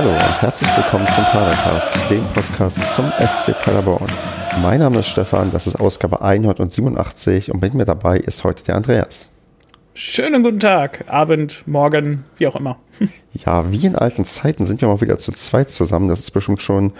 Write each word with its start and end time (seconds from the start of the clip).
Hallo 0.00 0.12
und 0.12 0.40
herzlich 0.40 0.76
willkommen 0.78 1.06
zum 1.08 1.24
Padercast, 1.24 1.94
dem 2.08 2.26
Podcast 2.28 2.94
zum 2.94 3.12
SC 3.20 3.52
Paderborn. 3.60 4.10
Mein 4.62 4.80
Name 4.80 5.00
ist 5.00 5.08
Stefan, 5.08 5.50
das 5.50 5.66
ist 5.66 5.78
Ausgabe 5.78 6.22
187 6.22 7.52
und 7.52 7.60
mit 7.60 7.74
mir 7.74 7.84
dabei 7.84 8.16
ist 8.16 8.42
heute 8.42 8.64
der 8.64 8.76
Andreas. 8.76 9.30
Schönen 9.92 10.42
guten 10.42 10.58
Tag, 10.58 11.04
Abend, 11.06 11.64
Morgen, 11.66 12.24
wie 12.38 12.46
auch 12.46 12.56
immer. 12.56 12.78
Ja, 13.44 13.70
wie 13.70 13.84
in 13.84 13.94
alten 13.94 14.24
Zeiten 14.24 14.64
sind 14.64 14.80
wir 14.80 14.88
mal 14.88 15.02
wieder 15.02 15.18
zu 15.18 15.32
zweit 15.32 15.68
zusammen. 15.68 16.08
Das 16.08 16.20
ist 16.20 16.30
bestimmt 16.30 16.62
schon 16.62 16.94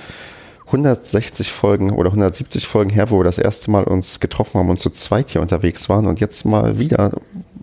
160 0.67 1.51
Folgen 1.51 1.93
oder 1.93 2.11
170 2.11 2.67
Folgen 2.67 2.91
her, 2.91 3.11
wo 3.11 3.19
wir 3.19 3.25
das 3.25 3.39
erste 3.39 3.71
Mal 3.71 3.85
uns 3.85 4.21
getroffen 4.21 4.59
haben 4.59 4.69
und 4.69 4.79
zu 4.79 4.91
zweit 4.91 5.31
hier 5.31 5.41
unterwegs 5.41 5.89
waren 5.89 6.07
und 6.07 6.21
jetzt 6.21 6.45
mal 6.45 6.79
wieder. 6.79 7.13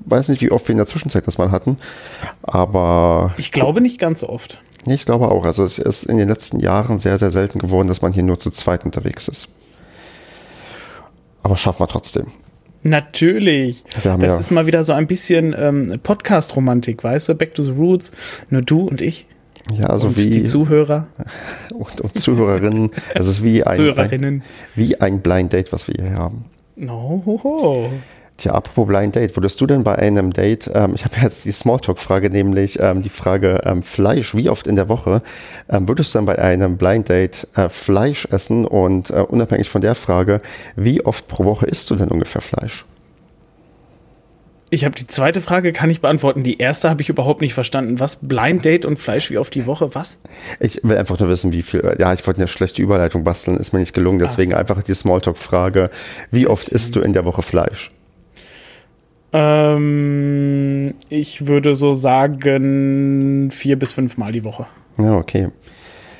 Weiß 0.08 0.30
nicht, 0.30 0.42
wie 0.42 0.52
oft 0.52 0.68
wir 0.68 0.72
in 0.72 0.78
der 0.78 0.88
Zwischenzeit 0.88 1.28
das 1.28 1.38
mal 1.38 1.52
hatten, 1.52 1.78
aber. 2.42 3.34
Ich 3.38 3.52
glaube 3.52 3.82
nicht 3.82 4.00
ganz 4.00 4.22
so 4.22 4.30
oft. 4.30 4.62
Ich 4.88 5.06
glaube 5.06 5.30
auch. 5.30 5.44
Also 5.44 5.64
es 5.64 5.80
ist 5.80 6.04
in 6.04 6.18
den 6.18 6.28
letzten 6.30 6.60
Jahren 6.60 7.00
sehr, 7.00 7.18
sehr 7.18 7.32
selten 7.32 7.60
geworden, 7.60 7.88
dass 7.88 8.02
man 8.02 8.14
hier 8.14 8.24
nur 8.24 8.40
zu 8.40 8.52
zweit 8.52 8.86
unterwegs 8.86 9.28
ist. 9.28 9.50
Aber 11.44 11.58
schaffen 11.58 11.82
wir 11.82 11.88
trotzdem. 11.88 12.28
Natürlich. 12.84 13.84
das 13.94 14.04
ja 14.04 14.38
ist 14.38 14.52
mal 14.52 14.66
wieder 14.66 14.84
so 14.84 14.94
ein 14.94 15.08
bisschen 15.08 15.56
ähm, 15.58 16.00
Podcast-Romantik, 16.02 17.04
weißt 17.04 17.30
du? 17.30 17.36
Back 17.36 17.56
to 17.56 17.64
the 17.64 17.72
Roots. 17.72 18.12
Nur 18.50 18.62
du 18.62 18.82
und 18.82 19.02
ich. 19.02 19.28
Ja, 19.78 19.88
also 19.88 20.08
und 20.08 20.18
wie. 20.18 20.30
Die 20.30 20.44
Zuhörer. 20.44 21.08
Und, 21.74 22.02
und 22.02 22.20
Zuhörerinnen. 22.20 22.92
Es 23.14 23.28
ist 23.28 23.44
wie 23.44 23.64
ein, 23.64 24.00
ein, 24.00 24.44
wie 24.76 25.00
ein 25.00 25.22
Blind 25.22 25.54
Date, 25.54 25.72
was 25.72 25.88
wir 25.88 25.96
hier 26.02 26.16
haben. 26.16 26.46
Oh. 26.88 27.90
Tja, 28.38 28.52
apropos 28.54 28.86
Blind 28.86 29.16
Date, 29.16 29.36
würdest 29.36 29.60
du 29.60 29.66
denn 29.66 29.84
bei 29.84 29.96
einem 29.96 30.32
Date, 30.32 30.70
ähm, 30.76 30.94
ich 30.94 31.06
habe 31.06 31.16
jetzt 31.22 31.46
die 31.46 31.52
Smalltalk-Frage, 31.52 32.30
nämlich 32.30 32.80
ähm, 32.80 33.02
die 33.02 33.10
Frage 33.10 33.62
ähm, 33.66 33.82
Fleisch, 33.82 34.36
wie 34.36 34.48
oft 34.50 34.68
in 34.68 34.76
der 34.76 34.90
Woche, 34.90 35.24
ähm, 35.70 35.88
würdest 35.88 36.14
du 36.14 36.20
dann 36.20 36.26
bei 36.26 36.38
einem 36.38 36.78
Blind 36.78 37.10
Date 37.10 37.48
äh, 37.56 37.68
Fleisch 37.68 38.28
essen 38.30 38.66
und 38.66 39.10
äh, 39.10 39.26
unabhängig 39.28 39.70
von 39.70 39.82
der 39.82 39.96
Frage, 39.96 40.42
wie 40.76 41.04
oft 41.04 41.28
pro 41.28 41.46
Woche 41.46 41.66
isst 41.66 41.90
du 41.90 41.96
denn 41.96 42.10
ungefähr 42.10 42.42
Fleisch? 42.42 42.86
Ich 44.70 44.86
habe 44.86 44.94
die 44.96 45.08
zweite 45.08 45.40
Frage, 45.42 45.72
kann 45.72 45.90
ich 45.90 46.02
beantworten. 46.02 46.44
Die 46.44 46.58
erste 46.58 46.90
habe 46.90 47.02
ich 47.02 47.10
überhaupt 47.10 47.42
nicht 47.42 47.54
verstanden. 47.54 48.02
Was? 48.02 48.18
Blind 48.22 48.66
Date 48.66 48.84
und 48.86 48.98
Fleisch 48.98 49.32
wie 49.32 49.38
oft 49.38 49.56
die 49.56 49.66
Woche? 49.66 49.96
Was? 49.96 50.20
Ich 50.60 50.82
will 50.84 50.98
einfach 50.98 51.18
nur 51.18 51.30
wissen, 51.30 51.54
wie 51.54 51.62
viel. 51.62 51.96
Ja, 51.98 52.14
ich 52.14 52.28
wollte 52.28 52.42
eine 52.42 52.50
schlechte 52.50 52.82
Überleitung 52.82 53.24
basteln, 53.24 53.58
ist 53.58 53.72
mir 53.72 53.80
nicht 53.80 53.94
gelungen. 53.94 54.20
Deswegen 54.20 54.52
so. 54.52 54.58
einfach 54.58 54.84
die 54.84 54.94
Smalltalk-Frage: 54.94 55.90
Wie 56.32 56.48
oft 56.48 56.68
isst 56.68 56.98
du 56.98 57.02
in 57.02 57.14
der 57.14 57.24
Woche 57.24 57.42
Fleisch? 57.44 57.92
Ähm, 59.34 60.94
ich 61.10 61.48
würde 61.48 61.76
so 61.76 61.94
sagen 61.94 63.50
vier 63.52 63.78
bis 63.78 63.94
fünf 63.94 64.18
Mal 64.18 64.32
die 64.32 64.44
Woche. 64.44 64.68
Ja, 64.98 65.18
okay. 65.18 65.50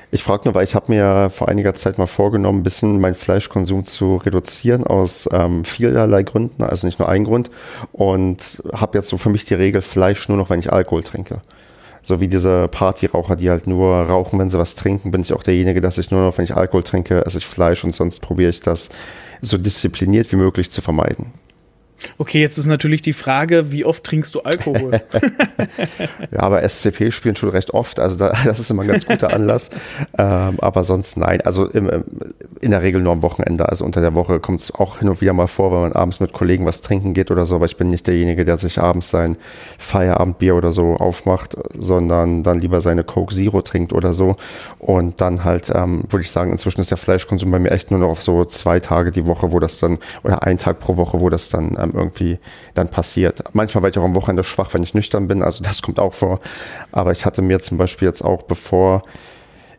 Ich 0.10 0.24
frage 0.24 0.44
nur, 0.46 0.56
weil 0.56 0.64
ich 0.64 0.74
habe 0.74 0.92
mir 0.92 1.30
vor 1.30 1.50
einiger 1.50 1.76
Zeit 1.76 1.98
mal 1.98 2.08
vorgenommen, 2.08 2.60
ein 2.60 2.64
bisschen 2.64 3.02
meinen 3.02 3.16
Fleischkonsum 3.16 3.86
zu 3.86 4.16
reduzieren 4.16 4.86
aus 4.86 5.28
ähm, 5.34 5.66
vielerlei 5.66 6.24
Gründen, 6.24 6.64
also 6.64 6.88
nicht 6.88 6.98
nur 6.98 7.10
ein 7.10 7.26
Grund. 7.26 7.52
Und 7.92 8.64
habe 8.72 8.98
jetzt 8.98 9.10
so 9.10 9.18
für 9.18 9.30
mich 9.30 9.44
die 9.44 9.56
Regel 9.56 9.82
Fleisch 9.82 10.30
nur 10.30 10.38
noch, 10.38 10.50
wenn 10.50 10.60
ich 10.60 10.72
Alkohol 10.72 11.04
trinke. 11.04 11.42
So 12.04 12.22
wie 12.22 12.30
diese 12.30 12.70
Partyraucher, 12.70 13.36
die 13.36 13.50
halt 13.50 13.68
nur 13.68 13.94
rauchen, 13.96 14.40
wenn 14.40 14.50
sie 14.50 14.58
was 14.58 14.76
trinken, 14.76 15.12
bin 15.12 15.22
ich 15.22 15.34
auch 15.34 15.44
derjenige, 15.44 15.82
dass 15.82 15.98
ich 15.98 16.10
nur 16.10 16.22
noch, 16.22 16.38
wenn 16.38 16.46
ich 16.46 16.56
Alkohol 16.56 16.84
trinke, 16.84 17.26
esse 17.26 17.40
ich 17.40 17.46
Fleisch 17.46 17.84
und 17.84 17.94
sonst 17.94 18.22
probiere 18.22 18.50
ich 18.50 18.62
das 18.62 18.90
so 19.42 19.58
diszipliniert 19.58 20.32
wie 20.32 20.38
möglich 20.38 20.72
zu 20.72 20.82
vermeiden. 20.82 21.34
Okay, 22.18 22.42
jetzt 22.42 22.58
ist 22.58 22.66
natürlich 22.66 23.02
die 23.02 23.14
Frage, 23.14 23.72
wie 23.72 23.86
oft 23.86 24.04
trinkst 24.04 24.34
du 24.36 24.42
Alkohol? 24.42 25.02
ja, 26.32 26.40
aber 26.40 26.68
SCP 26.68 27.12
spielen 27.12 27.36
schon 27.36 27.50
recht 27.50 27.74
oft, 27.74 28.00
also 28.00 28.18
da, 28.18 28.34
das 28.46 28.60
ist 28.60 28.70
immer 28.70 28.84
ein 28.84 28.88
ganz 28.88 29.06
guter 29.06 29.34
Anlass. 29.34 29.70
ähm, 30.18 30.58
aber 30.60 30.84
sonst 30.84 31.18
nein, 31.18 31.42
also 31.42 31.66
im, 31.66 32.04
in 32.62 32.72
der 32.72 32.82
Regel 32.82 33.02
nur 33.02 33.14
am 33.14 33.22
Wochenende. 33.22 33.70
Also 33.70 33.86
unter 33.86 34.02
der 34.02 34.16
Woche 34.16 34.40
kommt 34.40 34.62
es 34.62 34.74
auch 34.74 35.00
hin 35.00 35.10
und 35.10 35.22
wieder 35.22 35.34
mal 35.34 35.48
vor, 35.48 35.72
wenn 35.72 35.82
man 35.82 35.94
abends 35.94 36.20
mit 36.20 36.34
Kollegen 36.34 36.66
was 36.66 36.82
trinken 36.82 37.14
geht 37.14 37.32
oder 37.32 37.46
so. 37.46 37.56
Aber 37.56 37.66
ich 37.66 37.78
bin 37.78 37.90
nicht 37.90 38.08
derjenige, 38.08 38.46
der 38.46 38.58
sich 38.58 38.80
abends 38.80 39.10
sein 39.10 39.38
Feierabendbier 39.78 40.56
oder 40.56 40.72
so 40.72 40.96
aufmacht, 40.98 41.56
sondern 41.78 42.44
dann 42.44 42.60
lieber 42.60 42.82
seine 42.82 43.04
Coke 43.04 43.34
Zero 43.34 43.62
trinkt 43.62 43.94
oder 43.94 44.14
so. 44.14 44.36
Und 44.80 45.22
dann 45.22 45.44
halt, 45.44 45.72
ähm, 45.74 46.04
würde 46.10 46.24
ich 46.24 46.32
sagen, 46.32 46.52
inzwischen 46.52 46.82
ist 46.82 46.92
der 46.92 46.98
Fleischkonsum 46.98 47.50
bei 47.52 47.60
mir 47.60 47.72
echt 47.72 47.92
nur 47.92 48.00
noch 48.00 48.10
auf 48.10 48.22
so 48.22 48.46
zwei 48.46 48.80
Tage 48.80 49.12
die 49.12 49.26
Woche, 49.26 49.52
wo 49.52 49.60
das 49.60 49.80
dann, 49.80 50.00
oder 50.24 50.44
ein 50.44 50.58
Tag 50.58 50.80
pro 50.80 50.98
Woche, 50.98 51.20
wo 51.20 51.30
das 51.30 51.50
dann 51.50 51.76
ähm, 51.90 51.98
irgendwie 51.98 52.40
dann 52.74 52.90
passiert. 52.90 53.44
Manchmal 53.54 53.84
war 53.84 53.90
ich 53.90 53.98
auch 53.98 54.04
am 54.04 54.16
Wochenende 54.16 54.44
schwach, 54.44 54.74
wenn 54.74 54.84
ich 54.84 54.94
nüchtern 54.94 55.28
bin, 55.28 55.42
also 55.42 55.64
das 55.64 55.82
kommt 55.82 56.00
auch 56.00 56.14
vor. 56.14 56.40
Aber 56.92 57.12
ich 57.12 57.26
hatte 57.26 57.42
mir 57.42 57.60
zum 57.60 57.78
Beispiel 57.78 58.08
jetzt 58.08 58.22
auch, 58.22 58.44
bevor 58.44 59.04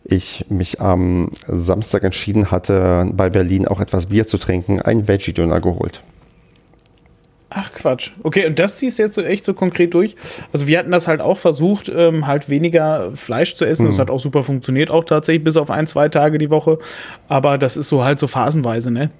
ich 0.04 0.46
mich 0.48 0.80
am 0.80 1.30
Samstag 1.46 2.04
entschieden 2.04 2.50
hatte, 2.50 3.10
bei 3.12 3.30
Berlin 3.30 3.68
auch 3.68 3.80
etwas 3.80 4.06
Bier 4.06 4.26
zu 4.26 4.38
trinken, 4.38 4.80
einen 4.80 5.06
Veggie-Döner 5.06 5.60
geholt. 5.60 6.02
Ach 7.50 7.72
Quatsch. 7.72 8.10
Okay, 8.22 8.46
und 8.46 8.58
das 8.58 8.76
ziehst 8.76 8.98
du 8.98 9.02
jetzt 9.04 9.14
so 9.14 9.22
echt 9.22 9.44
so 9.44 9.54
konkret 9.54 9.94
durch? 9.94 10.16
Also 10.52 10.66
wir 10.66 10.78
hatten 10.78 10.90
das 10.90 11.08
halt 11.08 11.22
auch 11.22 11.38
versucht, 11.38 11.90
ähm, 11.94 12.26
halt 12.26 12.50
weniger 12.50 13.10
Fleisch 13.14 13.54
zu 13.56 13.64
essen. 13.64 13.84
Mhm. 13.84 13.90
Das 13.90 13.98
hat 13.98 14.10
auch 14.10 14.20
super 14.20 14.42
funktioniert, 14.42 14.90
auch 14.90 15.04
tatsächlich 15.04 15.44
bis 15.44 15.56
auf 15.56 15.70
ein, 15.70 15.86
zwei 15.86 16.10
Tage 16.10 16.36
die 16.36 16.50
Woche. 16.50 16.78
Aber 17.28 17.56
das 17.56 17.78
ist 17.78 17.88
so 17.88 18.04
halt 18.04 18.18
so 18.18 18.26
phasenweise, 18.26 18.90
ne? 18.90 19.10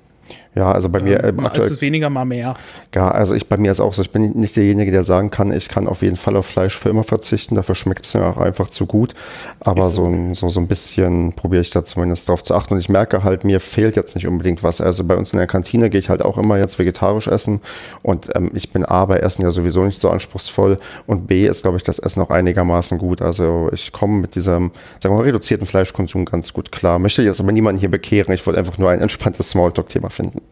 Ja, 0.59 0.73
also 0.73 0.89
bei 0.89 1.01
mir. 1.01 1.23
Äh, 1.23 1.33
mal 1.33 1.47
aktuell, 1.47 1.67
ist 1.67 1.75
es 1.75 1.81
weniger, 1.81 2.11
mal 2.11 2.25
mehr. 2.25 2.55
Ja, 2.93 3.11
also 3.11 3.35
ich 3.35 3.49
bei 3.49 3.57
mir 3.57 3.71
ist 3.71 3.81
auch 3.81 3.95
so, 3.95 4.03
ich 4.03 4.11
bin 4.11 4.33
nicht 4.33 4.57
derjenige, 4.57 4.91
der 4.91 5.05
sagen 5.05 5.31
kann, 5.31 5.53
ich 5.53 5.69
kann 5.69 5.87
auf 5.87 6.03
jeden 6.03 6.17
Fall 6.17 6.37
auf 6.37 6.47
Fleisch 6.47 6.77
für 6.77 6.89
immer 6.89 7.05
verzichten. 7.05 7.55
Dafür 7.55 7.77
schmeckt 7.77 8.07
es 8.07 8.15
mir 8.15 8.25
auch 8.25 8.39
einfach 8.39 8.67
zu 8.69 8.87
gut. 8.87 9.15
Aber 9.61 9.87
so, 9.89 10.07
so, 10.07 10.35
so, 10.35 10.49
so 10.49 10.61
ein 10.61 10.67
bisschen 10.67 11.33
probiere 11.35 11.61
ich 11.61 11.71
da 11.71 11.85
zumindest 11.85 12.29
drauf 12.29 12.43
zu 12.43 12.55
achten. 12.55 12.75
Und 12.75 12.81
ich 12.81 12.89
merke 12.89 13.23
halt, 13.23 13.45
mir 13.45 13.61
fehlt 13.61 13.95
jetzt 13.95 14.17
nicht 14.17 14.27
unbedingt 14.27 14.65
was. 14.65 14.81
Also 14.81 15.05
bei 15.05 15.17
uns 15.17 15.33
in 15.33 15.39
der 15.39 15.47
Kantine 15.47 15.91
gehe 15.91 16.01
ich 16.01 16.09
halt 16.09 16.23
auch 16.23 16.39
immer 16.39 16.59
jetzt 16.59 16.79
vegetarisch 16.79 17.29
essen. 17.29 17.61
Und 18.03 18.35
ähm, 18.35 18.51
ich 18.55 18.73
bin 18.73 18.85
A 18.85 19.05
bei 19.05 19.19
Essen 19.19 19.43
ja 19.43 19.53
sowieso 19.53 19.85
nicht 19.85 20.01
so 20.01 20.11
anspruchsvoll. 20.11 20.79
Und 21.07 21.29
B 21.29 21.47
ist, 21.47 21.63
glaube 21.63 21.77
ich, 21.77 21.85
das 21.85 22.01
Essen 22.01 22.21
auch 22.21 22.31
einigermaßen 22.31 22.99
gut. 22.99 23.23
Also 23.23 23.71
ich 23.73 23.93
komme 23.93 24.21
mit 24.21 24.35
diesem, 24.35 24.73
sagen 24.99 25.15
wir 25.15 25.19
mal, 25.19 25.25
reduzierten 25.25 25.69
Fleischkonsum 25.69 26.25
ganz 26.25 26.53
gut 26.53 26.73
klar. 26.73 26.99
Möchte 26.99 27.23
jetzt 27.23 27.41
aber 27.41 27.53
niemanden 27.53 27.79
hier 27.79 27.91
bekehren. 27.91 28.35
Ich 28.35 28.45
wollte 28.45 28.59
einfach 28.59 28.79
nur 28.79 28.91
ein 28.91 29.01
entspanntes 29.01 29.51
Smalltalk-Thema 29.51 30.11
finden. 30.19 30.43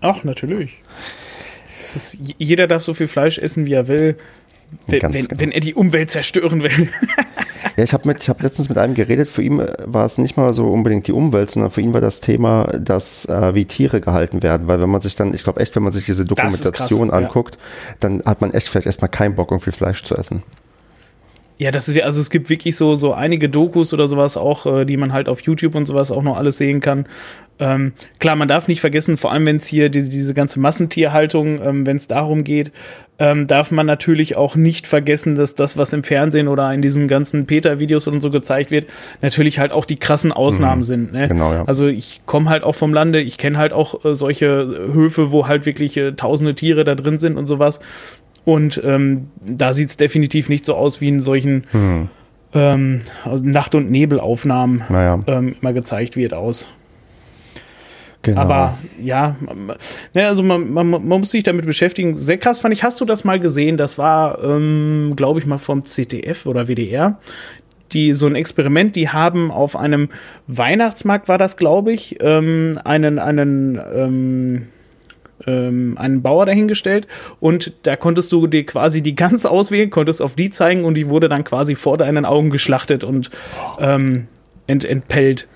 Ach, 0.00 0.24
natürlich. 0.24 0.82
Ist, 1.80 2.18
jeder 2.38 2.66
darf 2.66 2.82
so 2.82 2.94
viel 2.94 3.06
Fleisch 3.06 3.38
essen, 3.38 3.64
wie 3.66 3.72
er 3.72 3.86
will, 3.86 4.16
wenn, 4.88 5.02
wenn, 5.02 5.12
genau. 5.12 5.40
wenn 5.40 5.52
er 5.52 5.60
die 5.60 5.74
Umwelt 5.74 6.10
zerstören 6.10 6.62
will. 6.62 6.88
ja, 7.76 7.84
ich 7.84 7.92
habe 7.92 8.12
hab 8.12 8.42
letztens 8.42 8.68
mit 8.68 8.78
einem 8.78 8.94
geredet, 8.94 9.28
für 9.28 9.42
ihn 9.42 9.58
war 9.84 10.04
es 10.04 10.18
nicht 10.18 10.36
mal 10.36 10.52
so 10.52 10.66
unbedingt 10.66 11.06
die 11.06 11.12
Umwelt, 11.12 11.50
sondern 11.50 11.70
für 11.70 11.80
ihn 11.80 11.92
war 11.92 12.00
das 12.00 12.20
Thema, 12.20 12.64
dass 12.78 13.26
äh, 13.26 13.54
wie 13.54 13.64
Tiere 13.64 14.00
gehalten 14.00 14.42
werden. 14.42 14.66
Weil 14.66 14.80
wenn 14.80 14.90
man 14.90 15.00
sich 15.00 15.14
dann, 15.14 15.32
ich 15.34 15.44
glaube 15.44 15.60
echt, 15.60 15.76
wenn 15.76 15.84
man 15.84 15.92
sich 15.92 16.06
diese 16.06 16.24
Dokumentation 16.24 17.10
krass, 17.10 17.24
anguckt, 17.24 17.54
ja. 17.54 17.96
dann 18.00 18.22
hat 18.24 18.40
man 18.40 18.52
echt 18.52 18.68
vielleicht 18.68 18.86
erstmal 18.86 19.10
keinen 19.10 19.36
Bock, 19.36 19.52
irgendwie 19.52 19.70
Fleisch 19.70 20.02
zu 20.02 20.16
essen. 20.16 20.42
Ja, 21.58 21.70
das 21.70 21.88
ist 21.88 22.00
also 22.02 22.20
es 22.20 22.30
gibt 22.30 22.50
wirklich 22.50 22.76
so 22.76 22.94
so 22.94 23.14
einige 23.14 23.48
Dokus 23.48 23.94
oder 23.94 24.08
sowas 24.08 24.36
auch, 24.36 24.66
äh, 24.66 24.84
die 24.84 24.96
man 24.96 25.12
halt 25.12 25.28
auf 25.28 25.40
YouTube 25.40 25.74
und 25.74 25.86
sowas 25.86 26.10
auch 26.10 26.22
noch 26.22 26.36
alles 26.36 26.58
sehen 26.58 26.80
kann. 26.80 27.06
Ähm, 27.58 27.92
klar, 28.18 28.36
man 28.36 28.48
darf 28.48 28.68
nicht 28.68 28.80
vergessen, 28.80 29.16
vor 29.16 29.32
allem 29.32 29.46
wenn 29.46 29.56
es 29.56 29.66
hier 29.66 29.88
die, 29.88 30.08
diese 30.08 30.34
ganze 30.34 30.60
Massentierhaltung, 30.60 31.60
ähm, 31.62 31.86
wenn 31.86 31.96
es 31.96 32.06
darum 32.06 32.44
geht, 32.44 32.70
ähm, 33.18 33.46
darf 33.46 33.70
man 33.70 33.86
natürlich 33.86 34.36
auch 34.36 34.56
nicht 34.56 34.86
vergessen, 34.86 35.36
dass 35.36 35.54
das, 35.54 35.78
was 35.78 35.94
im 35.94 36.04
Fernsehen 36.04 36.48
oder 36.48 36.72
in 36.74 36.82
diesen 36.82 37.08
ganzen 37.08 37.46
Peter-Videos 37.46 38.06
und 38.08 38.20
so 38.20 38.28
gezeigt 38.28 38.70
wird, 38.70 38.90
natürlich 39.22 39.58
halt 39.58 39.72
auch 39.72 39.86
die 39.86 39.96
krassen 39.96 40.32
Ausnahmen 40.32 40.80
mhm. 40.80 40.84
sind. 40.84 41.12
Ne? 41.12 41.28
Genau, 41.28 41.52
ja. 41.52 41.64
Also 41.64 41.86
ich 41.86 42.20
komme 42.26 42.50
halt 42.50 42.62
auch 42.62 42.74
vom 42.74 42.92
Lande, 42.92 43.22
ich 43.22 43.38
kenne 43.38 43.56
halt 43.56 43.72
auch 43.72 44.04
äh, 44.04 44.14
solche 44.14 44.90
Höfe, 44.92 45.30
wo 45.30 45.46
halt 45.46 45.64
wirklich 45.64 45.96
äh, 45.96 46.12
tausende 46.12 46.54
Tiere 46.54 46.84
da 46.84 46.94
drin 46.94 47.18
sind 47.18 47.36
und 47.36 47.46
sowas. 47.46 47.80
Und 48.46 48.80
ähm, 48.84 49.26
da 49.44 49.72
sieht 49.72 49.88
es 49.88 49.96
definitiv 49.96 50.48
nicht 50.48 50.64
so 50.64 50.76
aus 50.76 51.00
wie 51.00 51.08
in 51.08 51.18
solchen 51.18 51.64
hm. 51.72 52.08
ähm, 52.54 53.00
also 53.24 53.44
Nacht- 53.44 53.74
und 53.74 53.90
Nebelaufnahmen 53.90 54.84
naja. 54.88 55.20
ähm, 55.26 55.56
immer 55.60 55.72
gezeigt 55.72 56.16
wird 56.16 56.32
aus. 56.32 56.64
Genau. 58.22 58.40
Aber 58.40 58.78
ja, 59.02 59.34
ne, 60.14 60.28
also 60.28 60.44
man, 60.44 60.72
man, 60.72 60.88
man, 60.88 61.04
muss 61.04 61.32
sich 61.32 61.42
damit 61.42 61.66
beschäftigen. 61.66 62.16
Sehr 62.16 62.38
krass 62.38 62.60
fand 62.60 62.72
ich, 62.72 62.84
hast 62.84 63.00
du 63.00 63.04
das 63.04 63.24
mal 63.24 63.40
gesehen? 63.40 63.76
Das 63.76 63.98
war, 63.98 64.42
ähm, 64.44 65.14
glaube 65.16 65.40
ich, 65.40 65.46
mal 65.46 65.58
vom 65.58 65.84
ZDF 65.84 66.46
oder 66.46 66.68
WDR. 66.68 67.18
Die, 67.92 68.14
so 68.14 68.26
ein 68.26 68.36
Experiment, 68.36 68.94
die 68.94 69.08
haben 69.08 69.50
auf 69.50 69.74
einem 69.74 70.08
Weihnachtsmarkt, 70.46 71.28
war 71.28 71.38
das, 71.38 71.56
glaube 71.56 71.92
ich, 71.92 72.18
ähm, 72.20 72.78
einen, 72.84 73.18
einen 73.18 73.80
ähm, 73.92 74.66
ähm, 75.46 75.96
einen 75.98 76.22
Bauer 76.22 76.46
dahingestellt 76.46 77.06
und 77.40 77.72
da 77.82 77.96
konntest 77.96 78.32
du 78.32 78.46
dir 78.46 78.64
quasi 78.64 79.02
die 79.02 79.14
Gans 79.14 79.46
auswählen, 79.46 79.90
konntest 79.90 80.22
auf 80.22 80.34
die 80.34 80.50
zeigen 80.50 80.84
und 80.84 80.94
die 80.94 81.08
wurde 81.08 81.28
dann 81.28 81.44
quasi 81.44 81.74
vor 81.74 81.98
deinen 81.98 82.24
Augen 82.24 82.50
geschlachtet 82.50 83.04
und 83.04 83.30
ähm, 83.78 84.28
ent, 84.66 84.84
entpellt. 84.84 85.48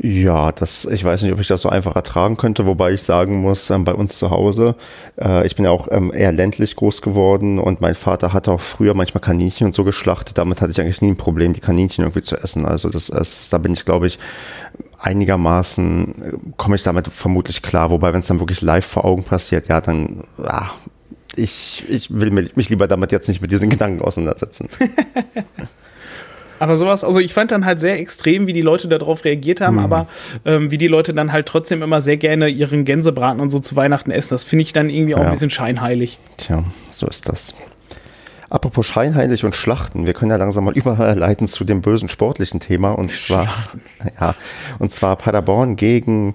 Ja, 0.00 0.52
das, 0.52 0.84
ich 0.84 1.02
weiß 1.02 1.22
nicht, 1.22 1.32
ob 1.32 1.40
ich 1.40 1.48
das 1.48 1.62
so 1.62 1.68
einfach 1.70 1.96
ertragen 1.96 2.36
könnte, 2.36 2.66
wobei 2.66 2.92
ich 2.92 3.02
sagen 3.02 3.40
muss, 3.40 3.68
ähm, 3.70 3.84
bei 3.84 3.94
uns 3.94 4.16
zu 4.16 4.30
Hause, 4.30 4.76
äh, 5.20 5.44
ich 5.44 5.56
bin 5.56 5.64
ja 5.64 5.72
auch 5.72 5.88
ähm, 5.90 6.12
eher 6.14 6.30
ländlich 6.30 6.76
groß 6.76 7.02
geworden 7.02 7.58
und 7.58 7.80
mein 7.80 7.96
Vater 7.96 8.32
hatte 8.32 8.52
auch 8.52 8.60
früher 8.60 8.94
manchmal 8.94 9.22
Kaninchen 9.22 9.66
und 9.66 9.74
so 9.74 9.82
geschlachtet. 9.82 10.38
Damit 10.38 10.60
hatte 10.60 10.70
ich 10.70 10.80
eigentlich 10.80 11.02
nie 11.02 11.10
ein 11.10 11.16
Problem, 11.16 11.52
die 11.52 11.60
Kaninchen 11.60 12.04
irgendwie 12.04 12.22
zu 12.22 12.36
essen. 12.36 12.64
Also 12.64 12.90
das 12.90 13.08
ist, 13.08 13.52
da 13.52 13.58
bin 13.58 13.72
ich, 13.72 13.84
glaube 13.84 14.06
ich, 14.06 14.20
einigermaßen, 14.98 16.54
komme 16.56 16.76
ich 16.76 16.82
damit 16.82 17.08
vermutlich 17.08 17.62
klar. 17.62 17.90
Wobei, 17.90 18.12
wenn 18.12 18.20
es 18.20 18.26
dann 18.26 18.40
wirklich 18.40 18.62
live 18.62 18.86
vor 18.86 19.04
Augen 19.04 19.24
passiert, 19.24 19.68
ja, 19.68 19.80
dann, 19.80 20.24
ach, 20.44 20.74
ich, 21.36 21.84
ich 21.88 22.10
will 22.10 22.30
mich 22.30 22.68
lieber 22.68 22.88
damit 22.88 23.12
jetzt 23.12 23.28
nicht 23.28 23.40
mit 23.40 23.50
diesen 23.50 23.70
Gedanken 23.70 24.02
auseinandersetzen. 24.02 24.68
Aber 26.58 26.76
sowas, 26.76 27.04
also 27.04 27.20
ich 27.20 27.32
fand 27.32 27.52
dann 27.52 27.64
halt 27.64 27.78
sehr 27.80 27.98
extrem, 28.00 28.46
wie 28.48 28.52
die 28.52 28.62
Leute 28.62 28.88
darauf 28.88 29.24
reagiert 29.24 29.60
haben, 29.60 29.76
mhm. 29.76 29.82
aber 29.84 30.08
ähm, 30.44 30.72
wie 30.72 30.78
die 30.78 30.88
Leute 30.88 31.14
dann 31.14 31.32
halt 31.32 31.46
trotzdem 31.46 31.82
immer 31.82 32.00
sehr 32.00 32.16
gerne 32.16 32.48
ihren 32.48 32.84
Gänsebraten 32.84 33.40
und 33.40 33.50
so 33.50 33.60
zu 33.60 33.76
Weihnachten 33.76 34.10
essen. 34.10 34.30
Das 34.30 34.44
finde 34.44 34.62
ich 34.62 34.72
dann 34.72 34.90
irgendwie 34.90 35.14
auch 35.14 35.20
ja. 35.20 35.26
ein 35.26 35.30
bisschen 35.30 35.50
scheinheilig. 35.50 36.18
Tja, 36.36 36.64
so 36.90 37.06
ist 37.06 37.28
das. 37.28 37.54
Apropos 38.50 38.86
scheinheilig 38.86 39.44
und 39.44 39.54
Schlachten, 39.54 40.06
wir 40.06 40.14
können 40.14 40.30
ja 40.30 40.36
langsam 40.36 40.64
mal 40.64 40.72
überleiten 40.76 41.48
zu 41.48 41.64
dem 41.64 41.82
bösen 41.82 42.08
sportlichen 42.08 42.60
Thema 42.60 42.92
und 42.92 43.10
zwar, 43.10 43.48
ja, 44.20 44.34
und 44.78 44.92
zwar 44.92 45.16
Paderborn 45.16 45.76
gegen 45.76 46.34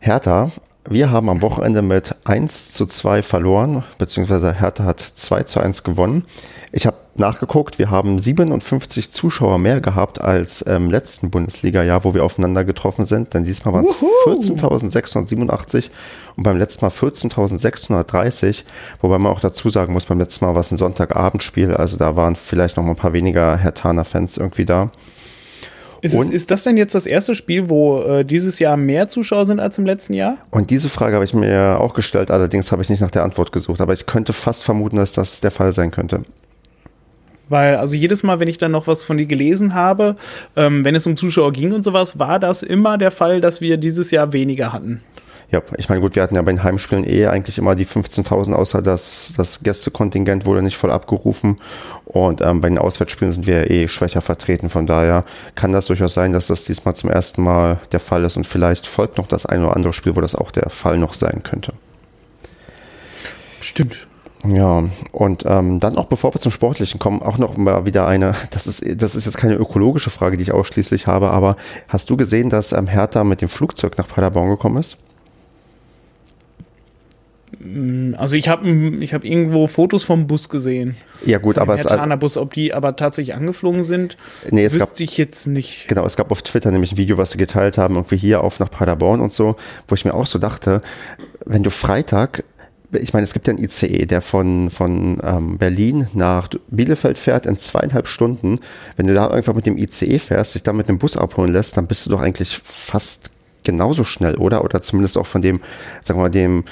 Hertha. 0.00 0.50
Wir 0.88 1.10
haben 1.10 1.28
am 1.28 1.42
Wochenende 1.42 1.80
mit 1.80 2.16
1 2.24 2.72
zu 2.72 2.86
2 2.86 3.22
verloren, 3.22 3.84
beziehungsweise 3.98 4.52
Hertha 4.52 4.84
hat 4.84 5.00
2 5.00 5.44
zu 5.44 5.60
1 5.60 5.84
gewonnen. 5.84 6.24
Ich 6.72 6.86
habe 6.86 6.96
nachgeguckt, 7.14 7.78
wir 7.78 7.90
haben 7.90 8.18
57 8.18 9.12
Zuschauer 9.12 9.58
mehr 9.58 9.80
gehabt 9.80 10.20
als 10.20 10.60
im 10.60 10.90
letzten 10.90 11.30
Bundesliga-Jahr, 11.30 12.02
wo 12.02 12.14
wir 12.14 12.24
aufeinander 12.24 12.64
getroffen 12.64 13.06
sind. 13.06 13.32
Denn 13.32 13.44
diesmal 13.44 13.74
waren 13.74 13.84
es 13.84 13.94
14.687 13.94 15.90
und 16.36 16.42
beim 16.42 16.58
letzten 16.58 16.84
Mal 16.84 16.90
14.630. 16.90 18.64
Wobei 19.00 19.18
man 19.18 19.30
auch 19.30 19.40
dazu 19.40 19.68
sagen 19.68 19.92
muss, 19.92 20.06
beim 20.06 20.18
letzten 20.18 20.46
Mal 20.46 20.54
war 20.54 20.62
es 20.62 20.72
ein 20.72 20.78
Sonntagabendspiel, 20.78 21.74
also 21.74 21.96
da 21.96 22.16
waren 22.16 22.34
vielleicht 22.34 22.76
noch 22.76 22.82
mal 22.82 22.90
ein 22.90 22.96
paar 22.96 23.12
weniger 23.12 23.56
Hertaner-Fans 23.56 24.36
irgendwie 24.36 24.64
da. 24.64 24.90
Ist, 26.02 26.16
es, 26.16 26.30
ist, 26.30 26.50
das 26.50 26.64
denn 26.64 26.76
jetzt 26.76 26.96
das 26.96 27.06
erste 27.06 27.36
Spiel, 27.36 27.68
wo 27.68 28.02
äh, 28.02 28.24
dieses 28.24 28.58
Jahr 28.58 28.76
mehr 28.76 29.06
Zuschauer 29.06 29.46
sind 29.46 29.60
als 29.60 29.78
im 29.78 29.86
letzten 29.86 30.14
Jahr? 30.14 30.36
Und 30.50 30.70
diese 30.70 30.88
Frage 30.88 31.14
habe 31.14 31.24
ich 31.24 31.32
mir 31.32 31.78
auch 31.80 31.94
gestellt, 31.94 32.32
allerdings 32.32 32.72
habe 32.72 32.82
ich 32.82 32.90
nicht 32.90 33.00
nach 33.00 33.12
der 33.12 33.22
Antwort 33.22 33.52
gesucht. 33.52 33.80
Aber 33.80 33.92
ich 33.92 34.06
könnte 34.06 34.32
fast 34.32 34.64
vermuten, 34.64 34.96
dass 34.96 35.12
das 35.12 35.40
der 35.40 35.52
Fall 35.52 35.70
sein 35.70 35.92
könnte. 35.92 36.22
Weil, 37.48 37.76
also 37.76 37.94
jedes 37.94 38.24
Mal, 38.24 38.40
wenn 38.40 38.48
ich 38.48 38.58
dann 38.58 38.72
noch 38.72 38.88
was 38.88 39.04
von 39.04 39.16
dir 39.16 39.26
gelesen 39.26 39.74
habe, 39.74 40.16
ähm, 40.56 40.84
wenn 40.84 40.96
es 40.96 41.06
um 41.06 41.16
Zuschauer 41.16 41.52
ging 41.52 41.72
und 41.72 41.84
sowas, 41.84 42.18
war 42.18 42.40
das 42.40 42.64
immer 42.64 42.98
der 42.98 43.12
Fall, 43.12 43.40
dass 43.40 43.60
wir 43.60 43.76
dieses 43.76 44.10
Jahr 44.10 44.32
weniger 44.32 44.72
hatten. 44.72 45.02
Ja, 45.52 45.60
ich 45.76 45.90
meine, 45.90 46.00
gut, 46.00 46.16
wir 46.16 46.22
hatten 46.22 46.34
ja 46.34 46.40
bei 46.40 46.50
den 46.50 46.64
Heimspielen 46.64 47.04
eh 47.06 47.26
eigentlich 47.26 47.58
immer 47.58 47.74
die 47.74 47.84
15.000, 47.84 48.54
außer 48.54 48.80
dass 48.80 49.34
das 49.36 49.62
Gästekontingent 49.62 50.46
wurde 50.46 50.62
nicht 50.62 50.78
voll 50.78 50.90
abgerufen. 50.90 51.58
Und 52.06 52.40
ähm, 52.40 52.62
bei 52.62 52.70
den 52.70 52.78
Auswärtsspielen 52.78 53.34
sind 53.34 53.46
wir 53.46 53.70
eh 53.70 53.86
schwächer 53.86 54.22
vertreten. 54.22 54.70
Von 54.70 54.86
daher 54.86 55.26
kann 55.54 55.72
das 55.72 55.86
durchaus 55.86 56.14
sein, 56.14 56.32
dass 56.32 56.46
das 56.46 56.64
diesmal 56.64 56.96
zum 56.96 57.10
ersten 57.10 57.42
Mal 57.42 57.80
der 57.92 58.00
Fall 58.00 58.24
ist. 58.24 58.38
Und 58.38 58.46
vielleicht 58.46 58.86
folgt 58.86 59.18
noch 59.18 59.26
das 59.26 59.44
ein 59.44 59.62
oder 59.62 59.76
andere 59.76 59.92
Spiel, 59.92 60.16
wo 60.16 60.22
das 60.22 60.34
auch 60.34 60.52
der 60.52 60.70
Fall 60.70 60.96
noch 60.96 61.12
sein 61.12 61.42
könnte. 61.42 61.74
Stimmt. 63.60 64.06
Ja, 64.48 64.84
und 65.12 65.44
ähm, 65.46 65.80
dann 65.80 65.98
auch 65.98 66.06
bevor 66.06 66.34
wir 66.34 66.40
zum 66.40 66.50
Sportlichen 66.50 66.98
kommen, 66.98 67.22
auch 67.22 67.36
noch 67.36 67.58
mal 67.58 67.84
wieder 67.84 68.06
eine, 68.06 68.34
das 68.50 68.66
ist, 68.66 68.84
das 69.00 69.14
ist 69.14 69.26
jetzt 69.26 69.36
keine 69.36 69.54
ökologische 69.54 70.10
Frage, 70.10 70.38
die 70.38 70.42
ich 70.42 70.52
ausschließlich 70.52 71.06
habe, 71.06 71.30
aber 71.30 71.56
hast 71.88 72.10
du 72.10 72.16
gesehen, 72.16 72.50
dass 72.50 72.72
ähm, 72.72 72.88
Hertha 72.88 73.22
mit 73.22 73.40
dem 73.40 73.48
Flugzeug 73.48 73.98
nach 73.98 74.08
Paderborn 74.08 74.48
gekommen 74.48 74.78
ist? 74.78 74.96
Mm, 77.62 78.14
also 78.16 78.36
ich 78.36 78.48
habe 78.48 78.68
ich 78.68 79.14
hab 79.14 79.24
irgendwo 79.24 79.66
Fotos 79.66 80.02
vom 80.02 80.26
Bus 80.26 80.48
gesehen. 80.48 80.96
Ja 81.24 81.38
gut, 81.38 81.58
aber 81.58 81.74
es 81.74 81.84
ist 81.84 82.18
Bus, 82.18 82.36
ob 82.36 82.54
die 82.54 82.74
aber 82.74 82.96
tatsächlich 82.96 83.34
angeflogen 83.34 83.84
sind, 83.84 84.16
nee, 84.50 84.64
es 84.64 84.74
wüsste 84.74 84.86
gab, 84.86 85.00
ich 85.00 85.16
jetzt 85.16 85.46
nicht. 85.46 85.88
Genau, 85.88 86.04
es 86.04 86.16
gab 86.16 86.30
auf 86.30 86.42
Twitter 86.42 86.70
nämlich 86.70 86.92
ein 86.92 86.98
Video, 86.98 87.18
was 87.18 87.30
sie 87.30 87.38
geteilt 87.38 87.78
haben, 87.78 87.94
irgendwie 87.94 88.16
hier 88.16 88.42
auf 88.42 88.58
nach 88.60 88.70
Paderborn 88.70 89.20
und 89.20 89.32
so, 89.32 89.56
wo 89.88 89.94
ich 89.94 90.04
mir 90.04 90.14
auch 90.14 90.26
so 90.26 90.38
dachte, 90.38 90.82
wenn 91.44 91.62
du 91.62 91.70
Freitag 91.70 92.44
ich 93.00 93.14
meine, 93.14 93.24
es 93.24 93.32
gibt 93.32 93.46
ja 93.46 93.54
einen 93.54 93.64
ICE, 93.64 94.04
der 94.04 94.20
von, 94.20 94.70
von 94.70 95.18
ähm, 95.24 95.56
Berlin 95.56 96.08
nach 96.12 96.50
Bielefeld 96.68 97.16
fährt 97.16 97.46
in 97.46 97.56
zweieinhalb 97.56 98.06
Stunden. 98.06 98.60
Wenn 98.96 99.06
du 99.06 99.14
da 99.14 99.28
einfach 99.28 99.54
mit 99.54 99.64
dem 99.64 99.78
ICE 99.78 100.18
fährst, 100.18 100.54
dich 100.54 100.62
dann 100.62 100.76
mit 100.76 100.90
dem 100.90 100.98
Bus 100.98 101.16
abholen 101.16 101.52
lässt, 101.52 101.78
dann 101.78 101.86
bist 101.86 102.04
du 102.04 102.10
doch 102.10 102.20
eigentlich 102.20 102.60
fast 102.62 103.30
genauso 103.64 104.04
schnell, 104.04 104.36
oder? 104.36 104.62
Oder 104.62 104.82
zumindest 104.82 105.16
auch 105.16 105.26
von 105.26 105.40
dem, 105.40 105.60
sagen 106.02 106.18
wir 106.18 106.24
mal, 106.24 106.30
dem 106.30 106.64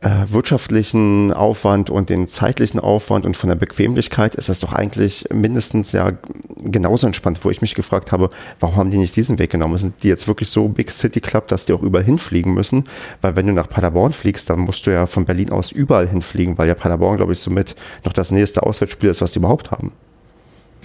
äh, 0.00 0.26
wirtschaftlichen 0.28 1.32
Aufwand 1.32 1.90
und 1.90 2.10
den 2.10 2.28
zeitlichen 2.28 2.80
Aufwand 2.80 3.26
und 3.26 3.36
von 3.36 3.48
der 3.48 3.56
Bequemlichkeit 3.56 4.34
ist 4.34 4.48
das 4.48 4.60
doch 4.60 4.72
eigentlich 4.72 5.26
mindestens 5.32 5.92
ja 5.92 6.12
genauso 6.56 7.06
entspannt, 7.06 7.44
wo 7.44 7.50
ich 7.50 7.60
mich 7.60 7.74
gefragt 7.74 8.12
habe, 8.12 8.30
warum 8.60 8.76
haben 8.76 8.90
die 8.90 8.98
nicht 8.98 9.16
diesen 9.16 9.38
Weg 9.38 9.50
genommen? 9.50 9.78
Sind 9.78 10.02
die 10.02 10.08
jetzt 10.08 10.28
wirklich 10.28 10.50
so 10.50 10.68
Big 10.68 10.90
City 10.90 11.20
Club, 11.20 11.48
dass 11.48 11.66
die 11.66 11.72
auch 11.72 11.82
überall 11.82 12.04
hinfliegen 12.04 12.54
müssen? 12.54 12.84
Weil 13.20 13.36
wenn 13.36 13.46
du 13.46 13.52
nach 13.52 13.68
Paderborn 13.68 14.12
fliegst, 14.12 14.50
dann 14.50 14.60
musst 14.60 14.86
du 14.86 14.90
ja 14.90 15.06
von 15.06 15.24
Berlin 15.24 15.50
aus 15.50 15.72
überall 15.72 16.08
hinfliegen, 16.08 16.58
weil 16.58 16.68
ja 16.68 16.74
Paderborn, 16.74 17.16
glaube 17.16 17.32
ich, 17.32 17.40
somit 17.40 17.74
noch 18.04 18.12
das 18.12 18.30
nächste 18.30 18.62
Auswärtsspiel 18.62 19.10
ist, 19.10 19.22
was 19.22 19.32
die 19.32 19.38
überhaupt 19.38 19.70
haben. 19.70 19.92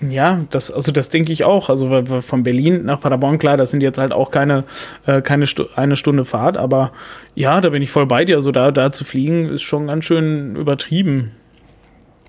Ja, 0.10 0.46
das, 0.50 0.72
also 0.72 0.92
das 0.92 1.10
denke 1.10 1.32
ich 1.32 1.44
auch. 1.44 1.70
Also 1.70 2.04
von 2.22 2.44
Berlin 2.44 2.86
nach 2.86 3.02
Paderborn, 3.02 3.38
klar, 3.38 3.58
das 3.58 3.72
sind 3.72 3.82
jetzt 3.82 4.00
halt 4.00 4.12
auch 4.12 4.32
keine, 4.32 4.64
äh, 5.06 5.22
keine 5.22 5.46
Stu 5.46 5.66
eine 5.76 5.96
Stunde 5.96 6.26
Fahrt, 6.26 6.58
aber 6.58 6.92
ja, 7.36 7.62
da 7.62 7.70
bin 7.70 7.84
ich 7.84 7.92
voll 7.92 8.08
bei 8.08 8.26
dir. 8.26 8.38
Also 8.38 8.52
da, 8.52 8.72
da 8.72 8.92
zu 8.92 9.04
fliegen 9.04 9.50
ist 9.50 9.62
schon 9.62 9.88
ganz 9.88 10.06
schön 10.06 10.56
übertrieben. 10.56 11.32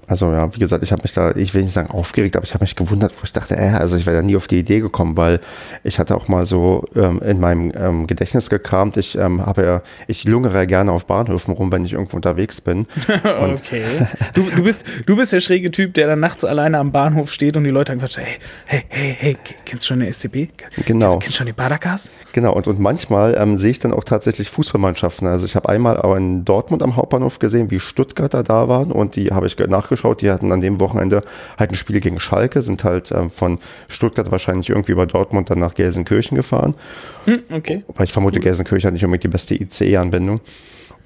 Also 0.06 0.32
ja, 0.32 0.54
wie 0.54 0.58
gesagt, 0.58 0.82
ich 0.82 0.93
habe 0.93 1.02
mich 1.02 1.12
da, 1.12 1.31
ich 1.37 1.54
will 1.54 1.62
nicht 1.62 1.72
sagen 1.72 1.90
aufgeregt, 1.90 2.37
aber 2.37 2.44
ich 2.44 2.54
habe 2.54 2.64
mich 2.64 2.75
gewundert, 2.75 3.12
wo 3.19 3.25
ich 3.25 3.32
dachte, 3.32 3.56
äh, 3.56 3.70
also 3.70 3.96
ich 3.96 4.04
wäre 4.04 4.16
da 4.16 4.22
nie 4.22 4.37
auf 4.37 4.46
die 4.46 4.58
Idee 4.58 4.81
gekommen, 4.81 5.16
weil 5.16 5.40
ich 5.84 5.99
hatte 5.99 6.14
auch 6.16 6.28
mal 6.28 6.44
so 6.44 6.84
ähm, 6.96 7.20
in 7.25 7.40
meinem 7.40 7.72
ähm, 7.76 8.06
Gedächtnis 8.06 8.50
gekramt, 8.50 8.96
ich 8.96 9.16
ähm, 9.16 9.44
habe 9.44 9.64
ja, 9.64 9.82
ich 10.08 10.25
lungere 10.25 10.54
ja 10.54 10.64
gerne 10.64 10.93
auf 10.93 11.06
Bahnhöfen 11.06 11.54
rum, 11.54 11.70
wenn 11.70 11.84
ich 11.84 11.93
irgendwo 11.93 12.16
unterwegs 12.16 12.60
bin. 12.60 12.87
okay. 13.25 14.06
Du, 14.34 14.43
du, 14.50 14.62
bist, 14.64 14.84
du 15.06 15.16
bist 15.16 15.32
der 15.32 15.40
schräge 15.40 15.70
Typ, 15.70 15.94
der 15.94 16.08
dann 16.08 16.20
nachts 16.20 16.44
alleine 16.44 16.78
am 16.78 16.93
Bahnhof 16.93 17.32
steht 17.32 17.56
und 17.56 17.64
die 17.64 17.70
Leute 17.70 17.93
dann 17.93 18.00
quatschen, 18.00 18.25
hey, 18.25 18.38
hey, 18.66 18.84
hey, 18.88 19.16
hey, 19.19 19.37
kennst 19.64 19.84
du 19.84 19.88
schon 19.88 20.02
eine 20.02 20.12
SCP? 20.12 20.48
Genau. 20.84 21.12
Kennst, 21.12 21.22
kennst 21.22 21.28
du 21.28 21.32
schon 21.38 21.46
die 21.46 21.52
Badakas? 21.52 22.10
Genau, 22.32 22.55
und, 22.55 22.66
und 22.66 22.81
manchmal 22.81 23.37
ähm, 23.38 23.58
sehe 23.58 23.70
ich 23.70 23.78
dann 23.78 23.93
auch 23.93 24.05
tatsächlich 24.05 24.50
Fußballmannschaften. 24.50 25.28
Also 25.28 25.46
ich 25.46 25.55
habe 25.55 25.69
einmal 25.69 26.00
auch 26.00 26.16
in 26.16 26.44
Dortmund 26.44 26.82
am 26.82 26.96
Hauptbahnhof 26.96 27.38
gesehen, 27.38 27.70
wie 27.70 27.81
Stuttgarter 27.81 28.43
da 28.43 28.69
waren 28.69 28.91
und 28.91 29.17
die 29.17 29.31
habe 29.31 29.46
ich 29.46 29.56
nachgeschaut. 29.93 30.22
Die 30.22 30.31
hatten 30.31 30.53
an 30.53 30.61
dem 30.61 30.81
Wochenende 30.81 31.22
halt 31.58 31.70
ein 31.70 31.77
Spiel 31.77 32.01
gegen 32.01 32.19
Schalke, 32.19 32.63
sind 32.63 32.84
halt 32.84 33.13
ähm, 33.13 33.31
von 33.31 33.58
Stuttgart 33.89 34.31
wahrscheinlich 34.31 34.70
irgendwie 34.70 34.93
über 34.93 35.06
Dortmund 35.06 35.51
dann 35.51 35.58
nach 35.58 35.75
Gelsenkirchen 35.75 36.37
gefahren. 36.37 36.75
Hm, 37.27 37.43
okay. 37.51 37.84
Weil 37.94 38.05
ich 38.05 38.13
vermute, 38.13 38.41
Gelsenkirchen 38.41 38.89
hat 38.89 38.94
nicht 38.94 39.05
unbedingt 39.05 39.25
die 39.25 39.29
beste 39.29 39.55
ICE-Anbindung. 39.55 40.41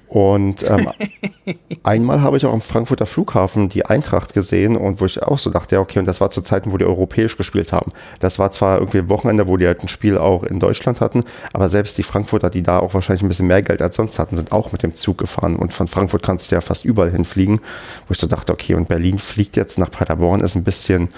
Und 0.07 0.63
ähm, 0.63 0.89
einmal 1.83 2.21
habe 2.21 2.37
ich 2.37 2.45
auch 2.45 2.53
am 2.53 2.61
Frankfurter 2.61 3.05
Flughafen 3.05 3.67
die 3.67 3.85
Eintracht 3.85 4.33
gesehen 4.33 4.77
und 4.77 5.01
wo 5.01 5.05
ich 5.05 5.21
auch 5.21 5.37
so 5.37 5.49
dachte, 5.49 5.75
ja, 5.75 5.81
okay, 5.81 5.99
und 5.99 6.05
das 6.05 6.21
war 6.21 6.29
zu 6.31 6.41
Zeiten, 6.41 6.71
wo 6.71 6.77
die 6.77 6.85
europäisch 6.85 7.35
gespielt 7.35 7.73
haben. 7.73 7.91
Das 8.19 8.39
war 8.39 8.51
zwar 8.51 8.79
irgendwie 8.79 8.99
ein 8.99 9.09
Wochenende, 9.09 9.47
wo 9.47 9.57
die 9.57 9.67
halt 9.67 9.83
ein 9.83 9.89
Spiel 9.89 10.17
auch 10.17 10.43
in 10.43 10.59
Deutschland 10.59 11.01
hatten, 11.01 11.25
aber 11.51 11.69
selbst 11.69 11.97
die 11.97 12.03
Frankfurter, 12.03 12.49
die 12.49 12.63
da 12.63 12.79
auch 12.79 12.93
wahrscheinlich 12.93 13.23
ein 13.23 13.27
bisschen 13.27 13.47
mehr 13.47 13.61
Geld 13.61 13.81
als 13.81 13.97
sonst 13.97 14.17
hatten, 14.17 14.37
sind 14.37 14.53
auch 14.53 14.71
mit 14.71 14.83
dem 14.83 14.95
Zug 14.95 15.17
gefahren. 15.17 15.57
Und 15.57 15.73
von 15.73 15.87
Frankfurt 15.87 16.23
kannst 16.23 16.51
du 16.51 16.55
ja 16.55 16.61
fast 16.61 16.85
überall 16.85 17.11
hinfliegen, 17.11 17.59
wo 18.07 18.11
ich 18.11 18.17
so 18.17 18.27
dachte, 18.27 18.53
okay, 18.53 18.75
und 18.75 18.87
Berlin 18.87 19.19
fliegt 19.19 19.57
jetzt 19.57 19.77
nach 19.77 19.91
Paderborn, 19.91 20.39
ist 20.39 20.55
ein 20.55 20.63
bisschen, 20.63 21.09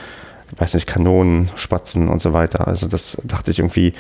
weiß 0.58 0.74
nicht, 0.74 0.88
Kanonen, 0.88 1.52
Spatzen 1.56 2.10
und 2.10 2.22
so 2.22 2.34
weiter. 2.34 2.68
Also 2.68 2.88
das 2.88 3.22
dachte 3.24 3.52
ich 3.52 3.60
irgendwie, 3.60 3.94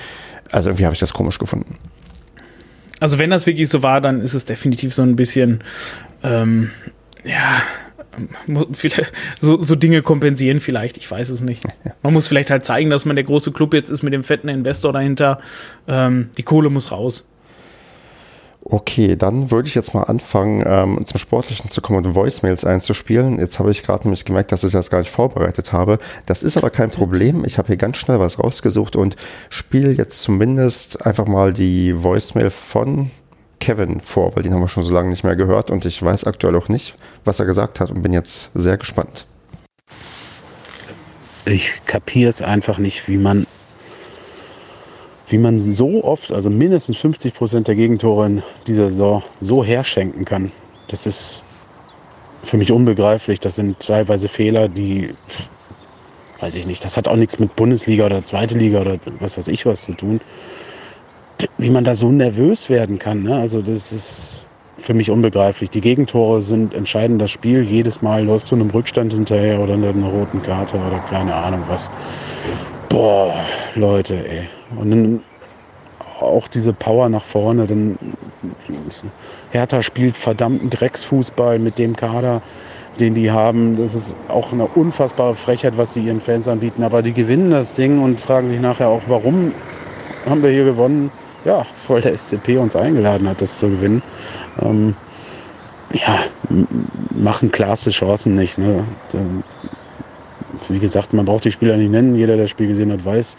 also 0.51 0.69
irgendwie 0.71 0.85
habe 0.85 0.95
ich 0.95 0.99
das 0.99 1.13
komisch 1.13 1.37
gefunden. 1.37 1.77
Also 2.99 3.19
wenn 3.19 3.29
das 3.29 3.45
wirklich 3.45 3.69
so 3.69 3.81
war, 3.83 4.01
dann 4.01 4.21
ist 4.21 4.33
es 4.33 4.45
definitiv 4.45 4.93
so 4.93 5.01
ein 5.01 5.15
bisschen, 5.15 5.63
ähm, 6.23 6.71
ja, 7.23 7.61
so, 9.39 9.59
so 9.59 9.75
Dinge 9.75 10.01
kompensieren 10.01 10.59
vielleicht, 10.59 10.97
ich 10.97 11.09
weiß 11.09 11.29
es 11.29 11.41
nicht. 11.41 11.63
Man 12.03 12.13
muss 12.13 12.27
vielleicht 12.27 12.49
halt 12.49 12.65
zeigen, 12.65 12.89
dass 12.89 13.05
man 13.05 13.15
der 13.15 13.25
große 13.25 13.51
Club 13.51 13.73
jetzt 13.73 13.89
ist 13.89 14.03
mit 14.03 14.13
dem 14.13 14.23
fetten 14.23 14.49
Investor 14.49 14.93
dahinter. 14.93 15.39
Ähm, 15.87 16.29
die 16.37 16.43
Kohle 16.43 16.69
muss 16.69 16.91
raus. 16.91 17.27
Okay, 18.71 19.15
dann 19.15 19.49
würde 19.49 19.67
ich 19.67 19.73
jetzt 19.73 19.95
mal 19.95 20.03
anfangen, 20.03 20.63
ähm, 20.63 21.03
zum 21.07 21.19
Sportlichen 21.19 21.71
zu 21.71 21.81
kommen 21.81 22.05
und 22.05 22.13
Voicemails 22.13 22.65
einzuspielen. 22.65 23.39
Jetzt 23.39 23.57
habe 23.57 23.71
ich 23.71 23.81
gerade 23.81 24.03
nämlich 24.03 24.25
gemerkt, 24.25 24.51
dass 24.51 24.63
ich 24.63 24.71
das 24.71 24.91
gar 24.91 24.99
nicht 24.99 25.09
vorbereitet 25.09 25.73
habe. 25.73 25.97
Das 26.27 26.43
ist 26.43 26.55
aber 26.55 26.69
kein 26.69 26.91
Problem. 26.91 27.45
Ich 27.45 27.57
habe 27.57 27.67
hier 27.67 27.77
ganz 27.77 27.97
schnell 27.97 28.19
was 28.19 28.37
rausgesucht 28.37 28.95
und 28.95 29.15
spiele 29.49 29.91
jetzt 29.91 30.21
zumindest 30.21 31.03
einfach 31.03 31.25
mal 31.25 31.51
die 31.51 32.03
Voicemail 32.03 32.51
von 32.51 33.09
Kevin 33.59 34.01
vor, 34.01 34.35
weil 34.35 34.43
den 34.43 34.53
haben 34.53 34.61
wir 34.61 34.67
schon 34.67 34.83
so 34.83 34.93
lange 34.93 35.09
nicht 35.09 35.23
mehr 35.23 35.35
gehört 35.35 35.71
und 35.71 35.83
ich 35.85 36.01
weiß 36.01 36.25
aktuell 36.25 36.55
auch 36.55 36.69
nicht, 36.69 36.93
was 37.25 37.39
er 37.39 37.47
gesagt 37.47 37.79
hat 37.79 37.89
und 37.89 38.03
bin 38.03 38.13
jetzt 38.13 38.51
sehr 38.53 38.77
gespannt. 38.77 39.25
Ich 41.45 41.71
kapiere 41.87 42.29
es 42.29 42.43
einfach 42.43 42.77
nicht, 42.77 43.07
wie 43.07 43.17
man 43.17 43.47
wie 45.29 45.37
man 45.37 45.59
so 45.59 46.03
oft, 46.03 46.31
also 46.31 46.49
mindestens 46.49 46.97
50 46.97 47.33
Prozent 47.33 47.67
der 47.67 47.75
Gegentore 47.75 48.25
in 48.25 48.43
dieser 48.65 48.89
Saison 48.89 49.23
so 49.39 49.63
herschenken 49.63 50.25
kann. 50.25 50.51
Das 50.87 51.05
ist 51.05 51.43
für 52.43 52.57
mich 52.57 52.71
unbegreiflich. 52.71 53.39
Das 53.39 53.55
sind 53.55 53.79
teilweise 53.79 54.27
Fehler, 54.27 54.67
die, 54.67 55.11
weiß 56.39 56.55
ich 56.55 56.65
nicht, 56.65 56.83
das 56.83 56.97
hat 56.97 57.07
auch 57.07 57.15
nichts 57.15 57.37
mit 57.37 57.55
Bundesliga 57.55 58.05
oder 58.05 58.23
zweite 58.23 58.57
Liga 58.57 58.81
oder 58.81 58.97
was 59.19 59.37
weiß 59.37 59.47
ich 59.49 59.65
was 59.65 59.83
zu 59.83 59.93
tun. 59.93 60.19
Wie 61.57 61.69
man 61.69 61.83
da 61.83 61.95
so 61.95 62.11
nervös 62.11 62.69
werden 62.69 62.97
kann. 62.97 63.23
Ne? 63.23 63.35
Also 63.35 63.61
das 63.61 63.91
ist 63.91 64.47
für 64.79 64.93
mich 64.93 65.11
unbegreiflich. 65.11 65.69
Die 65.69 65.81
Gegentore 65.81 66.41
sind 66.41 66.73
entscheidend 66.73 67.21
das 67.21 67.31
Spiel. 67.31 67.63
Jedes 67.63 68.01
Mal 68.01 68.25
läuft 68.25 68.47
zu 68.47 68.55
einem 68.55 68.71
Rückstand 68.71 69.13
hinterher 69.13 69.59
oder 69.59 69.73
einer 69.75 69.91
roten 70.07 70.41
Karte 70.41 70.77
oder 70.77 70.99
keine 71.01 71.35
Ahnung 71.35 71.63
was. 71.67 71.89
Boah, 72.89 73.33
Leute, 73.75 74.27
ey. 74.27 74.58
Und 74.75 74.91
dann 74.91 75.23
auch 76.19 76.47
diese 76.47 76.73
Power 76.73 77.09
nach 77.09 77.25
vorne. 77.25 77.67
Dann 77.67 77.97
Hertha 79.51 79.81
spielt 79.81 80.17
verdammten 80.17 80.69
Drecksfußball 80.69 81.59
mit 81.59 81.77
dem 81.77 81.95
Kader, 81.95 82.41
den 82.99 83.15
die 83.15 83.31
haben. 83.31 83.77
Das 83.77 83.95
ist 83.95 84.15
auch 84.27 84.51
eine 84.51 84.67
unfassbare 84.67 85.35
Frechheit, 85.35 85.77
was 85.77 85.93
sie 85.93 86.05
ihren 86.05 86.19
Fans 86.21 86.47
anbieten. 86.47 86.83
Aber 86.83 87.01
die 87.01 87.13
gewinnen 87.13 87.51
das 87.51 87.73
Ding 87.73 88.01
und 88.01 88.19
fragen 88.19 88.49
sich 88.49 88.59
nachher 88.59 88.89
auch, 88.89 89.03
warum 89.07 89.53
haben 90.27 90.43
wir 90.43 90.49
hier 90.49 90.65
gewonnen? 90.65 91.11
Ja, 91.45 91.65
weil 91.87 92.01
der 92.01 92.17
SCP 92.17 92.57
uns 92.57 92.75
eingeladen 92.75 93.27
hat, 93.27 93.41
das 93.41 93.59
zu 93.59 93.69
gewinnen. 93.69 94.01
Ähm, 94.61 94.95
ja, 95.93 96.19
machen 97.15 97.51
klasse 97.51 97.91
Chancen 97.91 98.35
nicht. 98.35 98.57
Ne? 98.57 98.83
Wie 100.67 100.79
gesagt, 100.79 101.13
man 101.13 101.25
braucht 101.25 101.45
die 101.45 101.51
Spieler 101.51 101.77
nicht 101.77 101.91
nennen. 101.91 102.15
Jeder, 102.15 102.35
der 102.35 102.43
das 102.43 102.51
Spiel 102.51 102.67
gesehen 102.67 102.91
hat, 102.91 103.05
weiß, 103.05 103.37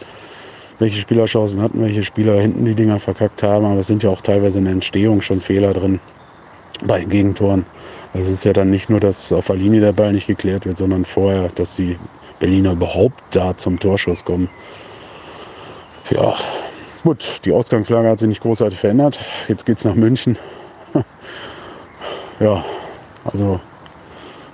welche 0.80 1.00
Spielerchancen 1.00 1.60
hatten, 1.62 1.80
welche 1.80 2.02
Spieler 2.02 2.40
hinten 2.40 2.64
die 2.64 2.74
Dinger 2.74 2.98
verkackt 2.98 3.42
haben. 3.42 3.66
Aber 3.66 3.80
es 3.80 3.86
sind 3.86 4.02
ja 4.02 4.10
auch 4.10 4.22
teilweise 4.22 4.58
in 4.58 4.64
der 4.64 4.72
Entstehung 4.72 5.20
schon 5.20 5.40
Fehler 5.40 5.72
drin 5.72 6.00
bei 6.84 7.00
den 7.00 7.10
Gegentoren. 7.10 7.66
Also 8.12 8.26
es 8.26 8.38
ist 8.38 8.44
ja 8.44 8.52
dann 8.52 8.70
nicht 8.70 8.90
nur, 8.90 8.98
dass 8.98 9.32
auf 9.32 9.46
der 9.46 9.56
Linie 9.56 9.80
der 9.80 9.92
Ball 9.92 10.12
nicht 10.12 10.26
geklärt 10.26 10.66
wird, 10.66 10.78
sondern 10.78 11.04
vorher, 11.04 11.50
dass 11.54 11.76
die 11.76 11.96
Berliner 12.40 12.72
überhaupt 12.72 13.22
da 13.30 13.56
zum 13.56 13.78
Torschuss 13.78 14.24
kommen. 14.24 14.48
Ja, 16.10 16.34
gut, 17.04 17.40
die 17.44 17.52
Ausgangslage 17.52 18.08
hat 18.08 18.18
sich 18.18 18.28
nicht 18.28 18.40
großartig 18.40 18.80
verändert. 18.80 19.20
Jetzt 19.46 19.66
geht 19.66 19.78
es 19.78 19.84
nach 19.84 19.94
München. 19.94 20.36
ja, 22.40 22.64
also 23.24 23.60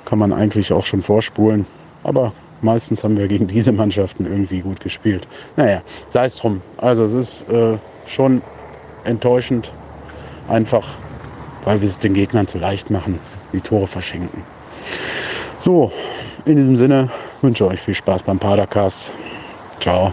kann 0.05 0.19
man 0.19 0.33
eigentlich 0.33 0.73
auch 0.73 0.85
schon 0.85 1.01
vorspulen. 1.01 1.67
Aber 2.03 2.33
meistens 2.67 3.03
haben 3.03 3.17
wir 3.17 3.29
gegen 3.29 3.47
diese 3.47 3.73
Mannschaften 3.73 4.27
irgendwie 4.27 4.61
gut 4.61 4.81
gespielt. 4.81 5.27
Naja, 5.57 5.81
sei 6.09 6.27
es 6.27 6.37
drum. 6.37 6.61
Also 6.77 7.05
es 7.05 7.15
ist 7.15 7.49
äh, 7.49 7.79
schon 8.05 8.43
enttäuschend, 9.05 9.73
einfach 10.49 10.87
weil 11.67 11.81
wir 11.81 11.89
es 11.89 11.99
den 11.99 12.15
Gegnern 12.15 12.47
zu 12.47 12.59
leicht 12.59 12.91
machen, 12.91 13.19
die 13.53 13.61
Tore 13.61 13.87
verschenken. 13.87 14.43
So, 15.59 15.93
in 16.45 16.57
diesem 16.57 16.77
Sinne 16.77 17.11
wünsche 17.43 17.65
ich 17.65 17.71
euch 17.73 17.81
viel 17.81 17.95
Spaß 17.95 18.23
beim 18.23 18.39
Padercast. 18.39 19.13
Ciao. 19.81 20.13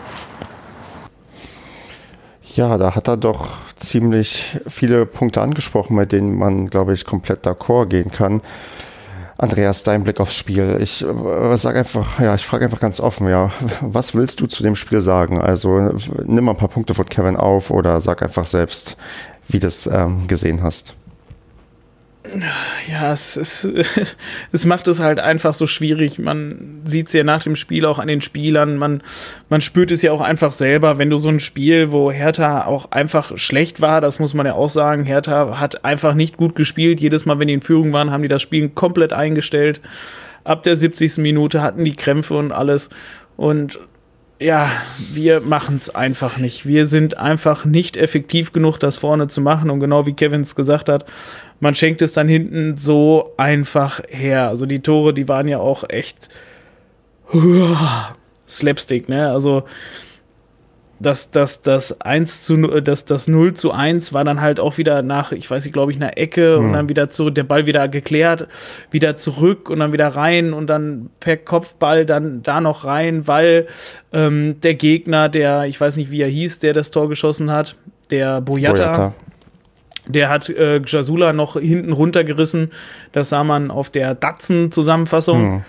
Ja, 2.56 2.78
da 2.78 2.96
hat 2.96 3.08
er 3.08 3.18
doch 3.18 3.58
ziemlich 3.76 4.58
viele 4.68 5.06
Punkte 5.06 5.42
angesprochen, 5.42 5.96
mit 5.96 6.12
denen 6.12 6.38
man, 6.38 6.68
glaube 6.68 6.94
ich, 6.94 7.06
komplett 7.06 7.46
d'accord 7.46 7.88
gehen 7.88 8.12
kann. 8.12 8.42
Andreas, 9.44 9.84
dein 9.84 10.04
Blick 10.04 10.20
aufs 10.20 10.36
Spiel. 10.36 10.78
Ich 10.80 11.04
äh, 11.04 11.58
sage 11.58 11.80
einfach, 11.80 12.20
ja, 12.20 12.34
ich 12.34 12.46
frage 12.46 12.66
einfach 12.66 12.80
ganz 12.80 13.00
offen, 13.00 13.28
ja, 13.28 13.52
was 13.82 14.16
willst 14.16 14.40
du 14.40 14.48
zu 14.48 14.64
dem 14.64 14.76
Spiel 14.76 15.02
sagen? 15.02 15.42
Also 15.42 15.92
nimm 16.24 16.46
mal 16.46 16.52
ein 16.52 16.58
paar 16.58 16.70
Punkte 16.70 16.94
von 16.94 17.06
Kevin 17.06 17.36
auf 17.36 17.70
oder 17.70 18.02
sag 18.02 18.22
einfach 18.24 18.46
selbst, 18.46 18.98
wie 19.48 19.60
du 19.60 19.68
es 19.68 19.86
ähm, 19.88 20.28
gesehen 20.28 20.64
hast 20.64 20.96
ja, 22.90 23.12
es, 23.12 23.38
es, 23.38 23.68
es 24.52 24.66
macht 24.66 24.88
es 24.88 25.00
halt 25.00 25.20
einfach 25.20 25.54
so 25.54 25.68
schwierig. 25.68 26.20
Man 26.20 26.82
sieht 26.86 27.08
es 27.08 27.14
ja 27.14 27.24
nach 27.24 27.44
dem 27.44 27.56
Spiel 27.56 27.86
auch 27.86 28.00
an 28.00 28.08
den 28.08 28.22
Spielern. 28.22 28.78
Man, 28.78 29.02
man 29.50 29.62
spürt 29.62 29.92
es 29.92 30.02
ja 30.02 30.12
auch 30.12 30.22
einfach 30.22 30.52
selber, 30.52 30.98
wenn 30.98 31.10
du 31.10 31.18
so 31.18 31.30
ein 31.30 31.40
Spiel, 31.40 31.92
wo 31.92 32.12
Hertha 32.12 32.66
auch 32.66 32.92
einfach 32.92 33.38
schlecht 33.38 33.82
war, 33.82 34.02
das 34.02 34.20
muss 34.20 34.34
man 34.34 34.46
ja 34.46 34.54
auch 34.54 34.70
sagen. 34.70 35.04
Hertha 35.04 35.60
hat 35.60 35.86
einfach 35.86 36.14
nicht 36.14 36.38
gut 36.38 36.56
gespielt. 36.56 37.00
Jedes 37.00 37.26
Mal, 37.26 37.40
wenn 37.40 37.48
die 37.48 37.54
in 37.54 37.62
Führung 37.62 37.94
waren, 37.94 38.12
haben 38.12 38.24
die 38.24 38.30
das 38.30 38.42
Spiel 38.42 38.70
komplett 38.70 39.14
eingestellt. 39.14 39.82
Ab 40.44 40.64
der 40.64 40.76
70. 40.76 41.18
Minute 41.20 41.62
hatten 41.62 41.86
die 41.86 41.96
Krämpfe 41.96 42.36
und 42.36 42.52
alles. 42.52 42.90
Und 43.38 43.80
ja, 44.44 44.70
wir 45.14 45.40
machen 45.42 45.78
es 45.78 45.94
einfach 45.94 46.38
nicht. 46.38 46.66
Wir 46.66 46.86
sind 46.86 47.18
einfach 47.18 47.64
nicht 47.64 47.96
effektiv 47.96 48.52
genug, 48.52 48.78
das 48.78 48.98
vorne 48.98 49.30
zu 49.30 49.40
machen. 49.40 49.70
Und 49.70 49.80
genau 49.80 50.06
wie 50.06 50.14
Kevin 50.14 50.42
es 50.42 50.56
gesagt 50.56 50.90
hat, 50.90 51.06
man 51.62 51.76
schenkt 51.76 52.02
es 52.02 52.12
dann 52.12 52.28
hinten 52.28 52.76
so 52.76 53.34
einfach 53.38 54.02
her. 54.10 54.50
Also 54.50 54.66
die 54.66 54.82
Tore, 54.82 55.14
die 55.14 55.30
waren 55.30 55.48
ja 55.48 55.60
auch 55.60 55.90
echt 55.90 56.28
uah, 57.34 58.18
Slapstick, 58.48 59.08
ne? 59.08 59.32
Also 59.32 59.64
das, 61.00 61.32
das, 61.32 61.62
das 61.62 62.02
1 62.02 62.44
zu 62.44 62.56
das, 62.82 63.06
das 63.06 63.28
0 63.28 63.54
zu 63.54 63.72
1 63.72 64.14
war 64.14 64.24
dann 64.24 64.42
halt 64.42 64.60
auch 64.60 64.78
wieder 64.78 65.02
nach, 65.02 65.32
ich 65.32 65.50
weiß 65.50 65.64
nicht, 65.66 65.74
glaube 65.74 65.92
ich, 65.92 65.98
einer 65.98 66.18
Ecke 66.18 66.58
mhm. 66.58 66.66
und 66.66 66.74
dann 66.74 66.90
wieder 66.90 67.10
zurück, 67.10 67.36
der 67.36 67.44
Ball 67.44 67.68
wieder 67.68 67.88
geklärt, 67.88 68.48
wieder 68.92 69.18
zurück 69.18 69.70
und 69.70 69.80
dann 69.80 69.94
wieder 69.94 70.08
rein 70.10 70.54
und 70.54 70.68
dann 70.68 71.10
per 71.20 71.38
Kopfball 71.38 72.06
dann 72.06 72.44
da 72.44 72.62
noch 72.62 72.86
rein, 72.86 73.28
weil 73.28 73.68
ähm, 74.12 74.62
der 74.62 74.76
Gegner, 74.76 75.30
der, 75.30 75.66
ich 75.66 75.80
weiß 75.80 75.98
nicht, 75.98 76.12
wie 76.12 76.22
er 76.22 76.30
hieß, 76.30 76.60
der 76.60 76.74
das 76.74 76.92
Tor 76.92 77.10
geschossen 77.10 77.52
hat, 77.52 77.76
der 78.10 78.42
Boyata, 78.42 78.92
Boyata. 78.92 79.14
Der 80.06 80.30
hat 80.30 80.50
äh, 80.50 80.82
Jasula 80.86 81.32
noch 81.32 81.58
hinten 81.58 81.94
runtergerissen. 81.94 82.72
Das 83.14 83.30
sah 83.30 83.46
man 83.46 83.72
auf 83.72 83.90
der 83.90 84.16
Datsen-Zusammenfassung, 84.16 85.42
mhm. 85.42 85.62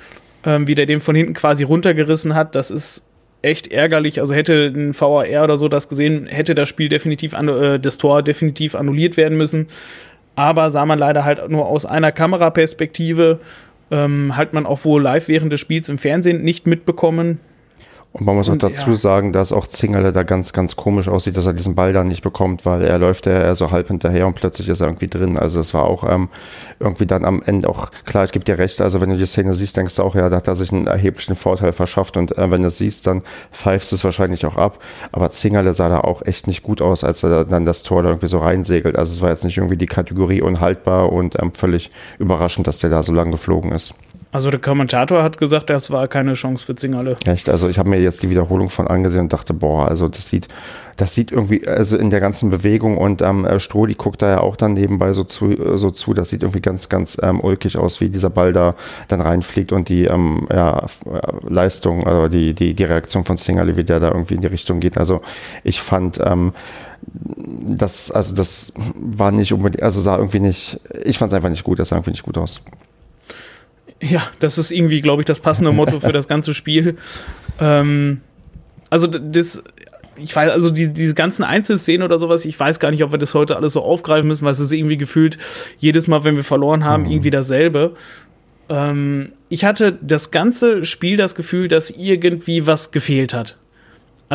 ähm, 0.45 0.67
wie 0.67 0.75
der 0.75 0.87
den 0.87 1.01
von 1.01 1.15
hinten 1.15 1.35
quasi 1.35 1.63
runtergerissen 1.63 2.35
hat. 2.35 2.57
Das 2.57 2.73
ist 2.73 3.05
echt 3.45 3.69
ärgerlich. 3.69 4.21
Also 4.21 4.35
hätte 4.35 4.73
ein 4.75 4.99
VAR 4.99 5.45
oder 5.45 5.57
so 5.57 5.69
das 5.69 5.89
gesehen, 5.89 6.27
hätte 6.27 6.55
das 6.55 6.69
Spiel 6.69 6.89
definitiv, 6.89 7.35
äh, 7.35 7.79
das 7.79 7.99
Tor 7.99 8.23
definitiv 8.23 8.75
annulliert 8.75 9.17
werden 9.17 9.39
müssen. 9.39 9.69
Aber 10.37 10.71
sah 10.71 10.85
man 10.87 10.99
leider 10.99 11.25
halt 11.25 11.49
nur 11.49 11.67
aus 11.67 11.87
einer 11.87 12.11
Kameraperspektive. 12.13 13.41
Ähm, 13.91 14.37
hat 14.37 14.53
man 14.53 14.67
auch 14.67 14.85
wohl 14.85 15.03
live 15.03 15.29
während 15.29 15.53
des 15.53 15.61
Spiels 15.61 15.89
im 15.89 15.99
Fernsehen 15.99 16.43
nicht 16.43 16.67
mitbekommen. 16.67 17.39
Und 18.17 18.27
man 18.27 18.37
muss 18.37 18.49
und, 18.49 18.63
auch 18.63 18.69
dazu 18.69 18.91
ja. 18.91 18.95
sagen, 18.95 19.33
dass 19.33 19.51
auch 19.51 19.67
Zingerle 19.67 20.13
da 20.13 20.23
ganz, 20.23 20.53
ganz 20.53 20.77
komisch 20.77 21.09
aussieht, 21.09 21.37
dass 21.37 21.47
er 21.47 21.53
diesen 21.53 21.75
Ball 21.75 21.93
dann 21.93 22.07
nicht 22.07 22.23
bekommt, 22.23 22.65
weil 22.65 22.85
er 22.85 22.97
läuft 22.97 23.27
ja 23.27 23.53
so 23.57 23.73
halb 23.73 23.89
hinterher 23.89 24.29
und 24.29 24.35
plötzlich 24.35 24.69
ist 24.69 24.81
er 24.81 24.87
irgendwie 24.87 25.09
drin. 25.09 25.37
Also 25.37 25.59
das 25.59 25.75
war 25.75 25.83
auch 25.83 26.09
ähm, 26.09 26.29
irgendwie 26.79 27.07
dann 27.07 27.25
am 27.25 27.43
Ende 27.45 27.69
auch, 27.69 27.91
klar, 28.05 28.23
ich 28.23 28.31
gebe 28.31 28.45
dir 28.45 28.57
recht, 28.57 28.81
also 28.81 29.01
wenn 29.01 29.11
du 29.11 29.17
die 29.17 29.27
Szene 29.27 29.53
siehst, 29.53 29.77
denkst 29.77 29.97
du 29.97 30.05
auch, 30.05 30.15
ja, 30.15 30.29
da 30.29 30.37
hat 30.37 30.47
er 30.47 30.55
sich 30.55 30.71
einen 30.71 30.87
erheblichen 30.87 31.35
Vorteil 31.35 31.73
verschafft 31.73 32.17
und 32.17 32.39
äh, 32.39 32.53
wenn 32.53 32.63
du 32.63 32.69
es 32.69 32.79
siehst, 32.79 33.09
dann 33.09 33.23
pfeifst 33.51 33.91
du 33.91 33.97
es 33.97 34.05
wahrscheinlich 34.05 34.47
auch 34.47 34.57
ab. 34.57 34.79
Aber 35.11 35.31
Zingerle 35.33 35.75
sah 35.75 35.89
da 35.89 35.99
auch 35.99 36.23
echt 36.23 36.47
nicht 36.47 36.63
gut 36.63 36.83
aus, 36.83 37.03
als 37.03 37.25
er 37.25 37.45
dann 37.45 37.67
das 37.67 37.83
Tor 37.83 38.05
da 38.05 38.11
irgendwie 38.11 38.29
so 38.29 38.39
reinsegelt. 38.39 38.95
Also 38.95 39.13
es 39.13 39.23
war 39.23 39.31
jetzt 39.31 39.45
nicht 39.45 39.57
irgendwie 39.57 39.77
die 39.77 39.87
Kategorie 39.87 40.41
unhaltbar 40.41 41.11
und 41.11 41.43
ähm, 41.43 41.53
völlig 41.53 41.91
überraschend, 42.21 42.69
dass 42.69 42.79
der 42.79 42.91
da 42.91 43.03
so 43.03 43.13
lang 43.13 43.33
geflogen 43.33 43.73
ist. 43.73 43.93
Also 44.35 44.51
der 44.51 44.59
Kommentator 44.59 45.23
hat 45.23 45.39
gesagt, 45.39 45.71
das 45.71 45.93
war 45.93 46.09
keine 46.09 46.33
Chance 46.33 46.67
für 46.67 46.75
Zingerle. 46.75 47.17
Echt? 47.25 47.49
Also 47.49 47.69
ich 47.69 47.79
habe 47.79 47.89
mir 47.89 48.01
jetzt 48.01 48.25
die 48.25 48.31
Wiederholung 48.31 48.69
von 48.69 48.89
angesehen 48.89 49.21
und 49.21 49.33
dachte, 49.33 49.55
boah, 49.55 49.87
also 49.87 50.09
das 50.09 50.29
sieht, 50.29 50.49
das 50.97 51.15
sieht 51.15 51.31
irgendwie, 51.31 51.69
also 51.69 51.97
in 51.97 52.11
der 52.11 52.19
ganzen 52.19 52.51
Bewegung 52.51 52.99
und 52.99 53.23
ähm, 53.23 53.45
äh, 53.45 53.61
Stroh, 53.61 53.87
guckt 53.97 54.23
da 54.23 54.31
ja 54.31 54.41
auch 54.41 54.57
dann 54.57 54.73
nebenbei 54.73 55.13
so 55.13 55.23
zu, 55.23 55.79
so 55.79 55.91
zu, 55.91 56.15
das 56.15 56.31
sieht 56.31 56.43
irgendwie 56.43 56.61
ganz, 56.61 56.89
ganz 56.89 57.17
ähm, 57.23 57.39
ulkig 57.39 57.79
aus, 57.79 58.01
wie 58.01 58.09
dieser 58.09 58.29
Ball 58.29 58.53
da 58.53 58.75
dann 59.07 59.21
reinfliegt 59.21 59.71
und 59.71 59.89
die 59.89 60.07
ähm, 60.07 60.49
ja, 60.53 60.85
Leistung, 61.43 62.05
also 62.05 62.27
die, 62.27 62.55
die, 62.55 62.75
die 62.75 62.85
Reaktion 62.85 63.25
von 63.25 63.39
Zingerle, 63.39 63.77
wie 63.77 63.85
der 63.85 64.01
da 64.01 64.09
irgendwie 64.09 64.35
in 64.35 64.41
die 64.41 64.49
Richtung 64.49 64.81
geht. 64.81 64.99
Also 64.99 65.21
ich 65.63 65.81
fand, 65.81 66.19
ähm, 66.21 66.55
das, 67.07 68.11
also 68.11 68.35
das 68.35 68.73
war 68.97 69.31
nicht 69.31 69.53
unbedingt, 69.53 69.85
also 69.85 70.01
sah 70.01 70.17
irgendwie 70.17 70.41
nicht, 70.41 70.81
ich 71.05 71.19
fand 71.19 71.33
es 71.33 71.37
einfach 71.37 71.51
nicht 71.51 71.63
gut, 71.63 71.79
das 71.79 71.91
sah 71.91 71.97
irgendwie 71.97 72.11
nicht 72.11 72.25
gut 72.25 72.37
aus. 72.37 72.61
Ja, 74.05 74.23
das 74.39 74.59
ist 74.59 74.71
irgendwie, 74.71 75.01
glaube 75.01 75.23
ich, 75.23 75.27
das 75.27 75.41
passende 75.41 75.73
Motto 75.73 76.01
für 76.01 76.13
das 76.13 76.29
ganze 76.29 76.53
Spiel. 76.53 76.97
Ähm, 77.59 78.21
also 78.91 79.07
das, 79.07 79.63
ich 80.17 80.37
weiß, 80.37 80.51
also 80.51 80.71
die, 80.71 80.93
diese 80.93 81.15
ganzen 81.15 81.43
Einzelszenen 81.43 82.03
oder 82.03 82.19
sowas, 82.19 82.45
ich 82.45 82.59
weiß 82.59 82.81
gar 82.81 82.91
nicht, 82.91 83.03
ob 83.03 83.13
wir 83.13 83.19
das 83.19 83.33
heute 83.33 83.57
alles 83.57 83.73
so 83.73 83.83
aufgreifen 83.83 84.29
müssen, 84.29 84.45
weil 84.45 84.53
es 84.53 84.61
ist 84.61 84.73
irgendwie 84.73 84.99
gefühlt 84.99 85.39
jedes 85.79 86.07
Mal, 86.07 86.23
wenn 86.25 86.37
wir 86.37 86.45
verloren 86.45 86.85
haben, 86.85 87.05
mhm. 87.05 87.11
irgendwie 87.13 87.31
dasselbe. 87.31 87.95
Ähm, 88.69 89.33
ich 89.49 89.65
hatte 89.65 89.99
das 90.03 90.31
ganze 90.31 90.85
Spiel 90.85 91.17
das 91.17 91.35
Gefühl, 91.35 91.69
dass 91.69 91.91
irgendwie 91.91 92.67
was 92.67 92.91
gefehlt 92.91 93.33
hat. 93.33 93.57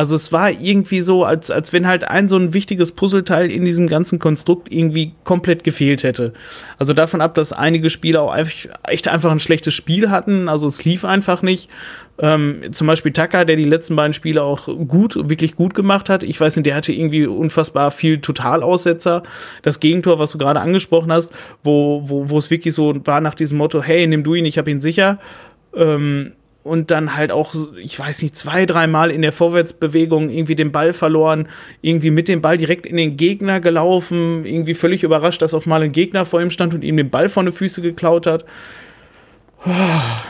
Also 0.00 0.16
es 0.16 0.32
war 0.32 0.50
irgendwie 0.50 1.02
so, 1.02 1.24
als, 1.24 1.50
als 1.50 1.74
wenn 1.74 1.86
halt 1.86 2.04
ein 2.04 2.26
so 2.26 2.38
ein 2.38 2.54
wichtiges 2.54 2.92
Puzzleteil 2.92 3.52
in 3.52 3.66
diesem 3.66 3.86
ganzen 3.86 4.18
Konstrukt 4.18 4.72
irgendwie 4.72 5.12
komplett 5.24 5.62
gefehlt 5.62 6.04
hätte. 6.04 6.32
Also 6.78 6.94
davon 6.94 7.20
ab, 7.20 7.34
dass 7.34 7.52
einige 7.52 7.90
Spieler 7.90 8.22
auch 8.22 8.34
echt 8.84 9.08
einfach 9.08 9.30
ein 9.30 9.40
schlechtes 9.40 9.74
Spiel 9.74 10.08
hatten, 10.08 10.48
also 10.48 10.66
es 10.68 10.86
lief 10.86 11.04
einfach 11.04 11.42
nicht. 11.42 11.68
Ähm, 12.18 12.72
zum 12.72 12.86
Beispiel 12.86 13.12
Taka, 13.12 13.44
der 13.44 13.56
die 13.56 13.64
letzten 13.64 13.94
beiden 13.94 14.14
Spiele 14.14 14.42
auch 14.42 14.68
gut, 14.88 15.16
wirklich 15.28 15.54
gut 15.54 15.74
gemacht 15.74 16.08
hat. 16.08 16.22
Ich 16.22 16.40
weiß 16.40 16.56
nicht, 16.56 16.64
der 16.64 16.76
hatte 16.76 16.94
irgendwie 16.94 17.26
unfassbar 17.26 17.90
viel 17.90 18.22
Totalaussetzer. 18.22 19.22
Das 19.60 19.80
Gegentor, 19.80 20.18
was 20.18 20.30
du 20.30 20.38
gerade 20.38 20.60
angesprochen 20.60 21.12
hast, 21.12 21.30
wo, 21.62 22.04
wo, 22.06 22.30
wo 22.30 22.38
es 22.38 22.50
wirklich 22.50 22.74
so 22.74 22.94
war 23.04 23.20
nach 23.20 23.34
diesem 23.34 23.58
Motto, 23.58 23.82
hey, 23.82 24.06
nimm 24.06 24.24
du 24.24 24.34
ihn, 24.34 24.46
ich 24.46 24.56
hab 24.56 24.66
ihn 24.66 24.80
sicher. 24.80 25.18
Ähm, 25.76 26.32
und 26.62 26.90
dann 26.90 27.16
halt 27.16 27.32
auch, 27.32 27.54
ich 27.82 27.98
weiß 27.98 28.22
nicht, 28.22 28.36
zwei, 28.36 28.66
dreimal 28.66 29.10
in 29.10 29.22
der 29.22 29.32
Vorwärtsbewegung 29.32 30.28
irgendwie 30.28 30.56
den 30.56 30.72
Ball 30.72 30.92
verloren, 30.92 31.48
irgendwie 31.80 32.10
mit 32.10 32.28
dem 32.28 32.42
Ball 32.42 32.58
direkt 32.58 32.86
in 32.86 32.96
den 32.96 33.16
Gegner 33.16 33.60
gelaufen, 33.60 34.44
irgendwie 34.44 34.74
völlig 34.74 35.02
überrascht, 35.02 35.40
dass 35.40 35.54
auf 35.54 35.66
mal 35.66 35.82
ein 35.82 35.92
Gegner 35.92 36.26
vor 36.26 36.42
ihm 36.42 36.50
stand 36.50 36.74
und 36.74 36.82
ihm 36.82 36.96
den 36.96 37.10
Ball 37.10 37.28
vor 37.28 37.44
die 37.44 37.52
Füße 37.52 37.80
geklaut 37.80 38.26
hat. 38.26 38.44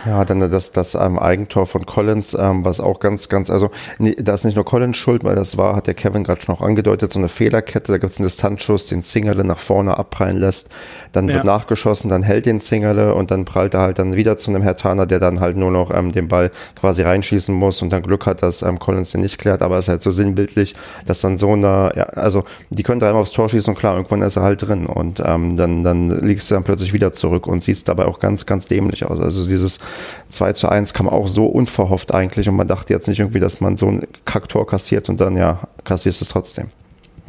Ja, 0.06 0.24
dann 0.24 0.40
das, 0.50 0.72
das 0.72 0.96
ähm, 0.96 1.16
Eigentor 1.18 1.66
von 1.66 1.86
Collins, 1.86 2.34
ähm, 2.34 2.64
was 2.64 2.80
auch 2.80 2.98
ganz, 2.98 3.28
ganz, 3.28 3.48
also 3.48 3.70
nee, 3.98 4.16
da 4.18 4.34
ist 4.34 4.44
nicht 4.44 4.56
nur 4.56 4.64
Collins 4.64 4.96
schuld, 4.96 5.22
weil 5.22 5.36
das 5.36 5.56
war, 5.56 5.76
hat 5.76 5.86
der 5.86 5.94
Kevin 5.94 6.24
gerade 6.24 6.40
schon 6.42 6.54
auch 6.56 6.62
angedeutet, 6.62 7.12
so 7.12 7.20
eine 7.20 7.28
Fehlerkette, 7.28 7.92
da 7.92 7.98
gibt 7.98 8.12
es 8.12 8.18
einen 8.18 8.26
Distanzschuss, 8.26 8.88
den 8.88 9.04
Zingerle 9.04 9.44
nach 9.44 9.60
vorne 9.60 9.96
abprallen 9.96 10.36
lässt, 10.36 10.70
dann 11.12 11.28
ja. 11.28 11.34
wird 11.34 11.44
nachgeschossen, 11.44 12.10
dann 12.10 12.24
hält 12.24 12.46
den 12.46 12.60
Zingerle 12.60 13.14
und 13.14 13.30
dann 13.30 13.44
prallt 13.44 13.74
er 13.74 13.80
halt 13.80 14.00
dann 14.00 14.16
wieder 14.16 14.36
zu 14.36 14.50
einem 14.50 14.62
Hertaner, 14.62 15.06
der 15.06 15.20
dann 15.20 15.38
halt 15.38 15.56
nur 15.56 15.70
noch 15.70 15.94
ähm, 15.94 16.10
den 16.10 16.26
Ball 16.26 16.50
quasi 16.74 17.02
reinschießen 17.02 17.54
muss 17.54 17.82
und 17.82 17.90
dann 17.92 18.02
Glück 18.02 18.26
hat, 18.26 18.42
dass 18.42 18.62
ähm, 18.62 18.80
Collins 18.80 19.12
den 19.12 19.20
nicht 19.20 19.38
klärt, 19.38 19.62
aber 19.62 19.78
es 19.78 19.84
ist 19.84 19.90
halt 19.90 20.02
so 20.02 20.10
sinnbildlich, 20.10 20.74
dass 21.06 21.20
dann 21.20 21.38
so 21.38 21.52
eine, 21.52 21.92
ja, 21.94 22.04
also 22.04 22.42
die 22.70 22.82
können 22.82 22.98
dreimal 22.98 23.22
aufs 23.22 23.32
Tor 23.32 23.48
schießen 23.48 23.74
und 23.74 23.78
klar, 23.78 23.94
irgendwann 23.94 24.22
ist 24.22 24.36
er 24.36 24.42
halt 24.42 24.66
drin 24.66 24.86
und 24.86 25.22
ähm, 25.24 25.56
dann, 25.56 25.84
dann 25.84 26.20
liegst 26.20 26.50
du 26.50 26.54
dann 26.56 26.64
plötzlich 26.64 26.92
wieder 26.92 27.12
zurück 27.12 27.46
und 27.46 27.62
siehst 27.62 27.88
dabei 27.88 28.06
auch 28.06 28.18
ganz, 28.18 28.44
ganz 28.44 28.66
dämlich 28.66 29.04
aus. 29.04 29.19
Also 29.22 29.46
dieses 29.46 29.78
2 30.28 30.52
zu 30.54 30.68
1 30.68 30.94
kam 30.94 31.08
auch 31.08 31.28
so 31.28 31.46
unverhofft 31.46 32.14
eigentlich 32.14 32.48
und 32.48 32.56
man 32.56 32.68
dachte 32.68 32.92
jetzt 32.92 33.08
nicht 33.08 33.20
irgendwie, 33.20 33.40
dass 33.40 33.60
man 33.60 33.76
so 33.76 33.86
ein 33.86 34.06
Kacktor 34.24 34.66
kassiert 34.66 35.08
und 35.08 35.20
dann 35.20 35.36
ja, 35.36 35.60
kassierst 35.84 36.22
es 36.22 36.28
trotzdem. 36.28 36.68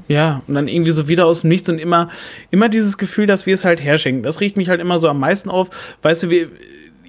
Ja, 0.07 0.41
und 0.47 0.55
dann 0.55 0.67
irgendwie 0.67 0.91
so 0.91 1.07
wieder 1.07 1.25
aus 1.25 1.41
dem 1.41 1.49
Nichts 1.49 1.69
und 1.69 1.79
immer, 1.79 2.09
immer 2.49 2.67
dieses 2.67 2.97
Gefühl, 2.97 3.27
dass 3.27 3.45
wir 3.45 3.53
es 3.53 3.63
halt 3.63 3.81
herschenken. 3.81 4.23
Das 4.23 4.41
riecht 4.41 4.57
mich 4.57 4.67
halt 4.67 4.81
immer 4.81 4.99
so 4.99 5.07
am 5.07 5.19
meisten 5.19 5.49
auf. 5.49 5.69
Weißt 6.01 6.23
du, 6.23 6.29
wir, 6.29 6.49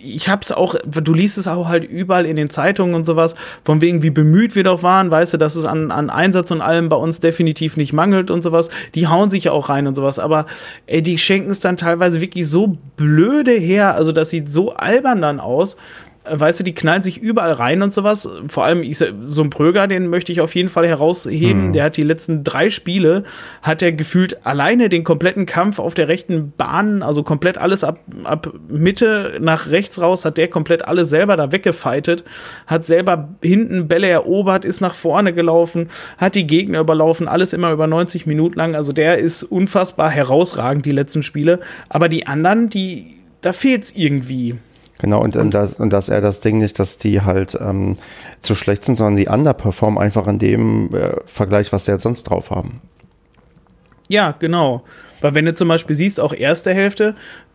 ich 0.03 0.29
hab's 0.29 0.51
auch, 0.51 0.75
du 0.85 1.15
liest 1.15 1.39
es 1.39 1.47
auch 1.49 1.69
halt 1.69 1.85
überall 1.85 2.27
in 2.27 2.37
den 2.37 2.51
Zeitungen 2.51 2.95
und 2.95 3.05
sowas, 3.05 3.35
von 3.65 3.81
wegen, 3.81 4.03
wie 4.03 4.11
bemüht 4.11 4.55
wir 4.55 4.65
doch 4.65 4.83
waren, 4.83 5.11
weißt 5.11 5.35
du, 5.35 5.39
dass 5.39 5.57
es 5.57 5.65
an, 5.65 5.91
an 5.91 6.11
Einsatz 6.11 6.51
und 6.51 6.61
allem 6.61 6.89
bei 6.89 6.97
uns 6.97 7.21
definitiv 7.21 7.77
nicht 7.77 7.93
mangelt 7.93 8.31
und 8.31 8.43
sowas. 8.43 8.71
Die 8.95 9.07
hauen 9.07 9.31
sich 9.31 9.45
ja 9.45 9.53
auch 9.53 9.69
rein 9.69 9.87
und 9.87 9.95
sowas, 9.95 10.19
aber 10.19 10.47
ey, 10.87 11.03
die 11.03 11.19
schenken 11.19 11.51
es 11.51 11.61
dann 11.61 11.77
teilweise 11.77 12.21
wirklich 12.21 12.49
so 12.49 12.77
blöde 12.97 13.53
her, 13.53 13.95
also 13.95 14.13
das 14.13 14.31
sieht 14.31 14.51
so 14.51 14.75
albern 14.75 15.23
dann 15.23 15.41
aus, 15.41 15.77
weißt 16.25 16.61
du, 16.61 16.65
die 16.65 16.75
knallen 16.75 17.03
sich 17.03 17.19
überall 17.19 17.53
rein 17.53 17.83
und 17.83 17.93
sowas. 17.93 18.29
Vor 18.47 18.65
allem 18.65 18.83
ich, 18.83 18.99
so 18.99 19.43
ein 19.43 19.51
Pröger, 19.51 19.89
den 19.89 20.09
möchte 20.09 20.31
ich 20.31 20.41
auf 20.41 20.55
jeden 20.55 20.69
Fall 20.69 20.87
herausheben. 20.87 21.69
Mhm. 21.69 21.73
Der 21.73 21.85
hat 21.85 21.97
die 21.97 22.05
letzten 22.05 22.45
drei 22.45 22.71
Spiele, 22.71 23.25
hat 23.61 23.83
er 23.83 23.93
gefühlt 23.93 24.47
alleine 24.47 24.89
den 24.89 25.03
kompletten 25.03 25.47
Kampf 25.47 25.79
auf 25.79 25.95
der 25.95 26.09
rechten 26.09 26.53
Bahn, 26.57 27.03
also 27.03 27.23
komplett 27.23 27.59
alles 27.59 27.83
ab, 27.83 27.99
ab 28.25 28.53
Mitte 28.69 29.39
nach 29.41 29.71
rechts 29.71 30.01
raus, 30.01 30.25
hat 30.25 30.39
der 30.39 30.49
komplett 30.49 30.87
alles 30.87 31.11
selber 31.11 31.37
da 31.37 31.51
weggefeitet, 31.51 32.25
hat 32.67 32.87
selber 32.87 33.29
hinten 33.43 33.89
Bälle 33.89 34.09
erobert, 34.09 34.65
ist 34.65 34.81
nach 34.81 34.95
vorne 34.95 35.33
gelaufen, 35.33 35.89
hat 36.19 36.37
die 36.37 36.47
Gegner 36.47 36.81
überlaufen, 36.81 37.27
alles 37.27 37.53
immer 37.53 37.73
über 37.73 37.87
90 37.87 38.27
Minuten 38.27 38.57
lang. 38.57 38.77
Also 38.77 38.93
der 38.93 39.19
ist 39.19 39.43
unfassbar 39.43 40.11
herausragend, 40.11 40.87
die 40.87 40.93
letzten 40.93 41.23
Spiele. 41.23 41.59
Aber 41.89 42.09
die 42.09 42.27
anderen, 42.27 42.69
die, 42.69 43.07
da 43.41 43.53
fehlt's 43.53 43.91
irgendwie. 43.91 44.57
Genau, 44.99 45.21
und, 45.21 45.37
und, 45.37 45.53
das, 45.53 45.81
und 45.81 45.91
das 45.91 46.09
ist 46.09 46.15
eher 46.15 46.21
das 46.21 46.41
Ding 46.41 46.59
nicht, 46.59 46.79
dass 46.79 46.99
die 46.99 47.23
halt 47.23 47.59
ähm, 47.61 47.97
zu 48.41 48.55
schlecht 48.55 48.85
sind, 48.85 48.97
sondern 48.97 49.17
die 49.17 49.27
underperformen 49.27 50.01
einfach 50.01 50.27
in 50.29 50.39
dem 50.39 50.95
äh, 50.95 51.17
Vergleich, 51.27 51.73
was 51.73 51.87
sie 51.87 51.93
jetzt 51.93 52.03
sonst 52.03 52.25
drauf 52.25 52.51
haben. 52.51 52.81
Ja, 54.09 54.33
genau. 54.39 54.85
Weil 55.21 55.35
wenn 55.35 55.45
du 55.45 55.55
zum 55.55 55.69
Beispiel 55.69 55.97
siehst, 55.97 56.21
auch 56.21 56.33
erste 56.33 56.73
Hälfte, 56.73 57.15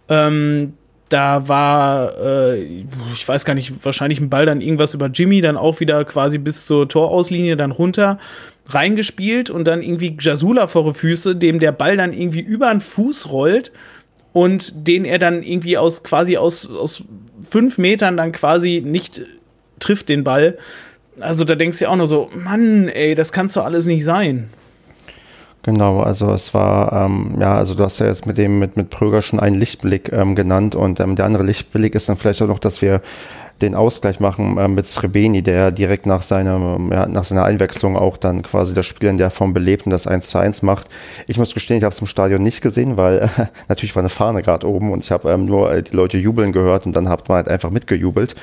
ähm, 0.10 0.74
da 1.10 1.48
war, 1.48 2.18
äh, 2.20 2.64
ich 3.14 3.28
weiß 3.28 3.46
gar 3.46 3.54
nicht, 3.54 3.86
wahrscheinlich 3.86 4.20
ein 4.20 4.30
Ball 4.30 4.46
dann 4.46 4.62
irgendwas 4.62 4.94
über 4.94 5.08
Jimmy, 5.08 5.42
dann 5.42 5.56
auch 5.56 5.80
wieder 5.80 6.04
quasi 6.06 6.38
bis 6.38 6.66
zur 6.66 6.90
Torauslinie 6.90 7.56
dann 7.56 7.72
runter 7.72 8.20
reingespielt 8.68 9.50
und 9.50 9.66
dann 9.66 9.82
irgendwie 9.82 10.18
Jasula 10.20 10.68
vor 10.68 10.92
die 10.92 11.00
Füße, 11.00 11.36
dem 11.36 11.60
der 11.60 11.72
Ball 11.72 11.96
dann 11.96 12.12
irgendwie 12.12 12.42
über 12.42 12.70
den 12.70 12.82
Fuß 12.82 13.30
rollt 13.30 13.72
und 14.34 14.88
den 14.88 15.06
er 15.06 15.20
dann 15.20 15.42
irgendwie 15.44 15.78
aus 15.78 16.04
quasi 16.04 16.38
aus, 16.38 16.70
aus 16.70 17.04
fünf 17.50 17.78
Metern 17.78 18.18
dann 18.18 18.32
quasi 18.32 18.82
nicht 18.86 19.22
trifft 19.80 20.10
den 20.10 20.24
Ball. 20.24 20.58
Also 21.20 21.44
da 21.44 21.56
denkst 21.56 21.80
du 21.80 21.86
ja 21.86 21.92
auch 21.92 21.96
nur 21.96 22.08
so, 22.08 22.30
Mann, 22.34 22.88
ey, 22.88 23.16
das 23.16 23.32
kannst 23.32 23.56
doch 23.56 23.66
alles 23.66 23.86
nicht 23.86 24.04
sein. 24.04 24.50
Genau, 25.64 26.00
also 26.00 26.32
es 26.32 26.54
war, 26.54 26.94
ähm, 26.94 27.38
ja, 27.42 27.56
also 27.56 27.76
du 27.76 27.84
hast 27.84 28.00
ja 28.00 28.06
jetzt 28.06 28.26
mit 28.26 28.38
dem, 28.38 28.58
mit, 28.60 28.78
mit 28.78 28.90
Pröger 28.90 29.22
schon 29.22 29.40
einen 29.40 29.58
Lichtblick 29.58 30.14
ähm, 30.14 30.34
genannt 30.34 30.76
und 30.76 31.00
ähm, 31.02 31.18
der 31.18 31.26
andere 31.26 31.44
Lichtblick 31.44 31.94
ist 31.94 32.08
dann 32.08 32.16
vielleicht 32.16 32.42
auch 32.42 32.48
noch, 32.48 32.60
dass 32.60 32.82
wir 32.82 33.02
den 33.62 33.76
Ausgleich 33.76 34.20
machen 34.20 34.58
äh, 34.58 34.68
mit 34.68 34.88
Srebeni, 34.88 35.42
der 35.42 35.72
direkt 35.72 36.06
nach 36.06 36.22
seiner, 36.22 36.78
ja, 36.92 37.06
nach 37.08 37.24
seiner 37.24 37.44
Einwechslung 37.44 37.98
auch 37.98 38.18
dann 38.18 38.44
quasi 38.44 38.74
das 38.74 38.86
Spiel 38.86 39.10
in 39.10 39.18
der 39.18 39.32
Form 39.32 39.54
belebt 39.54 39.86
und 39.86 39.92
das 39.92 40.08
1 40.08 40.30
zu 40.30 40.38
1 40.38 40.62
macht. 40.62 40.88
Ich 41.28 41.38
muss 41.38 41.54
gestehen, 41.54 41.78
ich 41.78 41.84
habe 41.84 41.94
es 41.94 42.00
im 42.00 42.08
Stadion 42.08 42.42
nicht 42.44 42.62
gesehen, 42.62 42.98
weil 42.98 43.20
äh, 43.20 43.46
natürlich 43.68 43.96
war 43.96 44.02
eine 44.02 44.10
Fahne 44.10 44.44
gerade 44.44 44.68
oben 44.68 44.92
und 44.92 45.04
ich 45.04 45.12
habe 45.12 45.32
ähm, 45.32 45.46
nur 45.46 45.72
äh, 45.72 45.82
die 45.82 45.96
Leute 45.96 46.18
jubeln 46.18 46.52
gehört 46.52 46.86
und 46.86 46.94
dann 46.96 47.10
hat 47.10 47.28
man 47.30 47.38
halt 47.38 47.48
einfach 47.48 47.72
mitgejubelt. 47.72 48.36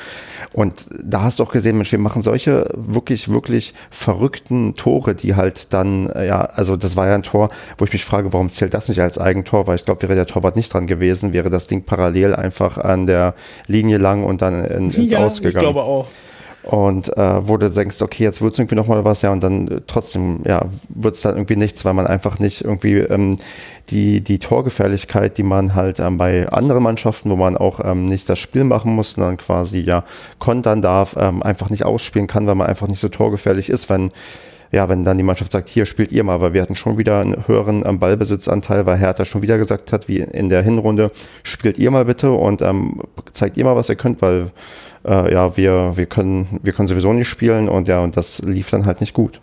Und 0.52 0.86
da 1.02 1.22
hast 1.22 1.38
du 1.38 1.42
auch 1.42 1.52
gesehen, 1.52 1.76
Mensch, 1.76 1.92
wir 1.92 1.98
machen 1.98 2.22
solche 2.22 2.70
wirklich, 2.74 3.28
wirklich 3.28 3.74
verrückten 3.90 4.74
Tore, 4.74 5.14
die 5.14 5.34
halt 5.34 5.72
dann, 5.72 6.08
äh, 6.10 6.26
ja, 6.26 6.42
also 6.42 6.76
das 6.76 6.96
war 6.96 7.08
ja 7.08 7.14
ein 7.14 7.22
Tor, 7.22 7.48
wo 7.78 7.84
ich 7.84 7.92
mich 7.92 8.04
frage, 8.04 8.32
warum 8.32 8.50
zählt 8.50 8.74
das 8.74 8.88
nicht 8.88 9.00
als 9.00 9.18
Eigentor, 9.18 9.66
weil 9.66 9.76
ich 9.76 9.84
glaube, 9.84 10.02
wäre 10.02 10.14
der 10.14 10.26
Torwart 10.26 10.56
nicht 10.56 10.72
dran 10.72 10.86
gewesen, 10.86 11.32
wäre 11.32 11.50
das 11.50 11.66
Ding 11.66 11.82
parallel 11.84 12.34
einfach 12.34 12.78
an 12.78 13.06
der 13.06 13.34
Linie 13.66 13.98
lang 13.98 14.24
und 14.24 14.42
dann 14.42 14.64
in, 14.64 14.90
ins 15.04 15.12
ja, 15.12 15.24
Ausgegangen. 15.24 15.56
Ich 15.56 15.60
glaube 15.60 15.82
auch. 15.82 16.06
Und 16.64 17.14
äh, 17.18 17.46
wo 17.46 17.58
du 17.58 17.70
denkst, 17.70 18.00
okay, 18.00 18.24
jetzt 18.24 18.40
wird 18.40 18.54
es 18.54 18.58
irgendwie 18.58 18.74
nochmal 18.74 19.04
was, 19.04 19.20
ja, 19.20 19.30
und 19.32 19.42
dann 19.42 19.68
äh, 19.68 19.80
trotzdem, 19.86 20.40
ja, 20.46 20.64
wird 20.88 21.14
es 21.14 21.20
dann 21.20 21.34
irgendwie 21.34 21.56
nichts, 21.56 21.84
weil 21.84 21.92
man 21.92 22.06
einfach 22.06 22.38
nicht 22.38 22.62
irgendwie 22.64 22.94
ähm, 23.00 23.36
die, 23.90 24.22
die 24.22 24.38
Torgefährlichkeit, 24.38 25.36
die 25.36 25.42
man 25.42 25.74
halt 25.74 26.00
ähm, 26.00 26.16
bei 26.16 26.48
anderen 26.48 26.82
Mannschaften, 26.82 27.28
wo 27.28 27.36
man 27.36 27.58
auch 27.58 27.80
ähm, 27.84 28.06
nicht 28.06 28.30
das 28.30 28.38
Spiel 28.38 28.64
machen 28.64 28.94
muss, 28.94 29.10
sondern 29.10 29.36
quasi 29.36 29.80
ja 29.80 30.04
kontern 30.38 30.80
darf, 30.80 31.16
ähm, 31.18 31.42
einfach 31.42 31.68
nicht 31.68 31.84
ausspielen 31.84 32.28
kann, 32.28 32.46
weil 32.46 32.54
man 32.54 32.66
einfach 32.66 32.88
nicht 32.88 33.00
so 33.00 33.08
torgefährlich 33.08 33.68
ist, 33.68 33.90
wenn 33.90 34.10
ja, 34.72 34.88
wenn 34.88 35.04
dann 35.04 35.18
die 35.18 35.22
Mannschaft 35.22 35.52
sagt, 35.52 35.68
hier 35.68 35.86
spielt 35.86 36.10
ihr 36.10 36.24
mal, 36.24 36.40
weil 36.40 36.52
wir 36.52 36.60
hatten 36.60 36.74
schon 36.74 36.98
wieder 36.98 37.20
einen 37.20 37.46
höheren 37.46 37.84
ähm, 37.86 38.00
Ballbesitzanteil, 38.00 38.86
weil 38.86 38.98
Hertha 38.98 39.24
schon 39.24 39.40
wieder 39.40 39.56
gesagt 39.56 39.92
hat, 39.92 40.08
wie 40.08 40.18
in 40.18 40.48
der 40.48 40.62
Hinrunde, 40.62 41.12
spielt 41.44 41.78
ihr 41.78 41.92
mal 41.92 42.06
bitte 42.06 42.32
und 42.32 42.60
ähm, 42.60 43.00
zeigt 43.32 43.56
ihr 43.56 43.64
mal, 43.64 43.76
was 43.76 43.88
ihr 43.88 43.94
könnt, 43.94 44.20
weil 44.20 44.50
äh, 45.06 45.32
ja, 45.32 45.56
wir, 45.56 45.92
wir, 45.96 46.06
können, 46.06 46.60
wir 46.62 46.72
können 46.72 46.88
sowieso 46.88 47.12
nicht 47.12 47.28
spielen 47.28 47.68
und 47.68 47.88
ja, 47.88 48.00
und 48.00 48.16
das 48.16 48.40
lief 48.40 48.70
dann 48.70 48.86
halt 48.86 49.00
nicht 49.00 49.14
gut. 49.14 49.40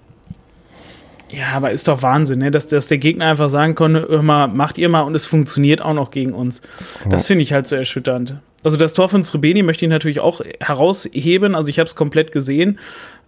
Ja, 1.29 1.53
aber 1.55 1.71
ist 1.71 1.87
doch 1.87 2.01
Wahnsinn, 2.01 2.39
ne? 2.39 2.51
dass, 2.51 2.67
dass 2.67 2.87
der 2.87 2.97
Gegner 2.97 3.27
einfach 3.27 3.49
sagen 3.49 3.75
konnte, 3.75 3.99
immer 3.99 4.47
macht 4.47 4.77
ihr 4.77 4.89
mal 4.89 5.01
und 5.01 5.15
es 5.15 5.25
funktioniert 5.25 5.81
auch 5.81 5.93
noch 5.93 6.11
gegen 6.11 6.33
uns. 6.33 6.61
Das 7.09 7.27
finde 7.27 7.43
ich 7.43 7.53
halt 7.53 7.67
so 7.67 7.75
erschütternd. 7.75 8.35
Also 8.63 8.77
das 8.77 8.93
Tor 8.93 9.09
von 9.09 9.23
Srebeni 9.23 9.63
möchte 9.63 9.85
ich 9.85 9.89
natürlich 9.89 10.19
auch 10.19 10.41
herausheben. 10.59 11.55
Also 11.55 11.69
ich 11.69 11.79
habe 11.79 11.87
es 11.87 11.95
komplett 11.95 12.31
gesehen, 12.31 12.79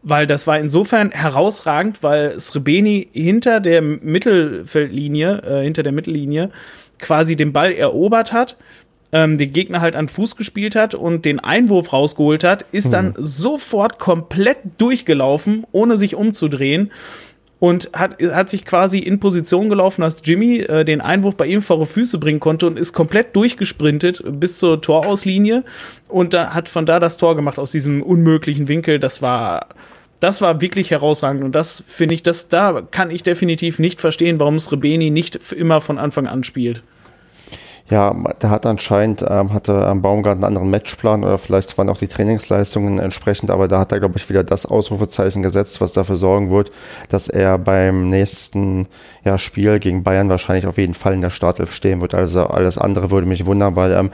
weil 0.04 0.28
das 0.28 0.48
war 0.48 0.60
insofern 0.60 1.12
herausragend, 1.12 2.04
weil 2.04 2.40
Srebeni 2.40 3.08
hinter 3.14 3.62
der 3.62 3.82
Mittelfeldlinie, 3.82 5.42
äh, 5.42 5.64
hinter 5.64 5.84
der 5.84 5.94
Mittellinie 5.94 6.52
quasi 7.00 7.36
den 7.36 7.54
Ball 7.54 7.72
erobert 7.72 8.34
hat 8.34 8.58
ähm, 9.14 9.38
den 9.38 9.54
Gegner 9.54 9.80
halt 9.80 9.96
an 9.96 10.10
Fuß 10.10 10.36
gespielt 10.36 10.76
hat 10.76 10.96
und 10.96 11.24
den 11.24 11.40
Einwurf 11.40 11.94
rausgeholt 11.94 12.44
hat, 12.44 12.66
ist 12.72 12.92
dann 12.92 13.10
mhm. 13.10 13.14
sofort 13.20 14.00
komplett 14.00 14.58
durchgelaufen, 14.80 15.66
ohne 15.72 15.96
sich 15.96 16.16
umzudrehen 16.16 16.92
und 17.60 17.92
hat, 17.94 18.22
hat 18.22 18.50
sich 18.50 18.66
quasi 18.66 19.00
in 19.00 19.22
Position 19.22 19.70
gelaufen, 19.70 20.02
dass 20.02 20.22
Jimmy 20.26 20.58
äh, 20.58 20.84
den 20.84 21.00
Einwurf 21.00 21.38
bei 21.38 21.46
ihm 21.46 21.62
vor 21.62 21.80
die 21.80 21.86
Füße 21.86 22.18
bringen 22.18 22.42
konnte 22.42 22.68
und 22.68 22.78
ist 22.78 22.92
komplett 22.92 23.36
durchgesprintet 23.36 24.22
bis 24.26 24.58
zur 24.58 24.82
Torauslinie 24.82 25.64
und 26.10 26.34
da 26.34 26.54
hat 26.54 26.68
von 26.68 26.86
da 26.86 27.00
das 27.00 27.16
Tor 27.16 27.36
gemacht 27.36 27.60
aus 27.60 27.72
diesem 27.72 28.02
unmöglichen 28.02 28.68
Winkel. 28.68 29.00
Das 29.00 29.22
war 29.22 29.68
das 30.20 30.42
war 30.42 30.60
wirklich 30.60 30.90
herausragend 30.90 31.44
und 31.44 31.54
das 31.54 31.84
finde 31.88 32.16
ich, 32.16 32.24
das 32.24 32.50
da 32.50 32.82
kann 32.90 33.12
ich 33.12 33.24
definitiv 33.24 33.78
nicht 33.78 34.02
verstehen, 34.02 34.40
warum 34.40 34.56
es 34.56 34.72
Rebeni 34.72 35.12
nicht 35.12 35.40
immer 35.54 35.82
von 35.82 36.00
Anfang 36.00 36.28
an 36.28 36.44
spielt. 36.44 36.82
Ja, 37.90 38.16
der 38.42 38.50
hat 38.50 38.66
anscheinend, 38.66 39.26
ähm, 39.28 39.54
hatte 39.54 39.86
am 39.86 40.02
Baumgart 40.02 40.36
einen 40.36 40.46
anderen 40.46 40.70
Matchplan 40.70 41.24
oder 41.24 41.38
vielleicht 41.38 41.78
waren 41.78 41.90
auch 41.90 41.98
die 41.98 42.08
Trainingsleistungen 42.08 42.98
entsprechend, 42.98 43.52
aber 43.52 43.68
da 43.68 43.80
hat 43.80 43.92
er, 43.92 44.00
glaube 44.00 44.18
ich, 44.18 44.30
wieder 44.30 44.44
das 44.44 44.66
Ausrufezeichen 44.66 45.44
gesetzt, 45.44 45.82
was 45.82 45.92
dafür 45.92 46.16
sorgen 46.16 46.50
wird, 46.50 46.72
dass 47.10 47.28
er 47.28 47.58
beim 47.58 48.10
nächsten 48.10 48.88
ja, 49.26 49.38
Spiel 49.38 49.80
gegen 49.80 50.02
Bayern 50.02 50.30
wahrscheinlich 50.30 50.66
auf 50.66 50.78
jeden 50.78 50.94
Fall 50.94 51.14
in 51.14 51.22
der 51.22 51.30
Startelf 51.30 51.74
stehen 51.74 52.00
wird. 52.00 52.16
Also 52.16 52.46
alles 52.46 52.78
andere 52.78 53.12
würde 53.12 53.28
mich 53.28 53.46
wundern, 53.46 53.76
weil 53.76 53.92
ähm, 53.92 54.12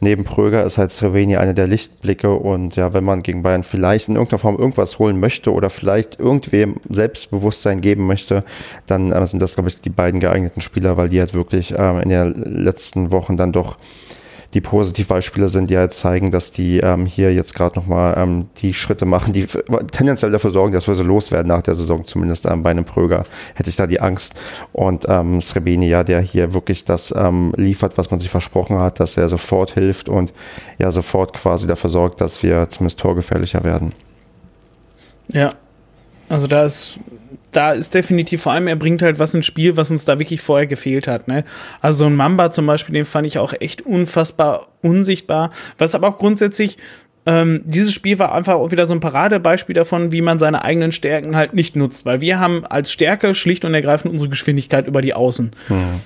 neben 0.00 0.24
Pröger 0.24 0.64
ist 0.64 0.78
halt 0.78 0.90
Sreveni 0.90 1.36
einer 1.36 1.54
der 1.54 1.66
Lichtblicke 1.66 2.32
und 2.32 2.76
ja, 2.76 2.92
wenn 2.92 3.04
man 3.04 3.22
gegen 3.22 3.42
Bayern 3.42 3.62
vielleicht 3.62 4.08
in 4.08 4.14
irgendeiner 4.14 4.38
Form 4.38 4.58
irgendwas 4.58 4.98
holen 4.98 5.20
möchte 5.20 5.52
oder 5.52 5.70
vielleicht 5.70 6.18
irgendwem 6.18 6.76
Selbstbewusstsein 6.88 7.80
geben 7.80 8.06
möchte, 8.06 8.44
dann 8.86 9.12
äh, 9.12 9.26
sind 9.26 9.40
das, 9.40 9.54
glaube 9.54 9.68
ich, 9.68 9.80
die 9.80 9.90
beiden 9.90 10.20
geeigneten 10.20 10.62
Spieler, 10.62 10.96
weil 10.96 11.10
die 11.10 11.20
halt 11.20 11.34
wirklich 11.34 11.72
äh, 11.72 12.02
in 12.02 12.08
den 12.08 12.34
letzten 12.34 13.10
Wochen 13.10 13.36
dann 13.36 13.52
doch 13.52 13.76
die 14.54 14.60
Positivbeispiele 14.60 15.48
sind, 15.48 15.70
die 15.70 15.78
halt 15.78 15.92
zeigen, 15.92 16.32
dass 16.32 16.50
die 16.50 16.78
ähm, 16.78 17.06
hier 17.06 17.32
jetzt 17.32 17.54
gerade 17.54 17.78
nochmal 17.78 18.14
ähm, 18.16 18.48
die 18.58 18.74
Schritte 18.74 19.06
machen, 19.06 19.32
die 19.32 19.46
tendenziell 19.92 20.32
dafür 20.32 20.50
sorgen, 20.50 20.72
dass 20.72 20.88
wir 20.88 20.94
so 20.96 21.04
loswerden 21.04 21.48
nach 21.48 21.62
der 21.62 21.76
Saison, 21.76 22.04
zumindest 22.04 22.46
ähm, 22.46 22.62
bei 22.62 22.70
einem 22.70 22.84
Pröger 22.84 23.22
hätte 23.54 23.70
ich 23.70 23.76
da 23.76 23.86
die 23.86 24.00
Angst. 24.00 24.34
Und 24.72 25.06
ähm, 25.08 25.40
ja, 25.82 26.02
der 26.02 26.20
hier 26.20 26.52
wirklich 26.52 26.84
das 26.84 27.14
ähm, 27.16 27.52
liefert, 27.56 27.96
was 27.96 28.10
man 28.10 28.18
sich 28.18 28.30
versprochen 28.30 28.78
hat, 28.78 28.98
dass 28.98 29.16
er 29.16 29.28
sofort 29.28 29.74
hilft 29.74 30.08
und 30.08 30.32
ja 30.78 30.90
sofort 30.90 31.32
quasi 31.32 31.68
dafür 31.68 31.90
sorgt, 31.90 32.20
dass 32.20 32.42
wir 32.42 32.68
zumindest 32.70 32.98
torgefährlicher 32.98 33.62
werden. 33.62 33.92
Ja, 35.28 35.54
also 36.28 36.48
da 36.48 36.64
ist 36.64 36.98
da 37.52 37.72
ist 37.72 37.94
definitiv 37.94 38.42
vor 38.42 38.52
allem, 38.52 38.66
er 38.66 38.76
bringt 38.76 39.02
halt 39.02 39.18
was 39.18 39.34
ins 39.34 39.46
Spiel, 39.46 39.76
was 39.76 39.90
uns 39.90 40.04
da 40.04 40.18
wirklich 40.18 40.40
vorher 40.40 40.66
gefehlt 40.66 41.08
hat. 41.08 41.28
Ne? 41.28 41.44
Also 41.80 42.00
so 42.00 42.06
ein 42.06 42.16
Mamba 42.16 42.52
zum 42.52 42.66
Beispiel, 42.66 42.94
den 42.94 43.04
fand 43.04 43.26
ich 43.26 43.38
auch 43.38 43.52
echt 43.58 43.82
unfassbar 43.82 44.68
unsichtbar. 44.82 45.50
Was 45.78 45.94
aber 45.94 46.08
auch 46.08 46.18
grundsätzlich, 46.18 46.78
ähm, 47.26 47.62
dieses 47.64 47.92
Spiel 47.92 48.18
war 48.18 48.34
einfach 48.34 48.54
auch 48.54 48.70
wieder 48.70 48.86
so 48.86 48.94
ein 48.94 49.00
Paradebeispiel 49.00 49.74
davon, 49.74 50.12
wie 50.12 50.22
man 50.22 50.38
seine 50.38 50.64
eigenen 50.64 50.92
Stärken 50.92 51.36
halt 51.36 51.54
nicht 51.54 51.76
nutzt. 51.76 52.06
Weil 52.06 52.20
wir 52.20 52.38
haben 52.38 52.64
als 52.66 52.92
Stärke 52.92 53.34
schlicht 53.34 53.64
und 53.64 53.74
ergreifend 53.74 54.12
unsere 54.12 54.30
Geschwindigkeit 54.30 54.86
über 54.86 55.02
die 55.02 55.14
Außen. 55.14 55.50
Hm. 55.68 56.00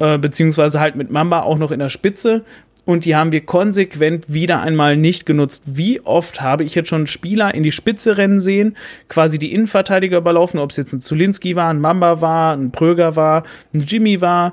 Äh, 0.00 0.18
beziehungsweise 0.18 0.80
halt 0.80 0.96
mit 0.96 1.10
Mamba 1.10 1.42
auch 1.42 1.58
noch 1.58 1.70
in 1.70 1.78
der 1.78 1.88
Spitze 1.88 2.44
und 2.84 3.04
die 3.04 3.16
haben 3.16 3.32
wir 3.32 3.44
konsequent 3.44 4.26
wieder 4.28 4.60
einmal 4.62 4.96
nicht 4.96 5.26
genutzt. 5.26 5.64
Wie 5.66 6.00
oft 6.00 6.40
habe 6.40 6.64
ich 6.64 6.74
jetzt 6.74 6.88
schon 6.88 7.06
Spieler 7.06 7.54
in 7.54 7.62
die 7.62 7.72
Spitze 7.72 8.18
rennen 8.18 8.40
sehen, 8.40 8.76
quasi 9.08 9.38
die 9.38 9.52
Innenverteidiger 9.52 10.18
überlaufen, 10.18 10.60
ob 10.60 10.70
es 10.70 10.76
jetzt 10.76 10.92
ein 10.92 11.00
Zulinski 11.00 11.56
war, 11.56 11.70
ein 11.70 11.80
Mamba 11.80 12.20
war, 12.20 12.56
ein 12.56 12.72
Pröger 12.72 13.16
war, 13.16 13.44
ein 13.72 13.80
Jimmy 13.80 14.20
war, 14.20 14.52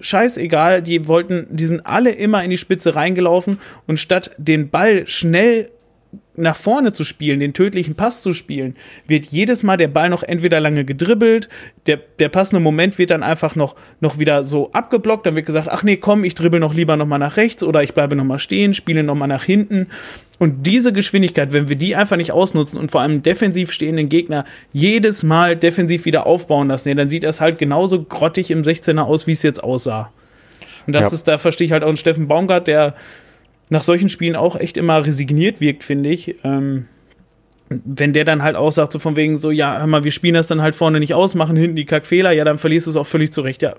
scheißegal, 0.00 0.82
die 0.82 1.08
wollten, 1.08 1.46
die 1.50 1.66
sind 1.66 1.86
alle 1.86 2.10
immer 2.10 2.42
in 2.44 2.50
die 2.50 2.58
Spitze 2.58 2.94
reingelaufen 2.94 3.58
und 3.86 3.98
statt 3.98 4.32
den 4.38 4.70
Ball 4.70 5.06
schnell 5.06 5.70
nach 6.40 6.56
vorne 6.56 6.92
zu 6.92 7.04
spielen, 7.04 7.40
den 7.40 7.52
tödlichen 7.52 7.94
Pass 7.94 8.22
zu 8.22 8.32
spielen, 8.32 8.76
wird 9.06 9.26
jedes 9.26 9.62
Mal 9.62 9.76
der 9.76 9.88
Ball 9.88 10.08
noch 10.08 10.22
entweder 10.22 10.60
lange 10.60 10.84
gedribbelt, 10.84 11.48
der, 11.86 11.98
der 12.18 12.28
passende 12.28 12.60
Moment 12.60 12.98
wird 12.98 13.10
dann 13.10 13.22
einfach 13.22 13.56
noch, 13.56 13.76
noch 14.00 14.18
wieder 14.18 14.44
so 14.44 14.72
abgeblockt, 14.72 15.26
dann 15.26 15.36
wird 15.36 15.46
gesagt, 15.46 15.68
ach 15.70 15.82
nee, 15.82 15.96
komm, 15.96 16.24
ich 16.24 16.34
dribbel 16.34 16.60
noch 16.60 16.74
lieber 16.74 16.96
nochmal 16.96 17.18
nach 17.18 17.36
rechts 17.36 17.62
oder 17.62 17.82
ich 17.82 17.94
bleibe 17.94 18.16
nochmal 18.16 18.38
stehen, 18.38 18.74
spiele 18.74 19.02
nochmal 19.02 19.28
nach 19.28 19.44
hinten. 19.44 19.86
Und 20.38 20.66
diese 20.66 20.92
Geschwindigkeit, 20.92 21.52
wenn 21.52 21.68
wir 21.68 21.76
die 21.76 21.94
einfach 21.94 22.16
nicht 22.16 22.32
ausnutzen 22.32 22.78
und 22.78 22.90
vor 22.90 23.02
allem 23.02 23.22
defensiv 23.22 23.72
stehenden 23.72 24.08
Gegner 24.08 24.46
jedes 24.72 25.22
Mal 25.22 25.54
defensiv 25.54 26.06
wieder 26.06 26.26
aufbauen 26.26 26.68
lassen, 26.68 26.88
ja, 26.88 26.94
dann 26.94 27.10
sieht 27.10 27.24
das 27.24 27.40
halt 27.40 27.58
genauso 27.58 28.02
grottig 28.02 28.50
im 28.50 28.62
16er 28.62 29.02
aus, 29.02 29.26
wie 29.26 29.32
es 29.32 29.42
jetzt 29.42 29.62
aussah. 29.62 30.12
Und 30.86 30.94
das 30.94 31.10
ja. 31.10 31.14
ist, 31.14 31.28
da 31.28 31.38
verstehe 31.38 31.66
ich 31.66 31.72
halt 31.72 31.82
auch 31.82 31.88
einen 31.88 31.98
Steffen 31.98 32.26
Baumgart, 32.26 32.66
der 32.66 32.94
nach 33.70 33.82
solchen 33.82 34.08
Spielen 34.08 34.36
auch 34.36 34.56
echt 34.56 34.76
immer 34.76 35.06
resigniert 35.06 35.60
wirkt, 35.60 35.84
finde 35.84 36.10
ich. 36.10 36.36
Ähm, 36.44 36.86
wenn 37.68 38.12
der 38.12 38.24
dann 38.24 38.42
halt 38.42 38.56
auch 38.56 38.72
sagt, 38.72 38.92
so 38.92 38.98
von 38.98 39.14
wegen 39.14 39.38
so, 39.38 39.52
ja, 39.52 39.78
hör 39.78 39.86
mal, 39.86 40.02
wir 40.02 40.10
spielen 40.10 40.34
das 40.34 40.48
dann 40.48 40.60
halt 40.60 40.74
vorne 40.74 40.98
nicht 40.98 41.14
aus, 41.14 41.36
machen 41.36 41.56
hinten 41.56 41.76
die 41.76 41.86
Kackfehler, 41.86 42.32
ja, 42.32 42.44
dann 42.44 42.58
verlierst 42.58 42.86
du 42.86 42.90
es 42.90 42.96
auch 42.96 43.06
völlig 43.06 43.32
zurecht. 43.32 43.62
Ja, 43.62 43.74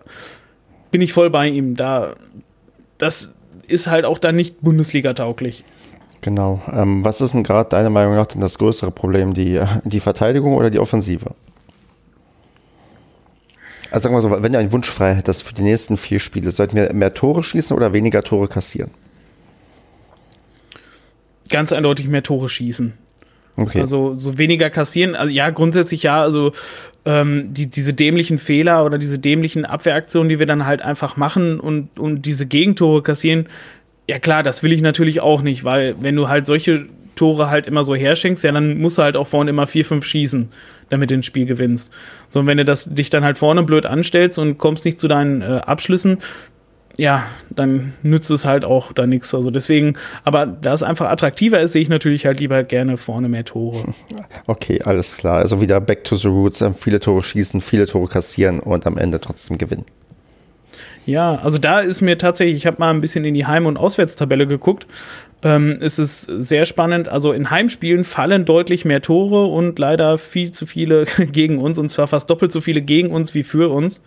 bin 0.91 1.01
ich 1.01 1.11
voll 1.11 1.29
bei 1.29 1.49
ihm. 1.49 1.75
Da, 1.75 2.15
das 2.97 3.33
ist 3.67 3.87
halt 3.87 4.05
auch 4.05 4.17
dann 4.17 4.37
nicht 4.37 4.61
Bundesliga-tauglich. 4.61 5.65
Genau. 6.21 6.61
Ähm, 6.71 7.03
was 7.03 7.19
ist 7.19 7.33
denn 7.33 7.43
gerade 7.43 7.69
deiner 7.69 7.89
Meinung 7.89 8.15
nach 8.15 8.27
denn 8.27 8.41
das 8.41 8.57
größere 8.57 8.91
Problem? 8.91 9.33
Die, 9.33 9.61
die 9.83 9.99
Verteidigung 9.99 10.55
oder 10.55 10.69
die 10.69 10.79
Offensive? 10.79 11.33
Also 13.89 14.03
sagen 14.03 14.15
wir 14.15 14.21
so, 14.21 14.31
wenn 14.43 14.53
du 14.53 14.59
einen 14.59 14.71
Wunsch 14.71 14.89
frei 14.89 15.15
hättest 15.15 15.43
für 15.43 15.53
die 15.53 15.63
nächsten 15.63 15.97
vier 15.97 16.19
Spiele, 16.19 16.51
sollten 16.51 16.77
wir 16.77 16.93
mehr 16.93 17.13
Tore 17.13 17.43
schießen 17.43 17.75
oder 17.75 17.91
weniger 17.91 18.23
Tore 18.23 18.47
kassieren? 18.47 18.91
Ganz 21.51 21.71
eindeutig 21.71 22.07
mehr 22.07 22.23
Tore 22.23 22.49
schießen. 22.49 22.93
Okay. 23.57 23.79
Also 23.79 24.15
so 24.17 24.37
weniger 24.37 24.69
kassieren. 24.69 25.15
Also 25.15 25.31
ja, 25.31 25.49
grundsätzlich 25.49 26.03
ja, 26.03 26.21
also 26.21 26.53
ähm, 27.05 27.53
die, 27.53 27.69
diese 27.69 27.93
dämlichen 27.93 28.37
Fehler 28.37 28.85
oder 28.85 28.97
diese 28.97 29.19
dämlichen 29.19 29.65
Abwehraktionen, 29.65 30.29
die 30.29 30.39
wir 30.39 30.45
dann 30.45 30.65
halt 30.65 30.81
einfach 30.81 31.17
machen 31.17 31.59
und, 31.59 31.99
und 31.99 32.23
diese 32.25 32.45
Gegentore 32.45 33.01
kassieren, 33.01 33.47
ja 34.09 34.19
klar, 34.19 34.43
das 34.43 34.63
will 34.63 34.71
ich 34.71 34.81
natürlich 34.81 35.21
auch 35.21 35.41
nicht, 35.41 35.63
weil 35.63 35.95
wenn 36.01 36.15
du 36.15 36.27
halt 36.27 36.45
solche 36.45 36.87
Tore 37.15 37.49
halt 37.49 37.67
immer 37.67 37.83
so 37.83 37.93
herschenkst, 37.93 38.43
ja, 38.43 38.51
dann 38.51 38.79
musst 38.79 38.97
du 38.97 39.03
halt 39.03 39.15
auch 39.15 39.27
vorne 39.27 39.49
immer 39.49 39.67
vier, 39.67 39.85
fünf 39.85 40.05
schießen, 40.05 40.49
damit 40.89 41.11
du 41.11 41.15
ein 41.15 41.23
Spiel 41.23 41.45
gewinnst. 41.45 41.91
So, 42.29 42.39
und 42.39 42.47
wenn 42.47 42.57
du 42.57 42.65
das, 42.65 42.85
dich 42.85 43.09
dann 43.09 43.23
halt 43.23 43.37
vorne 43.37 43.63
blöd 43.63 43.85
anstellst 43.85 44.39
und 44.39 44.57
kommst 44.57 44.85
nicht 44.85 44.99
zu 44.99 45.07
deinen 45.07 45.41
äh, 45.41 45.61
Abschlüssen, 45.65 46.19
ja, 46.97 47.25
dann 47.49 47.93
nützt 48.03 48.31
es 48.31 48.45
halt 48.45 48.65
auch 48.65 48.93
da 48.93 49.07
nichts. 49.07 49.33
Also 49.33 49.51
deswegen, 49.51 49.97
aber 50.23 50.45
da 50.45 50.73
es 50.73 50.83
einfach 50.83 51.09
attraktiver 51.09 51.59
ist, 51.59 51.73
sehe 51.73 51.81
ich 51.81 51.89
natürlich 51.89 52.25
halt 52.25 52.39
lieber 52.39 52.63
gerne 52.63 52.97
vorne 52.97 53.29
mehr 53.29 53.45
Tore. 53.45 53.93
Okay, 54.47 54.81
alles 54.83 55.17
klar. 55.17 55.37
Also 55.37 55.61
wieder 55.61 55.79
back 55.79 56.03
to 56.03 56.15
the 56.15 56.27
roots, 56.27 56.61
ähm, 56.61 56.73
viele 56.73 56.99
Tore 56.99 57.23
schießen, 57.23 57.61
viele 57.61 57.85
Tore 57.85 58.07
kassieren 58.07 58.59
und 58.59 58.85
am 58.85 58.97
Ende 58.97 59.19
trotzdem 59.19 59.57
gewinnen. 59.57 59.85
Ja, 61.05 61.39
also 61.43 61.57
da 61.57 61.79
ist 61.79 62.01
mir 62.01 62.17
tatsächlich, 62.17 62.57
ich 62.57 62.65
habe 62.65 62.77
mal 62.79 62.91
ein 62.91 63.01
bisschen 63.01 63.23
in 63.23 63.33
die 63.33 63.45
Heim- 63.45 63.65
und 63.65 63.77
Auswärtstabelle 63.77 64.47
geguckt. 64.47 64.87
Ähm, 65.43 65.77
es 65.81 65.99
ist 65.99 66.21
sehr 66.23 66.65
spannend. 66.65 67.09
Also 67.09 67.31
in 67.31 67.49
Heimspielen 67.49 68.03
fallen 68.03 68.45
deutlich 68.45 68.85
mehr 68.85 69.01
Tore 69.01 69.45
und 69.45 69.79
leider 69.79 70.17
viel 70.17 70.51
zu 70.51 70.65
viele 70.65 71.05
gegen 71.31 71.59
uns 71.59 71.77
und 71.77 71.89
zwar 71.89 72.07
fast 72.07 72.29
doppelt 72.29 72.51
so 72.51 72.61
viele 72.61 72.81
gegen 72.81 73.11
uns 73.11 73.33
wie 73.33 73.43
für 73.43 73.71
uns. 73.71 74.03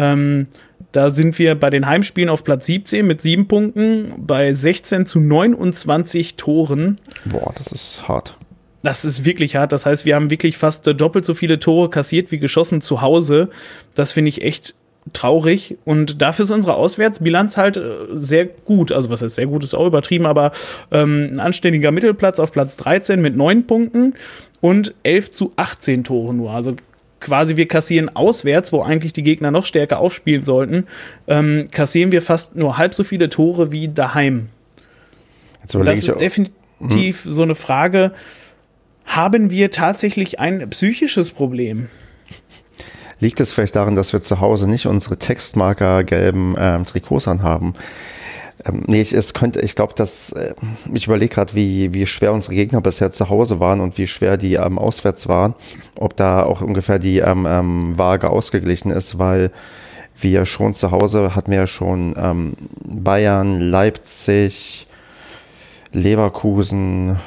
Ähm, 0.00 0.46
da 0.92 1.10
sind 1.10 1.38
wir 1.38 1.54
bei 1.54 1.68
den 1.68 1.86
Heimspielen 1.86 2.30
auf 2.30 2.42
Platz 2.42 2.66
17 2.66 3.06
mit 3.06 3.20
sieben 3.20 3.46
Punkten, 3.46 4.14
bei 4.16 4.54
16 4.54 5.04
zu 5.04 5.20
29 5.20 6.36
Toren. 6.36 6.96
Boah, 7.26 7.52
das 7.56 7.70
ist 7.70 8.08
hart. 8.08 8.36
Das 8.82 9.04
ist 9.04 9.26
wirklich 9.26 9.56
hart. 9.56 9.72
Das 9.72 9.84
heißt, 9.84 10.06
wir 10.06 10.14
haben 10.14 10.30
wirklich 10.30 10.56
fast 10.56 10.86
doppelt 10.86 11.26
so 11.26 11.34
viele 11.34 11.60
Tore 11.60 11.90
kassiert 11.90 12.32
wie 12.32 12.38
geschossen 12.38 12.80
zu 12.80 13.02
Hause. 13.02 13.50
Das 13.94 14.12
finde 14.12 14.30
ich 14.30 14.40
echt 14.40 14.74
traurig. 15.12 15.76
Und 15.84 16.22
dafür 16.22 16.44
ist 16.44 16.50
unsere 16.50 16.74
Auswärtsbilanz 16.74 17.58
halt 17.58 17.76
äh, 17.76 17.92
sehr 18.14 18.46
gut. 18.46 18.90
Also, 18.90 19.10
was 19.10 19.20
heißt 19.20 19.36
sehr 19.36 19.46
gut, 19.46 19.62
ist 19.64 19.74
auch 19.74 19.86
übertrieben, 19.86 20.24
aber 20.24 20.52
ähm, 20.90 21.30
ein 21.32 21.40
anständiger 21.40 21.92
Mittelplatz 21.92 22.40
auf 22.40 22.52
Platz 22.52 22.76
13 22.76 23.20
mit 23.20 23.36
neun 23.36 23.66
Punkten 23.66 24.14
und 24.62 24.94
11 25.02 25.32
zu 25.32 25.52
18 25.56 26.04
Tore 26.04 26.32
nur. 26.32 26.50
Also 26.52 26.74
quasi 27.20 27.56
wir 27.56 27.68
kassieren 27.68 28.14
auswärts, 28.14 28.72
wo 28.72 28.82
eigentlich 28.82 29.12
die 29.12 29.22
Gegner 29.22 29.50
noch 29.50 29.64
stärker 29.64 29.98
aufspielen 29.98 30.42
sollten, 30.42 30.86
ähm, 31.28 31.68
kassieren 31.70 32.12
wir 32.12 32.22
fast 32.22 32.56
nur 32.56 32.78
halb 32.78 32.94
so 32.94 33.04
viele 33.04 33.28
Tore 33.28 33.70
wie 33.70 33.88
daheim. 33.88 34.48
das 35.62 36.04
ist 36.04 36.20
definitiv 36.20 37.24
hm. 37.24 37.32
so 37.32 37.42
eine 37.42 37.54
Frage, 37.54 38.12
haben 39.04 39.50
wir 39.50 39.70
tatsächlich 39.70 40.40
ein 40.40 40.68
psychisches 40.70 41.30
Problem? 41.30 41.88
Liegt 43.18 43.38
es 43.40 43.52
vielleicht 43.52 43.76
daran, 43.76 43.96
dass 43.96 44.12
wir 44.12 44.22
zu 44.22 44.40
Hause 44.40 44.66
nicht 44.66 44.86
unsere 44.86 45.18
Textmarker 45.18 46.04
gelben 46.04 46.54
ähm, 46.58 46.86
Trikots 46.86 47.28
anhaben? 47.28 47.74
Ähm, 48.64 48.84
nee, 48.86 49.00
ich, 49.00 49.12
es 49.12 49.34
könnte, 49.34 49.60
ich 49.60 49.74
glaube, 49.74 49.94
dass 49.94 50.32
äh, 50.32 50.54
ich 50.92 51.06
überlege 51.06 51.34
gerade, 51.34 51.54
wie, 51.54 51.94
wie 51.94 52.06
schwer 52.06 52.32
unsere 52.32 52.54
Gegner 52.54 52.80
bisher 52.80 53.10
zu 53.10 53.28
Hause 53.28 53.60
waren 53.60 53.80
und 53.80 53.96
wie 53.98 54.06
schwer 54.06 54.36
die 54.36 54.54
ähm, 54.54 54.78
auswärts 54.78 55.28
waren, 55.28 55.54
ob 55.98 56.16
da 56.16 56.42
auch 56.42 56.60
ungefähr 56.60 56.98
die 56.98 57.18
ähm, 57.18 57.46
ähm, 57.48 57.98
Waage 57.98 58.30
ausgeglichen 58.30 58.90
ist, 58.90 59.18
weil 59.18 59.50
wir 60.18 60.44
schon 60.44 60.74
zu 60.74 60.90
Hause 60.90 61.34
hatten 61.34 61.50
wir 61.50 61.58
ja 61.58 61.66
schon 61.66 62.14
ähm, 62.18 62.52
Bayern, 62.84 63.60
Leipzig, 63.60 64.86
Leverkusen, 65.92 67.18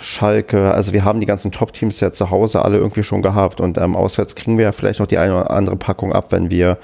Schalke, 0.00 0.74
also 0.74 0.92
wir 0.92 1.04
haben 1.04 1.20
die 1.20 1.26
ganzen 1.26 1.52
Top-Teams 1.52 2.00
ja 2.00 2.10
zu 2.10 2.30
Hause 2.30 2.64
alle 2.64 2.78
irgendwie 2.78 3.04
schon 3.04 3.22
gehabt 3.22 3.60
und 3.60 3.78
ähm, 3.78 3.94
auswärts 3.94 4.34
kriegen 4.34 4.58
wir 4.58 4.64
ja 4.64 4.72
vielleicht 4.72 4.98
noch 4.98 5.06
die 5.06 5.18
eine 5.18 5.34
oder 5.36 5.50
andere 5.52 5.76
Packung 5.76 6.12
ab, 6.12 6.26
wenn 6.30 6.50
wir 6.50 6.78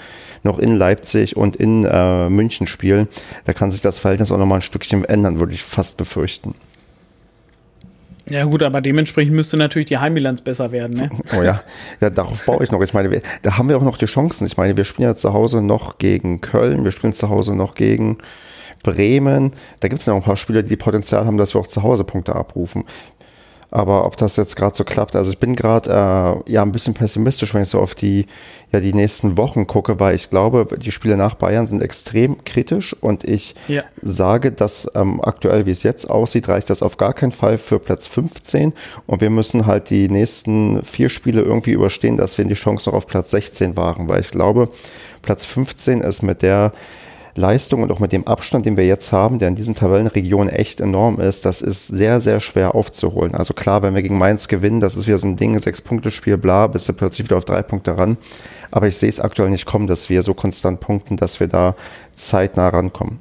noch 0.44 0.60
in 0.60 0.76
Leipzig 0.76 1.36
und 1.36 1.56
in 1.56 1.84
äh, 1.84 2.28
München 2.28 2.68
spielen. 2.68 3.08
Da 3.46 3.52
kann 3.52 3.72
sich 3.72 3.80
das 3.80 3.98
Verhältnis 3.98 4.30
auch 4.30 4.38
nochmal 4.38 4.58
ein 4.58 4.62
Stückchen 4.62 5.04
ändern, 5.04 5.40
würde 5.40 5.54
ich 5.54 5.64
fast 5.64 5.96
befürchten. 5.96 6.54
Ja, 8.30 8.44
gut, 8.44 8.62
aber 8.62 8.80
dementsprechend 8.80 9.34
müsste 9.34 9.56
natürlich 9.56 9.88
die 9.88 9.98
Heimbilanz 9.98 10.42
besser 10.42 10.70
werden, 10.70 10.96
ne? 10.96 11.10
Oh 11.36 11.42
ja. 11.42 11.62
ja, 12.00 12.10
darauf 12.10 12.44
baue 12.44 12.62
ich 12.62 12.70
noch. 12.70 12.80
Ich 12.82 12.94
meine, 12.94 13.10
wir, 13.10 13.22
da 13.42 13.56
haben 13.56 13.68
wir 13.68 13.76
auch 13.76 13.82
noch 13.82 13.96
die 13.96 14.06
Chancen. 14.06 14.46
Ich 14.46 14.56
meine, 14.56 14.76
wir 14.76 14.84
spielen 14.84 15.08
ja 15.08 15.16
zu 15.16 15.32
Hause 15.32 15.62
noch 15.62 15.98
gegen 15.98 16.40
Köln, 16.40 16.84
wir 16.84 16.92
spielen 16.92 17.14
zu 17.14 17.28
Hause 17.30 17.56
noch 17.56 17.74
gegen 17.74 18.18
Bremen. 18.82 19.52
Da 19.80 19.88
gibt 19.88 20.00
es 20.00 20.06
noch 20.06 20.16
ein 20.16 20.22
paar 20.22 20.36
Spieler, 20.36 20.62
die 20.62 20.76
Potenzial 20.76 21.26
haben, 21.26 21.36
dass 21.36 21.54
wir 21.54 21.60
auch 21.60 21.66
zu 21.66 21.82
Hause 21.82 22.04
Punkte 22.04 22.34
abrufen. 22.34 22.84
Aber 23.70 24.06
ob 24.06 24.16
das 24.16 24.36
jetzt 24.36 24.56
gerade 24.56 24.74
so 24.74 24.82
klappt, 24.82 25.14
also 25.14 25.30
ich 25.30 25.38
bin 25.38 25.54
gerade 25.54 25.90
äh, 25.90 26.52
ja 26.52 26.62
ein 26.62 26.72
bisschen 26.72 26.94
pessimistisch, 26.94 27.52
wenn 27.52 27.62
ich 27.62 27.68
so 27.68 27.80
auf 27.80 27.94
die, 27.94 28.24
ja, 28.72 28.80
die 28.80 28.94
nächsten 28.94 29.36
Wochen 29.36 29.66
gucke, 29.66 30.00
weil 30.00 30.14
ich 30.14 30.30
glaube, 30.30 30.66
die 30.78 30.90
Spiele 30.90 31.18
nach 31.18 31.34
Bayern 31.34 31.68
sind 31.68 31.82
extrem 31.82 32.42
kritisch 32.44 32.96
und 32.98 33.24
ich 33.24 33.54
ja. 33.68 33.82
sage, 34.00 34.52
dass 34.52 34.90
ähm, 34.94 35.20
aktuell, 35.22 35.66
wie 35.66 35.70
es 35.70 35.82
jetzt 35.82 36.08
aussieht, 36.08 36.48
reicht 36.48 36.70
das 36.70 36.82
auf 36.82 36.96
gar 36.96 37.12
keinen 37.12 37.32
Fall 37.32 37.58
für 37.58 37.78
Platz 37.78 38.06
15 38.06 38.72
und 39.06 39.20
wir 39.20 39.30
müssen 39.30 39.66
halt 39.66 39.90
die 39.90 40.08
nächsten 40.08 40.82
vier 40.82 41.10
Spiele 41.10 41.42
irgendwie 41.42 41.72
überstehen, 41.72 42.16
dass 42.16 42.38
wir 42.38 42.46
die 42.46 42.54
Chance 42.54 42.88
noch 42.88 42.96
auf 42.96 43.06
Platz 43.06 43.32
16 43.32 43.76
wagen, 43.76 44.08
weil 44.08 44.22
ich 44.22 44.30
glaube, 44.30 44.70
Platz 45.20 45.44
15 45.44 46.00
ist 46.00 46.22
mit 46.22 46.40
der 46.40 46.72
Leistung 47.38 47.82
und 47.82 47.90
auch 47.90 48.00
mit 48.00 48.12
dem 48.12 48.26
Abstand, 48.26 48.66
den 48.66 48.76
wir 48.76 48.86
jetzt 48.86 49.12
haben, 49.12 49.38
der 49.38 49.48
in 49.48 49.54
diesen 49.54 49.74
Tabellenregionen 49.74 50.52
echt 50.52 50.80
enorm 50.80 51.20
ist, 51.20 51.44
das 51.44 51.62
ist 51.62 51.86
sehr, 51.86 52.20
sehr 52.20 52.40
schwer 52.40 52.74
aufzuholen. 52.74 53.34
Also 53.34 53.54
klar, 53.54 53.82
wenn 53.82 53.94
wir 53.94 54.02
gegen 54.02 54.18
Mainz 54.18 54.48
gewinnen, 54.48 54.80
das 54.80 54.96
ist 54.96 55.06
wieder 55.06 55.18
so 55.18 55.28
ein 55.28 55.36
Ding, 55.36 55.58
Sechs-Punkte-Spiel, 55.58 56.36
bla, 56.36 56.66
bist 56.66 56.88
du 56.88 56.92
plötzlich 56.92 57.26
wieder 57.26 57.38
auf 57.38 57.44
drei 57.44 57.62
Punkte 57.62 57.96
ran. 57.96 58.18
Aber 58.70 58.86
ich 58.86 58.98
sehe 58.98 59.08
es 59.08 59.20
aktuell 59.20 59.50
nicht 59.50 59.64
kommen, 59.64 59.86
dass 59.86 60.10
wir 60.10 60.22
so 60.22 60.34
konstant 60.34 60.80
punkten, 60.80 61.16
dass 61.16 61.40
wir 61.40 61.48
da 61.48 61.74
zeitnah 62.14 62.68
rankommen. 62.68 63.20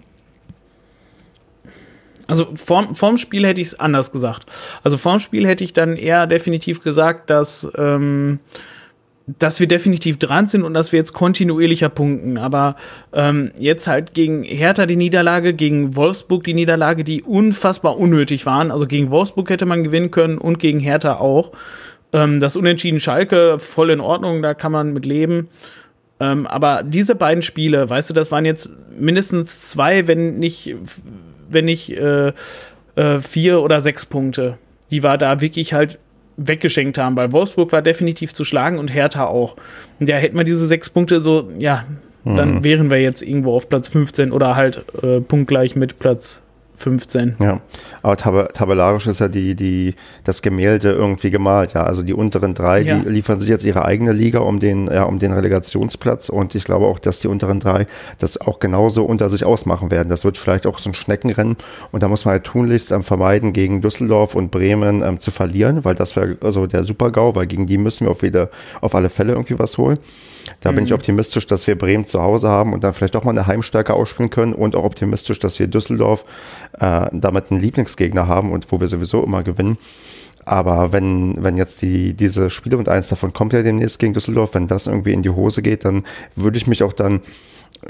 Also 2.28 2.48
vorm, 2.56 2.94
vorm 2.94 3.16
Spiel 3.16 3.46
hätte 3.46 3.62
ich 3.62 3.68
es 3.68 3.80
anders 3.80 4.12
gesagt. 4.12 4.46
Also 4.84 4.98
vorm 4.98 5.20
Spiel 5.20 5.48
hätte 5.48 5.64
ich 5.64 5.72
dann 5.72 5.96
eher 5.96 6.28
definitiv 6.28 6.84
gesagt, 6.84 7.30
dass 7.30 7.70
ähm, 7.78 8.40
dass 9.28 9.60
wir 9.60 9.68
definitiv 9.68 10.18
dran 10.18 10.48
sind 10.48 10.64
und 10.64 10.74
dass 10.74 10.94
wir 10.94 10.98
jetzt 10.98 11.12
kontinuierlicher 11.12 11.90
punkten. 11.90 12.38
Aber 12.38 12.78
ähm, 13.14 13.52
jetzt 13.60 13.88
halt 13.88 14.14
gegen 14.14 14.44
Hertha 14.44 14.86
die 14.86 14.96
Niederlage, 14.96 15.54
gegen 15.54 15.98
Wolfsburg 15.98 16.46
die 16.46 16.54
Niederlage, 16.54 17.04
die 17.04 17.24
unfassbar 17.24 17.98
unnötig 17.98 18.46
waren. 18.46 18.72
Also 18.72 18.88
gegen 18.88 19.12
Wolfsburg 19.12 19.50
hätte 19.50 19.66
man 19.66 19.84
gewinnen 19.84 20.12
können 20.12 20.38
und 20.38 20.60
gegen 20.60 20.80
Hertha 20.80 21.16
auch. 21.18 21.52
Ähm, 22.14 22.40
das 22.40 22.56
Unentschieden 22.56 23.02
Schalke 23.02 23.60
voll 23.60 23.90
in 23.90 24.00
Ordnung, 24.00 24.42
da 24.42 24.54
kann 24.54 24.72
man 24.72 24.94
mit 24.94 25.06
leben. 25.06 25.50
Ähm, 26.22 26.48
aber 26.48 26.84
diese 26.84 27.14
beiden 27.14 27.44
Spiele, 27.44 27.90
weißt 27.90 28.10
du, 28.10 28.14
das 28.14 28.32
waren 28.32 28.46
jetzt 28.46 28.70
mindestens 28.98 29.60
zwei, 29.70 30.08
wenn 30.08 30.40
nicht, 30.40 30.74
wenn 31.50 31.66
nicht 31.66 31.92
äh, 31.92 32.32
äh, 32.96 33.20
vier 33.20 33.62
oder 33.62 33.82
sechs 33.82 34.06
Punkte. 34.06 34.58
Die 34.90 35.04
war 35.04 35.18
da 35.18 35.42
wirklich 35.42 35.74
halt 35.74 36.00
weggeschenkt 36.38 36.98
haben, 36.98 37.18
weil 37.18 37.32
Wolfsburg 37.32 37.72
war 37.72 37.82
definitiv 37.82 38.34
zu 38.34 38.46
schlagen 38.46 38.80
und 38.80 38.94
Hertha 38.94 39.26
auch. 39.26 39.56
Und 40.00 40.08
ja, 40.08 40.16
hätten 40.18 40.38
wir 40.38 40.44
diese 40.44 40.68
sechs 40.68 40.90
Punkte 40.90 41.20
so, 41.22 41.50
ja, 41.58 41.86
dann 42.24 42.56
mhm. 42.56 42.64
wären 42.64 42.92
wir 42.92 43.02
jetzt 43.02 43.22
irgendwo 43.22 43.56
auf 43.56 43.70
Platz 43.70 43.88
15 43.88 44.32
oder 44.32 44.56
halt 44.56 44.84
äh, 45.02 45.22
punktgleich 45.22 45.76
mit 45.76 46.00
Platz 46.00 46.42
15. 46.78 47.38
Ja, 47.40 47.62
aber 48.04 48.18
tab 48.18 48.54
tabellarisch 48.54 49.08
ist 49.08 49.20
ja 49.20 49.28
die, 49.28 49.56
die, 49.56 49.96
das 50.24 50.44
Gemälde 50.44 50.92
irgendwie 50.92 51.32
gemalt, 51.32 51.74
ja. 51.74 51.84
Also 51.84 52.04
die 52.04 52.14
unteren 52.14 52.54
drei, 52.54 52.82
ja. 52.82 53.00
die 53.00 53.10
liefern 53.10 53.40
sich 53.40 53.50
jetzt 53.50 53.66
ihre 53.66 53.84
eigene 53.84 54.12
Liga 54.12 54.40
um 54.40 54.60
den, 54.60 54.88
ja, 54.88 55.04
um 55.04 55.18
den 55.18 55.34
Relegationsplatz 55.34 56.30
und 56.30 56.54
ich 56.54 56.66
glaube 56.66 56.86
auch, 56.86 57.00
dass 57.00 57.20
die 57.20 57.28
unteren 57.28 57.60
drei 57.60 57.88
das 58.20 58.40
auch 58.40 58.60
genauso 58.60 59.06
unter 59.06 59.32
sich 59.32 59.44
ausmachen 59.44 59.90
werden. 59.90 60.10
Das 60.10 60.24
wird 60.24 60.38
vielleicht 60.38 60.68
auch 60.68 60.78
so 60.78 60.92
ein 60.92 60.94
Schneckenrennen 60.94 61.58
und 61.92 62.04
da 62.04 62.08
muss 62.08 62.26
man 62.26 62.34
halt 62.34 62.44
tunlichst 62.44 62.92
ähm, 62.92 63.04
vermeiden, 63.04 63.54
gegen 63.54 63.82
Düsseldorf 63.82 64.36
und 64.36 64.52
Bremen 64.52 65.02
ähm, 65.02 65.20
zu 65.20 65.32
verlieren, 65.32 65.84
weil 65.84 65.96
das 65.96 66.16
wäre 66.16 66.38
also 66.42 66.68
der 66.68 66.84
Super-GAU, 66.84 67.34
weil 67.34 67.48
gegen 67.48 67.66
die 67.66 67.80
müssen 67.80 68.06
wir 68.06 68.12
auf, 68.12 68.22
wieder, 68.22 68.50
auf 68.82 68.94
alle 68.94 69.10
Fälle 69.10 69.34
irgendwie 69.34 69.58
was 69.58 69.80
holen. 69.80 69.98
Da 70.60 70.72
mhm. 70.72 70.76
bin 70.76 70.86
ich 70.86 70.92
mhm. 70.92 70.96
optimistisch, 70.96 71.48
dass 71.48 71.68
wir 71.68 71.78
Bremen 71.78 72.06
zu 72.06 72.22
Hause 72.22 72.50
haben 72.50 72.74
und 72.74 72.84
dann 72.84 72.94
vielleicht 72.94 73.16
doch 73.16 73.24
mal 73.24 73.32
eine 73.32 73.48
Heimstärke 73.48 73.94
ausspielen 73.94 74.30
können 74.30 74.54
und 74.54 74.76
auch 74.76 74.84
optimistisch, 74.84 75.40
dass 75.40 75.60
wir 75.60 75.68
Düsseldorf 75.68 76.26
äh, 76.80 77.08
damit 77.12 77.52
einen 77.52 77.60
Lieblingsgegner 77.60 78.28
haben 78.28 78.52
und 78.52 78.72
wo 78.72 78.80
wir 78.80 78.88
sowieso 78.88 79.24
immer 79.24 79.44
gewinnen. 79.44 79.78
Aber 80.46 80.94
wenn, 80.94 81.44
wenn 81.44 81.58
jetzt 81.58 81.82
die, 81.82 82.14
diese 82.14 82.50
Spiele 82.50 82.78
und 82.78 82.88
eins 82.88 83.10
davon 83.10 83.34
kommt 83.34 83.52
ja 83.52 83.64
demnächst 83.64 84.00
gegen 84.00 84.14
Düsseldorf, 84.14 84.54
wenn 84.54 84.68
das 84.68 84.88
irgendwie 84.88 85.12
in 85.12 85.22
die 85.22 85.30
Hose 85.30 85.62
geht, 85.62 85.84
dann 85.84 86.06
würde 86.38 86.58
ich 86.58 86.68
mich 86.68 86.84
auch 86.84 86.94
dann 86.94 87.22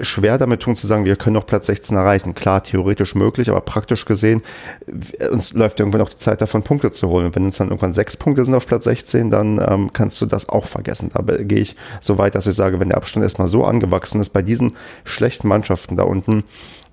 schwer 0.01 0.37
damit 0.37 0.61
tun 0.61 0.75
zu 0.75 0.87
sagen, 0.87 1.05
wir 1.05 1.15
können 1.15 1.35
noch 1.35 1.45
Platz 1.45 1.67
16 1.67 1.97
erreichen. 1.97 2.35
Klar, 2.35 2.63
theoretisch 2.63 3.15
möglich, 3.15 3.49
aber 3.49 3.61
praktisch 3.61 4.05
gesehen, 4.05 4.41
uns 5.31 5.53
läuft 5.53 5.79
irgendwann 5.79 6.01
auch 6.01 6.09
die 6.09 6.17
Zeit 6.17 6.41
davon, 6.41 6.63
Punkte 6.63 6.91
zu 6.91 7.09
holen. 7.09 7.27
Und 7.27 7.35
wenn 7.35 7.45
uns 7.45 7.57
dann 7.57 7.67
irgendwann 7.67 7.93
sechs 7.93 8.17
Punkte 8.17 8.45
sind 8.45 8.53
auf 8.53 8.67
Platz 8.67 8.85
16, 8.85 9.31
dann 9.31 9.59
ähm, 9.65 9.93
kannst 9.93 10.19
du 10.21 10.25
das 10.25 10.49
auch 10.49 10.65
vergessen. 10.65 11.11
Da 11.13 11.21
gehe 11.21 11.59
ich 11.59 11.75
so 12.01 12.17
weit, 12.17 12.35
dass 12.35 12.47
ich 12.47 12.55
sage, 12.55 12.79
wenn 12.79 12.89
der 12.89 12.97
Abstand 12.97 13.23
erstmal 13.23 13.47
so 13.47 13.63
angewachsen 13.63 14.21
ist, 14.21 14.29
bei 14.31 14.41
diesen 14.41 14.75
schlechten 15.03 15.47
Mannschaften 15.47 15.97
da 15.97 16.03
unten, 16.03 16.43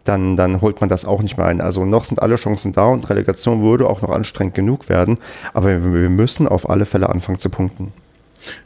dann, 0.05 0.37
dann 0.37 0.61
holt 0.61 0.81
man 0.81 0.91
das 0.91 1.05
auch 1.05 1.23
nicht 1.23 1.37
mehr 1.37 1.47
ein. 1.47 1.61
Also 1.61 1.85
noch 1.85 2.05
sind 2.05 2.23
alle 2.23 2.37
Chancen 2.37 2.73
da 2.73 2.87
und 2.87 3.09
Relegation 3.09 3.63
würde 3.63 3.89
auch 3.89 4.03
noch 4.03 4.11
anstrengend 4.11 4.55
genug 4.55 4.89
werden. 4.89 5.19
Aber 5.55 5.69
wir 5.83 6.11
müssen 6.11 6.47
auf 6.47 6.69
alle 6.69 6.87
Fälle 6.87 7.09
anfangen 7.09 7.39
zu 7.39 7.49
punkten. 7.49 7.93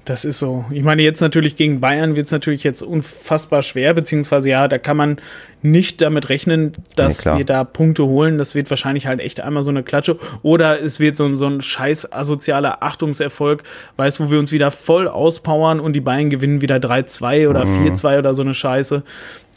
Das 0.04 0.24
ist 0.24 0.38
so. 0.38 0.64
Ich 0.70 0.82
meine, 0.82 1.02
jetzt 1.02 1.20
natürlich 1.20 1.56
gegen 1.56 1.80
Bayern 1.80 2.16
wird 2.16 2.26
es 2.26 2.32
natürlich 2.32 2.64
jetzt 2.64 2.82
unfassbar 2.82 3.62
schwer, 3.62 3.94
beziehungsweise 3.94 4.50
ja, 4.50 4.68
da 4.68 4.78
kann 4.78 4.96
man 4.96 5.20
nicht 5.62 6.00
damit 6.00 6.28
rechnen, 6.28 6.72
dass 6.96 7.24
nee, 7.24 7.38
wir 7.38 7.44
da 7.44 7.64
Punkte 7.64 8.04
holen. 8.06 8.38
Das 8.38 8.54
wird 8.54 8.70
wahrscheinlich 8.70 9.06
halt 9.06 9.20
echt 9.20 9.40
einmal 9.40 9.62
so 9.62 9.70
eine 9.70 9.82
Klatsche. 9.82 10.18
Oder 10.42 10.80
es 10.82 11.00
wird 11.00 11.16
so, 11.16 11.28
so 11.28 11.46
ein 11.46 11.60
scheiß 11.60 12.12
asozialer 12.12 12.82
Achtungserfolg, 12.82 13.62
weißt 13.96 14.20
wo 14.20 14.30
wir 14.30 14.38
uns 14.38 14.52
wieder 14.52 14.70
voll 14.70 15.08
auspowern 15.08 15.80
und 15.80 15.92
die 15.94 16.00
Bayern 16.00 16.30
gewinnen 16.30 16.60
wieder 16.60 16.76
3-2 16.76 17.48
oder 17.48 17.64
mhm. 17.64 17.88
4-2 17.88 18.18
oder 18.18 18.34
so 18.34 18.42
eine 18.42 18.54
Scheiße. 18.54 19.02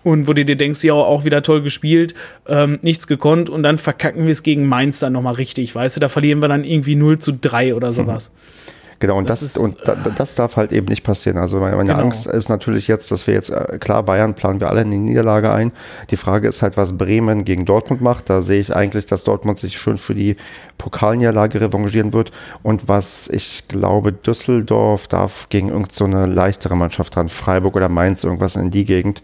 Und 0.03 0.27
wo 0.27 0.33
du 0.33 0.43
dir 0.43 0.55
denkst, 0.55 0.83
ja, 0.83 0.93
auch 0.93 1.25
wieder 1.25 1.43
toll 1.43 1.61
gespielt, 1.61 2.15
ähm, 2.47 2.79
nichts 2.81 3.05
gekonnt 3.05 3.51
und 3.51 3.61
dann 3.61 3.77
verkacken 3.77 4.25
wir 4.25 4.31
es 4.31 4.41
gegen 4.41 4.67
Mainz 4.67 4.99
dann 4.99 5.13
nochmal 5.13 5.35
richtig, 5.35 5.75
weißt 5.75 5.95
du, 5.95 5.99
da 5.99 6.09
verlieren 6.09 6.41
wir 6.41 6.47
dann 6.47 6.63
irgendwie 6.63 6.95
0 6.95 7.19
zu 7.19 7.33
3 7.33 7.75
oder 7.75 7.93
sowas. 7.93 8.31
Mhm. 8.31 8.71
Genau, 9.01 9.17
und 9.17 9.31
das, 9.31 9.39
das 9.39 9.55
ist, 9.55 9.57
und 9.57 9.77
da, 9.83 9.95
das 9.95 10.35
darf 10.35 10.57
halt 10.57 10.71
eben 10.71 10.85
nicht 10.85 11.01
passieren. 11.01 11.39
Also 11.39 11.59
meine, 11.59 11.75
meine 11.75 11.89
genau. 11.89 12.03
Angst 12.03 12.27
ist 12.27 12.49
natürlich 12.49 12.87
jetzt, 12.87 13.09
dass 13.09 13.25
wir 13.25 13.33
jetzt, 13.33 13.49
äh, 13.49 13.79
klar, 13.79 14.03
Bayern 14.03 14.35
planen 14.35 14.59
wir 14.59 14.69
alle 14.69 14.83
in 14.83 14.91
die 14.91 14.99
Niederlage 14.99 15.51
ein. 15.51 15.71
Die 16.11 16.17
Frage 16.17 16.47
ist 16.47 16.61
halt, 16.61 16.77
was 16.77 16.99
Bremen 16.99 17.43
gegen 17.43 17.65
Dortmund 17.65 18.03
macht. 18.03 18.29
Da 18.29 18.43
sehe 18.43 18.59
ich 18.59 18.75
eigentlich, 18.75 19.07
dass 19.07 19.23
Dortmund 19.23 19.57
sich 19.57 19.75
schön 19.75 19.97
für 19.97 20.13
die 20.13 20.37
Pokalniederlage 20.77 21.59
revanchieren 21.61 22.13
wird. 22.13 22.31
Und 22.61 22.87
was 22.89 23.27
ich 23.27 23.67
glaube, 23.67 24.13
Düsseldorf 24.13 25.07
darf 25.07 25.49
gegen 25.49 25.69
irgendeine 25.69 26.27
so 26.27 26.31
leichtere 26.31 26.75
Mannschaft 26.75 27.15
dran, 27.15 27.27
Freiburg 27.27 27.75
oder 27.75 27.89
Mainz, 27.89 28.23
irgendwas 28.23 28.55
in 28.55 28.69
die 28.69 28.85
Gegend. 28.85 29.23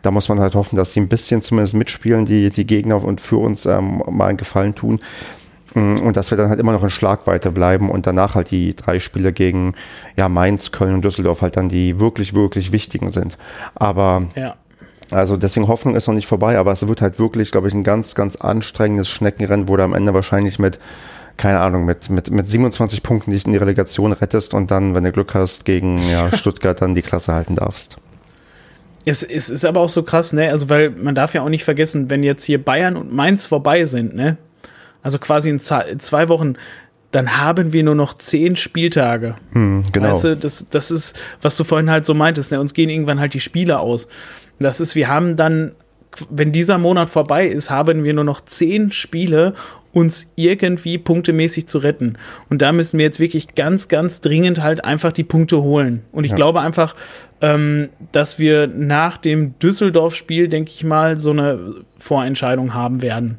Da 0.00 0.10
muss 0.10 0.30
man 0.30 0.40
halt 0.40 0.54
hoffen, 0.54 0.76
dass 0.76 0.92
die 0.92 1.00
ein 1.00 1.08
bisschen 1.08 1.42
zumindest 1.42 1.74
mitspielen, 1.74 2.24
die, 2.24 2.48
die 2.48 2.66
Gegner 2.66 3.04
und 3.04 3.20
für 3.20 3.36
uns 3.36 3.66
ähm, 3.66 4.02
mal 4.08 4.28
einen 4.28 4.38
Gefallen 4.38 4.74
tun. 4.74 5.00
Mm, 5.74 5.96
und 5.96 6.16
dass 6.16 6.30
wir 6.30 6.38
dann 6.38 6.48
halt 6.48 6.60
immer 6.60 6.72
noch 6.72 6.82
in 6.82 6.90
Schlagweite 6.90 7.50
bleiben 7.50 7.90
und 7.90 8.06
danach 8.06 8.34
halt 8.34 8.50
die 8.50 8.74
drei 8.74 9.00
Spiele 9.00 9.32
gegen 9.32 9.74
ja, 10.16 10.28
Mainz, 10.28 10.72
Köln 10.72 10.94
und 10.94 11.04
Düsseldorf 11.04 11.42
halt 11.42 11.56
dann 11.56 11.68
die 11.68 12.00
wirklich, 12.00 12.34
wirklich 12.34 12.72
wichtigen 12.72 13.10
sind. 13.10 13.36
Aber 13.74 14.24
ja. 14.34 14.56
also 15.10 15.36
deswegen 15.36 15.68
Hoffnung 15.68 15.94
ist 15.94 16.06
noch 16.06 16.14
nicht 16.14 16.26
vorbei, 16.26 16.58
aber 16.58 16.72
es 16.72 16.86
wird 16.86 17.02
halt 17.02 17.18
wirklich, 17.18 17.50
glaube 17.50 17.68
ich, 17.68 17.74
ein 17.74 17.84
ganz, 17.84 18.14
ganz 18.14 18.36
anstrengendes 18.36 19.08
Schneckenrennen, 19.08 19.68
wo 19.68 19.76
du 19.76 19.84
am 19.84 19.94
Ende 19.94 20.14
wahrscheinlich 20.14 20.58
mit 20.58 20.78
keine 21.38 21.60
Ahnung, 21.60 21.84
mit, 21.84 22.10
mit, 22.10 22.32
mit 22.32 22.50
27 22.50 23.02
Punkten 23.02 23.30
dich 23.30 23.46
in 23.46 23.52
die 23.52 23.58
Relegation 23.58 24.12
rettest 24.12 24.54
und 24.54 24.72
dann, 24.72 24.94
wenn 24.94 25.04
du 25.04 25.12
Glück 25.12 25.34
hast, 25.34 25.64
gegen 25.64 26.02
ja, 26.10 26.30
Stuttgart 26.36 26.82
dann 26.82 26.96
die 26.96 27.02
Klasse 27.02 27.32
halten 27.32 27.54
darfst. 27.54 27.96
Es, 29.04 29.22
es 29.22 29.48
ist 29.48 29.64
aber 29.64 29.80
auch 29.80 29.88
so 29.88 30.02
krass, 30.02 30.32
ne? 30.32 30.50
Also, 30.50 30.68
weil 30.68 30.90
man 30.90 31.14
darf 31.14 31.32
ja 31.32 31.42
auch 31.42 31.48
nicht 31.48 31.64
vergessen, 31.64 32.10
wenn 32.10 32.22
jetzt 32.22 32.44
hier 32.44 32.62
Bayern 32.62 32.96
und 32.96 33.12
Mainz 33.12 33.46
vorbei 33.46 33.86
sind, 33.86 34.14
ne? 34.14 34.36
Also 35.02 35.18
quasi 35.18 35.50
in 35.50 35.60
zwei 35.60 36.28
Wochen, 36.28 36.54
dann 37.10 37.38
haben 37.38 37.72
wir 37.72 37.82
nur 37.84 37.94
noch 37.94 38.14
zehn 38.14 38.56
Spieltage. 38.56 39.36
Hm, 39.52 39.84
genau. 39.92 40.12
Weißt 40.12 40.24
du, 40.24 40.36
das, 40.36 40.66
das 40.68 40.90
ist, 40.90 41.18
was 41.40 41.56
du 41.56 41.64
vorhin 41.64 41.90
halt 41.90 42.04
so 42.04 42.14
meintest, 42.14 42.52
ne? 42.52 42.60
uns 42.60 42.74
gehen 42.74 42.90
irgendwann 42.90 43.20
halt 43.20 43.34
die 43.34 43.40
Spiele 43.40 43.78
aus. 43.78 44.08
Das 44.58 44.80
ist, 44.80 44.94
wir 44.94 45.08
haben 45.08 45.36
dann, 45.36 45.72
wenn 46.28 46.52
dieser 46.52 46.78
Monat 46.78 47.08
vorbei 47.08 47.46
ist, 47.46 47.70
haben 47.70 48.04
wir 48.04 48.12
nur 48.12 48.24
noch 48.24 48.40
zehn 48.42 48.92
Spiele, 48.92 49.54
uns 49.92 50.30
irgendwie 50.36 50.98
punktemäßig 50.98 51.66
zu 51.66 51.78
retten. 51.78 52.18
Und 52.50 52.60
da 52.60 52.72
müssen 52.72 52.98
wir 52.98 53.06
jetzt 53.06 53.20
wirklich 53.20 53.54
ganz, 53.54 53.88
ganz 53.88 54.20
dringend 54.20 54.62
halt 54.62 54.84
einfach 54.84 55.12
die 55.12 55.24
Punkte 55.24 55.62
holen. 55.62 56.02
Und 56.12 56.24
ich 56.24 56.30
ja. 56.30 56.36
glaube 56.36 56.60
einfach, 56.60 56.94
ähm, 57.40 57.88
dass 58.12 58.38
wir 58.38 58.66
nach 58.66 59.16
dem 59.16 59.58
Düsseldorf-Spiel, 59.58 60.48
denke 60.48 60.72
ich 60.74 60.84
mal, 60.84 61.16
so 61.16 61.30
eine 61.30 61.58
Vorentscheidung 61.98 62.74
haben 62.74 63.00
werden. 63.00 63.38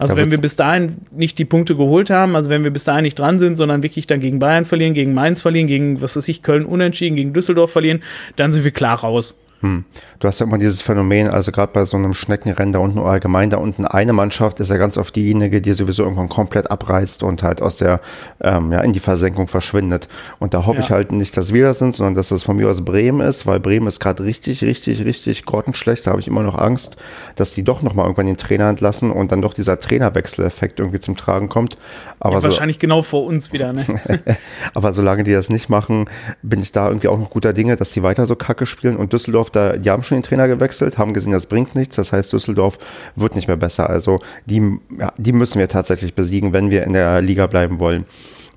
Also 0.00 0.16
wenn 0.16 0.30
wir 0.30 0.38
bis 0.38 0.56
dahin 0.56 0.96
nicht 1.10 1.38
die 1.38 1.44
Punkte 1.44 1.76
geholt 1.76 2.10
haben, 2.10 2.34
also 2.34 2.48
wenn 2.48 2.64
wir 2.64 2.70
bis 2.70 2.84
dahin 2.84 3.02
nicht 3.02 3.18
dran 3.18 3.38
sind, 3.38 3.56
sondern 3.56 3.82
wirklich 3.82 4.06
dann 4.06 4.20
gegen 4.20 4.38
Bayern 4.38 4.64
verlieren, 4.64 4.94
gegen 4.94 5.12
Mainz 5.12 5.42
verlieren, 5.42 5.66
gegen, 5.66 6.00
was 6.00 6.16
weiß 6.16 6.26
ich, 6.28 6.42
Köln 6.42 6.64
unentschieden, 6.64 7.16
gegen 7.16 7.32
Düsseldorf 7.34 7.70
verlieren, 7.70 8.02
dann 8.36 8.50
sind 8.50 8.64
wir 8.64 8.70
klar 8.70 9.00
raus. 9.00 9.38
Hm. 9.60 9.84
Du 10.20 10.28
hast 10.28 10.40
ja 10.40 10.46
immer 10.46 10.56
dieses 10.56 10.80
Phänomen, 10.80 11.28
also 11.28 11.52
gerade 11.52 11.72
bei 11.72 11.84
so 11.84 11.98
einem 11.98 12.14
Schneckenrennen 12.14 12.72
da 12.72 12.78
unten 12.78 12.98
oder 12.98 13.10
allgemein 13.10 13.50
da 13.50 13.58
unten, 13.58 13.84
eine 13.84 14.14
Mannschaft 14.14 14.58
ist 14.58 14.70
ja 14.70 14.78
ganz 14.78 14.96
oft 14.96 15.14
diejenige, 15.14 15.60
die 15.60 15.74
sowieso 15.74 16.02
irgendwann 16.04 16.30
komplett 16.30 16.70
abreißt 16.70 17.22
und 17.22 17.42
halt 17.42 17.60
aus 17.60 17.76
der, 17.76 18.00
ähm, 18.40 18.72
ja, 18.72 18.80
in 18.80 18.94
die 18.94 19.00
Versenkung 19.00 19.48
verschwindet. 19.48 20.08
Und 20.38 20.54
da 20.54 20.64
hoffe 20.64 20.78
ja. 20.78 20.84
ich 20.84 20.90
halt 20.90 21.12
nicht, 21.12 21.36
dass 21.36 21.52
wir 21.52 21.64
das 21.64 21.78
sind, 21.78 21.94
sondern 21.94 22.14
dass 22.14 22.28
das 22.28 22.42
von 22.42 22.56
mir 22.56 22.70
aus 22.70 22.84
Bremen 22.84 23.20
ist, 23.20 23.46
weil 23.46 23.60
Bremen 23.60 23.86
ist 23.86 24.00
gerade 24.00 24.24
richtig, 24.24 24.62
richtig, 24.64 25.04
richtig 25.04 25.44
grottenschlecht. 25.44 26.06
Da 26.06 26.12
habe 26.12 26.20
ich 26.20 26.28
immer 26.28 26.42
noch 26.42 26.56
Angst, 26.56 26.96
dass 27.36 27.52
die 27.52 27.62
doch 27.62 27.82
nochmal 27.82 28.06
irgendwann 28.06 28.26
den 28.26 28.38
Trainer 28.38 28.68
entlassen 28.68 29.10
und 29.10 29.30
dann 29.30 29.42
doch 29.42 29.52
dieser 29.52 29.78
Trainerwechseleffekt 29.78 30.80
irgendwie 30.80 31.00
zum 31.00 31.18
Tragen 31.18 31.50
kommt. 31.50 31.76
Aber 32.18 32.34
ja, 32.34 32.40
so, 32.40 32.48
wahrscheinlich 32.48 32.78
genau 32.78 33.02
vor 33.02 33.24
uns 33.24 33.52
wieder, 33.52 33.74
ne? 33.74 33.84
aber 34.74 34.94
solange 34.94 35.24
die 35.24 35.32
das 35.32 35.50
nicht 35.50 35.68
machen, 35.68 36.08
bin 36.42 36.60
ich 36.60 36.72
da 36.72 36.88
irgendwie 36.88 37.08
auch 37.08 37.18
noch 37.18 37.30
guter 37.30 37.52
Dinge, 37.52 37.76
dass 37.76 37.92
die 37.92 38.02
weiter 38.02 38.24
so 38.26 38.36
kacke 38.36 38.64
spielen 38.64 38.96
und 38.96 39.12
Düsseldorf 39.12 39.49
da, 39.52 39.76
die 39.76 39.90
haben 39.90 40.02
schon 40.02 40.18
den 40.18 40.22
Trainer 40.22 40.48
gewechselt, 40.48 40.98
haben 40.98 41.14
gesehen, 41.14 41.32
das 41.32 41.46
bringt 41.46 41.74
nichts. 41.74 41.96
Das 41.96 42.12
heißt, 42.12 42.32
Düsseldorf 42.32 42.78
wird 43.16 43.34
nicht 43.34 43.48
mehr 43.48 43.56
besser. 43.56 43.90
Also 43.90 44.20
die, 44.46 44.78
ja, 44.98 45.12
die 45.16 45.32
müssen 45.32 45.58
wir 45.58 45.68
tatsächlich 45.68 46.14
besiegen, 46.14 46.52
wenn 46.52 46.70
wir 46.70 46.84
in 46.84 46.92
der 46.92 47.20
Liga 47.20 47.46
bleiben 47.46 47.80
wollen. 47.80 48.04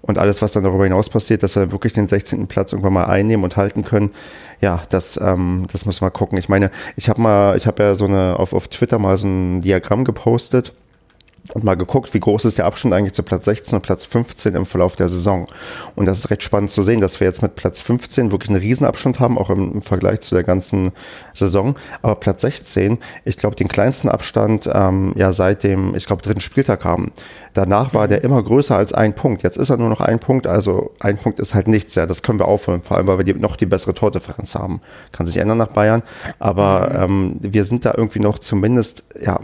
Und 0.01 0.17
alles, 0.17 0.41
was 0.41 0.51
dann 0.51 0.65
darüber 0.65 0.83
hinaus 0.83 1.09
passiert, 1.09 1.43
dass 1.43 1.55
wir 1.55 1.71
wirklich 1.71 1.93
den 1.93 2.09
16. 2.09 2.47
Platz 2.47 2.73
irgendwann 2.73 2.91
mal 2.91 3.05
einnehmen 3.05 3.45
und 3.45 3.55
halten 3.55 3.83
können, 3.83 4.11
ja, 4.59 4.81
das, 4.89 5.17
ähm, 5.21 5.65
das 5.71 5.85
müssen 5.85 6.05
wir 6.05 6.11
gucken. 6.11 6.37
Ich 6.37 6.49
meine, 6.49 6.71
ich 6.97 7.07
habe 7.07 7.21
mal, 7.21 7.55
ich 7.55 7.67
habe 7.67 7.81
ja 7.81 7.95
so 7.95 8.05
eine 8.05 8.37
auf, 8.37 8.51
auf 8.51 8.67
Twitter 8.67 8.99
mal 8.99 9.15
so 9.15 9.27
ein 9.27 9.61
Diagramm 9.61 10.03
gepostet 10.03 10.73
und 11.53 11.63
mal 11.63 11.75
geguckt, 11.75 12.13
wie 12.13 12.19
groß 12.19 12.45
ist 12.45 12.57
der 12.57 12.65
Abstand 12.65 12.93
eigentlich 12.93 13.13
zu 13.13 13.21
Platz 13.21 13.45
16 13.45 13.75
und 13.75 13.81
Platz 13.81 14.05
15 14.05 14.55
im 14.55 14.65
Verlauf 14.65 14.95
der 14.95 15.09
Saison. 15.09 15.47
Und 15.95 16.05
das 16.05 16.19
ist 16.19 16.31
recht 16.31 16.41
spannend 16.41 16.71
zu 16.71 16.83
sehen, 16.83 17.01
dass 17.01 17.19
wir 17.19 17.27
jetzt 17.27 17.41
mit 17.41 17.55
Platz 17.55 17.81
15 17.81 18.31
wirklich 18.31 18.49
einen 18.49 18.61
Riesenabstand 18.61 19.19
haben, 19.19 19.37
auch 19.37 19.49
im, 19.49 19.81
Vergleich 19.81 20.21
zu 20.21 20.35
der 20.35 20.43
ganzen 20.43 20.93
Saison. 21.33 21.75
Aber 22.01 22.15
Platz 22.15 22.41
16, 22.41 22.99
ich 23.25 23.35
glaube, 23.35 23.57
den 23.57 23.67
kleinsten 23.67 24.07
Abstand 24.07 24.69
ähm, 24.71 25.11
ja 25.17 25.33
seit 25.33 25.63
dem, 25.63 25.95
ich 25.95 26.05
glaube, 26.05 26.21
dritten 26.21 26.39
Spieltag 26.39 26.85
haben. 26.85 27.11
Danach 27.53 27.93
war 27.93 28.07
der 28.07 28.23
immer 28.23 28.41
größer 28.41 28.77
als 28.77 28.93
ein 28.93 29.13
Punkt. 29.13 29.43
Jetzt 29.43 29.57
ist 29.57 29.69
er 29.69 29.77
nur 29.77 29.89
noch 29.89 29.99
ein 29.99 30.19
Punkt, 30.19 30.47
also 30.47 30.91
ein 30.99 31.17
Punkt 31.17 31.39
ist 31.39 31.53
halt 31.53 31.67
nichts. 31.67 31.95
Ja, 31.95 32.05
das 32.05 32.23
können 32.23 32.39
wir 32.39 32.47
aufholen, 32.47 32.81
vor 32.81 32.97
allem, 32.97 33.07
weil 33.07 33.17
wir 33.17 33.25
die, 33.25 33.33
noch 33.33 33.57
die 33.57 33.65
bessere 33.65 33.93
Tordifferenz 33.93 34.55
haben. 34.55 34.79
Kann 35.11 35.27
sich 35.27 35.37
ändern 35.37 35.57
nach 35.57 35.73
Bayern, 35.73 36.03
aber 36.39 36.91
ähm, 36.95 37.35
wir 37.41 37.65
sind 37.65 37.85
da 37.85 37.93
irgendwie 37.95 38.19
noch 38.19 38.39
zumindest, 38.39 39.03
ja, 39.21 39.39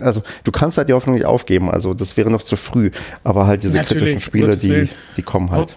also 0.00 0.22
du 0.44 0.52
kannst 0.52 0.78
halt 0.78 0.88
die 0.88 0.92
Hoffnung 0.92 1.14
nicht 1.14 1.26
aufgeben, 1.26 1.70
also 1.70 1.94
das 1.94 2.16
wäre 2.16 2.30
noch 2.30 2.42
zu 2.42 2.56
früh, 2.56 2.90
aber 3.24 3.46
halt 3.46 3.62
diese 3.62 3.76
Natürlich, 3.76 4.02
kritischen 4.02 4.20
Spiele, 4.20 4.56
die, 4.56 4.88
die 5.16 5.22
kommen 5.22 5.50
halt. 5.50 5.76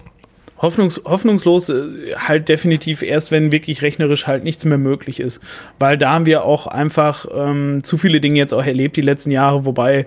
Hoffnungs, 0.62 1.02
hoffnungslos 1.06 1.70
äh, 1.70 2.16
halt 2.18 2.50
definitiv 2.50 3.02
erst, 3.02 3.32
wenn 3.32 3.52
wirklich 3.52 3.82
rechnerisch 3.82 4.28
halt 4.28 4.44
nichts 4.44 4.66
mehr 4.66 4.78
möglich 4.78 5.22
ist. 5.22 5.42
Weil 5.80 5.98
da 5.98 6.12
haben 6.12 6.26
wir 6.26 6.44
auch 6.44 6.68
einfach 6.68 7.26
ähm, 7.34 7.80
zu 7.84 7.98
viele 7.98 8.20
Dinge 8.20 8.38
jetzt 8.38 8.54
auch 8.54 8.66
erlebt 8.66 8.98
die 8.98 9.02
letzten 9.02 9.32
Jahre, 9.32 9.66
wobei 9.66 10.06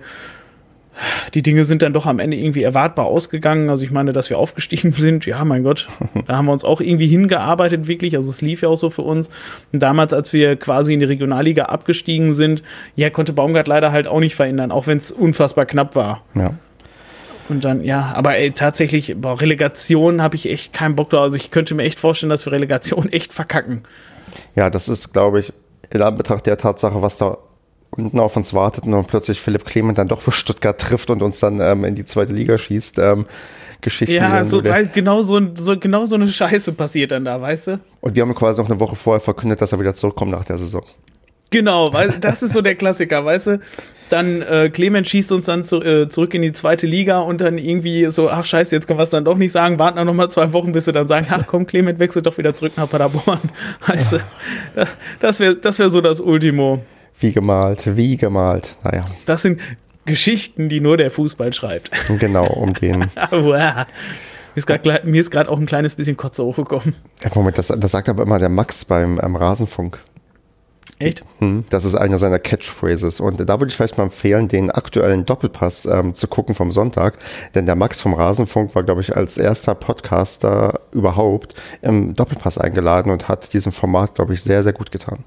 die 1.34 1.42
Dinge 1.42 1.64
sind 1.64 1.82
dann 1.82 1.92
doch 1.92 2.06
am 2.06 2.18
Ende 2.18 2.36
irgendwie 2.36 2.62
erwartbar 2.62 3.06
ausgegangen. 3.06 3.70
Also 3.70 3.84
ich 3.84 3.90
meine, 3.90 4.12
dass 4.12 4.30
wir 4.30 4.38
aufgestiegen 4.38 4.92
sind, 4.92 5.26
ja, 5.26 5.44
mein 5.44 5.62
Gott, 5.62 5.88
da 6.26 6.36
haben 6.36 6.46
wir 6.46 6.52
uns 6.52 6.64
auch 6.64 6.80
irgendwie 6.80 7.06
hingearbeitet, 7.06 7.88
wirklich. 7.88 8.16
Also 8.16 8.30
es 8.30 8.40
lief 8.40 8.62
ja 8.62 8.68
auch 8.68 8.76
so 8.76 8.90
für 8.90 9.02
uns. 9.02 9.30
Und 9.72 9.80
damals, 9.80 10.12
als 10.12 10.32
wir 10.32 10.56
quasi 10.56 10.94
in 10.94 11.00
die 11.00 11.06
Regionalliga 11.06 11.64
abgestiegen 11.64 12.34
sind, 12.34 12.62
ja, 12.96 13.10
konnte 13.10 13.32
Baumgart 13.32 13.68
leider 13.68 13.92
halt 13.92 14.06
auch 14.06 14.20
nicht 14.20 14.34
verändern, 14.34 14.70
auch 14.70 14.86
wenn 14.86 14.98
es 14.98 15.10
unfassbar 15.10 15.66
knapp 15.66 15.94
war. 15.94 16.22
Ja. 16.34 16.54
Und 17.48 17.64
dann, 17.64 17.84
ja, 17.84 18.12
aber 18.14 18.36
ey, 18.36 18.52
tatsächlich, 18.52 19.14
boah, 19.18 19.40
Relegation 19.40 20.22
habe 20.22 20.36
ich 20.36 20.48
echt 20.48 20.72
keinen 20.72 20.94
Bock 20.94 21.10
drauf. 21.10 21.22
Also 21.22 21.36
ich 21.36 21.50
könnte 21.50 21.74
mir 21.74 21.82
echt 21.82 22.00
vorstellen, 22.00 22.30
dass 22.30 22.46
wir 22.46 22.52
Relegation 22.52 23.08
echt 23.12 23.32
verkacken. 23.32 23.82
Ja, 24.54 24.70
das 24.70 24.88
ist, 24.88 25.12
glaube 25.12 25.40
ich, 25.40 25.52
in 25.90 26.00
Anbetracht 26.00 26.46
der 26.46 26.56
Tatsache, 26.56 27.02
was 27.02 27.16
da 27.16 27.38
unten 27.96 28.18
auf 28.18 28.36
uns 28.36 28.54
wartet 28.54 28.86
und 28.86 29.06
plötzlich 29.06 29.40
Philipp 29.40 29.64
Clement 29.64 29.98
dann 29.98 30.08
doch 30.08 30.20
für 30.20 30.32
Stuttgart 30.32 30.80
trifft 30.80 31.10
und 31.10 31.22
uns 31.22 31.40
dann 31.40 31.60
ähm, 31.60 31.84
in 31.84 31.94
die 31.94 32.04
zweite 32.04 32.32
Liga 32.32 32.58
schießt. 32.58 32.98
Ähm, 32.98 33.26
Geschichten. 33.82 34.14
Ja, 34.14 34.44
so, 34.44 34.64
weil 34.64 34.86
genau, 34.86 35.22
so, 35.22 35.40
so, 35.54 35.76
genau 35.76 36.04
so 36.04 36.14
eine 36.14 36.28
Scheiße 36.28 36.72
passiert 36.72 37.10
dann 37.10 37.24
da, 37.24 37.40
weißt 37.40 37.66
du? 37.66 37.80
Und 38.00 38.14
wir 38.14 38.22
haben 38.22 38.34
quasi 38.34 38.62
noch 38.62 38.70
eine 38.70 38.78
Woche 38.78 38.96
vorher 38.96 39.20
verkündet, 39.20 39.60
dass 39.60 39.72
er 39.72 39.80
wieder 39.80 39.94
zurückkommt 39.94 40.30
nach 40.30 40.44
der 40.44 40.56
Saison. 40.56 40.84
Genau, 41.50 41.92
weil 41.92 42.10
das 42.20 42.42
ist 42.42 42.54
so 42.54 42.62
der 42.62 42.76
Klassiker, 42.76 43.24
weißt 43.24 43.46
du? 43.48 43.60
Dann 44.08 44.42
äh, 44.42 44.70
Clement 44.70 45.06
schießt 45.06 45.32
uns 45.32 45.46
dann 45.46 45.64
zu, 45.64 45.82
äh, 45.82 46.08
zurück 46.08 46.32
in 46.34 46.42
die 46.42 46.52
zweite 46.52 46.86
Liga 46.86 47.20
und 47.20 47.40
dann 47.40 47.58
irgendwie 47.58 48.10
so, 48.10 48.30
ach 48.30 48.44
scheiße, 48.44 48.74
jetzt 48.74 48.86
können 48.86 48.98
wir 48.98 49.04
es 49.04 49.10
dann 49.10 49.24
doch 49.24 49.36
nicht 49.36 49.52
sagen, 49.52 49.78
warten 49.78 49.96
dann 49.96 50.06
nochmal 50.06 50.30
zwei 50.30 50.52
Wochen, 50.52 50.72
bis 50.72 50.84
sie 50.86 50.92
dann 50.92 51.08
sagen, 51.08 51.26
ach 51.30 51.46
komm, 51.46 51.66
Clement 51.66 51.98
wechselt 51.98 52.26
doch 52.26 52.38
wieder 52.38 52.54
zurück 52.54 52.72
nach 52.76 52.88
Paderborn. 52.88 53.40
Weißt 53.86 54.12
du? 54.12 54.18
Das 55.20 55.40
wäre 55.40 55.56
das 55.56 55.78
wär 55.78 55.90
so 55.90 56.00
das 56.00 56.20
Ultimo. 56.20 56.82
Wie 57.18 57.32
gemalt, 57.32 57.96
wie 57.96 58.16
gemalt. 58.16 58.78
Naja. 58.82 59.04
Das 59.26 59.42
sind 59.42 59.60
Geschichten, 60.04 60.68
die 60.68 60.80
nur 60.80 60.96
der 60.96 61.10
Fußball 61.10 61.52
schreibt. 61.52 61.90
Genau, 62.18 62.46
um 62.46 62.74
den. 62.74 62.98
mir 65.04 65.20
ist 65.20 65.30
gerade 65.30 65.50
auch 65.50 65.58
ein 65.58 65.66
kleines 65.66 65.94
bisschen 65.94 66.16
Kotze 66.16 66.44
hochgekommen. 66.44 66.94
Moment, 67.34 67.58
das, 67.58 67.68
das 67.68 67.92
sagt 67.92 68.08
aber 68.08 68.24
immer 68.24 68.38
der 68.38 68.48
Max 68.48 68.84
beim 68.84 69.18
Rasenfunk. 69.36 69.98
Echt? 70.98 71.24
Hm, 71.38 71.64
das 71.70 71.84
ist 71.84 71.94
einer 71.94 72.18
seiner 72.18 72.38
Catchphrases. 72.38 73.20
Und 73.20 73.40
da 73.40 73.60
würde 73.60 73.68
ich 73.68 73.76
vielleicht 73.76 73.98
mal 73.98 74.04
empfehlen, 74.04 74.48
den 74.48 74.70
aktuellen 74.70 75.24
Doppelpass 75.24 75.86
ähm, 75.86 76.14
zu 76.14 76.28
gucken 76.28 76.54
vom 76.54 76.70
Sonntag. 76.70 77.18
Denn 77.54 77.66
der 77.66 77.74
Max 77.74 78.00
vom 78.00 78.14
Rasenfunk 78.14 78.74
war, 78.74 78.82
glaube 78.82 79.00
ich, 79.00 79.16
als 79.16 79.38
erster 79.38 79.74
Podcaster 79.74 80.80
überhaupt 80.92 81.54
im 81.80 82.14
Doppelpass 82.14 82.58
eingeladen 82.58 83.10
und 83.10 83.28
hat 83.28 83.52
diesem 83.52 83.72
Format, 83.72 84.14
glaube 84.14 84.34
ich, 84.34 84.42
sehr, 84.42 84.62
sehr 84.62 84.72
gut 84.72 84.92
getan. 84.92 85.24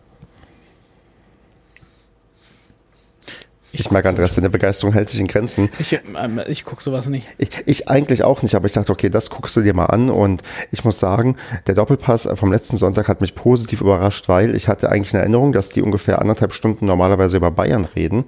Ich, 3.80 3.92
merke, 3.92 4.10
Andreas, 4.10 4.36
deine 4.36 4.50
Begeisterung 4.50 4.94
hält 4.94 5.10
sich 5.10 5.20
in 5.20 5.28
Grenzen. 5.28 5.70
Ich, 5.80 5.94
ähm, 5.94 6.42
ich 6.48 6.66
gucke 6.66 6.82
sowas 6.82 7.08
nicht. 7.08 7.28
Ich, 7.38 7.50
ich, 7.66 7.90
eigentlich 7.90 8.24
auch 8.24 8.42
nicht, 8.42 8.56
aber 8.56 8.66
ich 8.66 8.74
dachte, 8.74 8.92
okay, 8.92 9.10
das 9.10 9.30
guckst 9.30 9.56
du 9.56 9.62
dir 9.62 9.74
mal 9.74 9.86
an. 9.86 10.10
Und 10.10 10.42
ich 10.72 10.84
muss 10.84 11.00
sagen, 11.00 11.38
der 11.68 11.76
Doppelpass 11.76 12.28
vom 12.36 12.52
letzten 12.52 12.78
Sonntag 12.78 13.08
hat 13.08 13.22
mich 13.22 13.36
positiv 13.36 13.82
überrascht, 13.82 14.30
weil 14.30 14.56
ich 14.56 14.68
hatte 14.68 14.90
eigentlich 14.90 15.14
eine 15.14 15.22
Erinnerung, 15.22 15.54
dass 15.54 15.70
die 15.70 15.82
ungefähr 15.82 16.20
anderthalb 16.20 16.54
Stunden 16.54 16.86
normalerweise 16.86 17.38
über 17.38 17.52
Bayern 17.52 17.86
reden. 17.96 18.26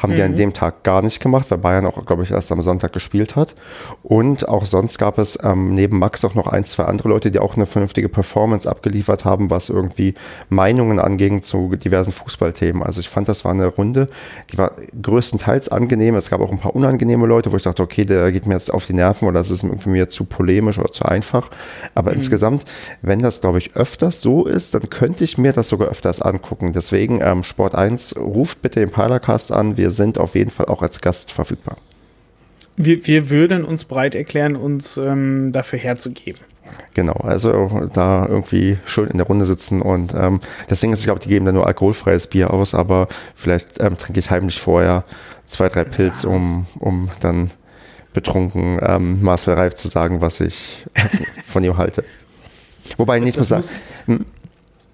Haben 0.00 0.12
mhm. 0.12 0.16
die 0.16 0.22
an 0.22 0.36
dem 0.36 0.52
Tag 0.52 0.82
gar 0.82 1.02
nicht 1.02 1.20
gemacht, 1.20 1.50
weil 1.50 1.58
Bayern 1.58 1.86
auch, 1.86 2.04
glaube 2.06 2.22
ich, 2.22 2.30
erst 2.30 2.50
am 2.52 2.62
Sonntag 2.62 2.92
gespielt 2.92 3.36
hat. 3.36 3.54
Und 4.02 4.48
auch 4.48 4.66
sonst 4.66 4.98
gab 4.98 5.18
es 5.18 5.38
ähm, 5.42 5.74
neben 5.74 5.98
Max 5.98 6.24
auch 6.24 6.34
noch 6.34 6.46
ein, 6.46 6.64
zwei 6.64 6.84
andere 6.84 7.08
Leute, 7.08 7.30
die 7.30 7.38
auch 7.38 7.56
eine 7.56 7.66
vernünftige 7.66 8.08
Performance 8.08 8.68
abgeliefert 8.68 9.24
haben, 9.24 9.50
was 9.50 9.68
irgendwie 9.68 10.14
Meinungen 10.48 10.98
anging 10.98 11.42
zu 11.42 11.76
diversen 11.76 12.12
Fußballthemen. 12.12 12.82
Also 12.82 13.00
ich 13.00 13.08
fand, 13.08 13.28
das 13.28 13.44
war 13.44 13.52
eine 13.52 13.66
Runde, 13.66 14.08
die 14.52 14.58
war 14.58 14.72
größtenteils 15.00 15.68
angenehm. 15.68 16.14
Es 16.14 16.30
gab 16.30 16.40
auch 16.40 16.50
ein 16.50 16.58
paar 16.58 16.74
unangenehme 16.74 17.26
Leute, 17.26 17.52
wo 17.52 17.56
ich 17.56 17.62
dachte, 17.62 17.82
okay, 17.82 18.04
der 18.04 18.32
geht 18.32 18.46
mir 18.46 18.54
jetzt 18.54 18.72
auf 18.72 18.86
die 18.86 18.94
Nerven 18.94 19.28
oder 19.28 19.38
das 19.38 19.50
ist 19.50 19.62
irgendwie 19.62 19.90
mir 19.90 20.08
zu 20.08 20.24
polemisch 20.24 20.78
oder 20.78 20.92
zu 20.92 21.04
einfach. 21.04 21.50
Aber 21.94 22.10
mhm. 22.10 22.16
insgesamt, 22.16 22.64
wenn 23.02 23.20
das, 23.20 23.40
glaube 23.40 23.58
ich, 23.58 23.76
öfters 23.76 24.20
so 24.22 24.46
ist, 24.46 24.74
dann 24.74 24.88
könnte 24.90 25.24
ich 25.24 25.38
mir 25.38 25.52
das 25.52 25.68
sogar 25.68 25.88
öfters 25.88 26.20
angucken. 26.20 26.72
Deswegen, 26.72 27.20
ähm, 27.22 27.42
Sport 27.42 27.74
1, 27.74 28.16
ruft 28.16 28.62
bitte 28.62 28.80
den 28.80 28.90
Paracast 28.90 29.52
an. 29.52 29.76
Wir 29.76 29.89
sind 29.90 30.18
auf 30.18 30.34
jeden 30.34 30.50
Fall 30.50 30.66
auch 30.66 30.82
als 30.82 31.00
Gast 31.00 31.32
verfügbar. 31.32 31.76
Wir, 32.76 33.06
wir 33.06 33.30
würden 33.30 33.64
uns 33.64 33.84
bereit 33.84 34.14
erklären, 34.14 34.56
uns 34.56 34.96
ähm, 34.96 35.52
dafür 35.52 35.78
herzugeben. 35.78 36.40
Genau, 36.94 37.14
also 37.14 37.88
da 37.92 38.26
irgendwie 38.26 38.78
schön 38.84 39.08
in 39.08 39.18
der 39.18 39.26
Runde 39.26 39.44
sitzen 39.44 39.82
und 39.82 40.14
ähm, 40.14 40.40
das 40.68 40.80
Ding 40.80 40.92
ist, 40.92 41.00
ich 41.00 41.06
glaube, 41.06 41.20
die 41.20 41.28
geben 41.28 41.44
da 41.46 41.52
nur 41.52 41.66
alkoholfreies 41.66 42.28
Bier 42.28 42.52
aus, 42.52 42.74
aber 42.74 43.08
vielleicht 43.34 43.80
ähm, 43.80 43.96
trinke 43.98 44.20
ich 44.20 44.30
heimlich 44.30 44.60
vorher 44.60 45.04
zwei, 45.46 45.68
drei 45.68 45.84
Pilz, 45.84 46.24
um, 46.24 46.66
um 46.78 47.10
dann 47.20 47.50
betrunken 48.12 48.78
ähm, 48.82 49.22
Marcel 49.22 49.54
Reif 49.54 49.74
zu 49.74 49.88
sagen, 49.88 50.20
was 50.20 50.40
ich 50.40 50.84
von 51.46 51.62
ihm 51.64 51.76
halte. 51.76 52.04
Wobei 52.96 53.18
ich 53.18 53.24
nicht 53.24 53.36
nur 53.36 53.44
sagen. 53.44 53.66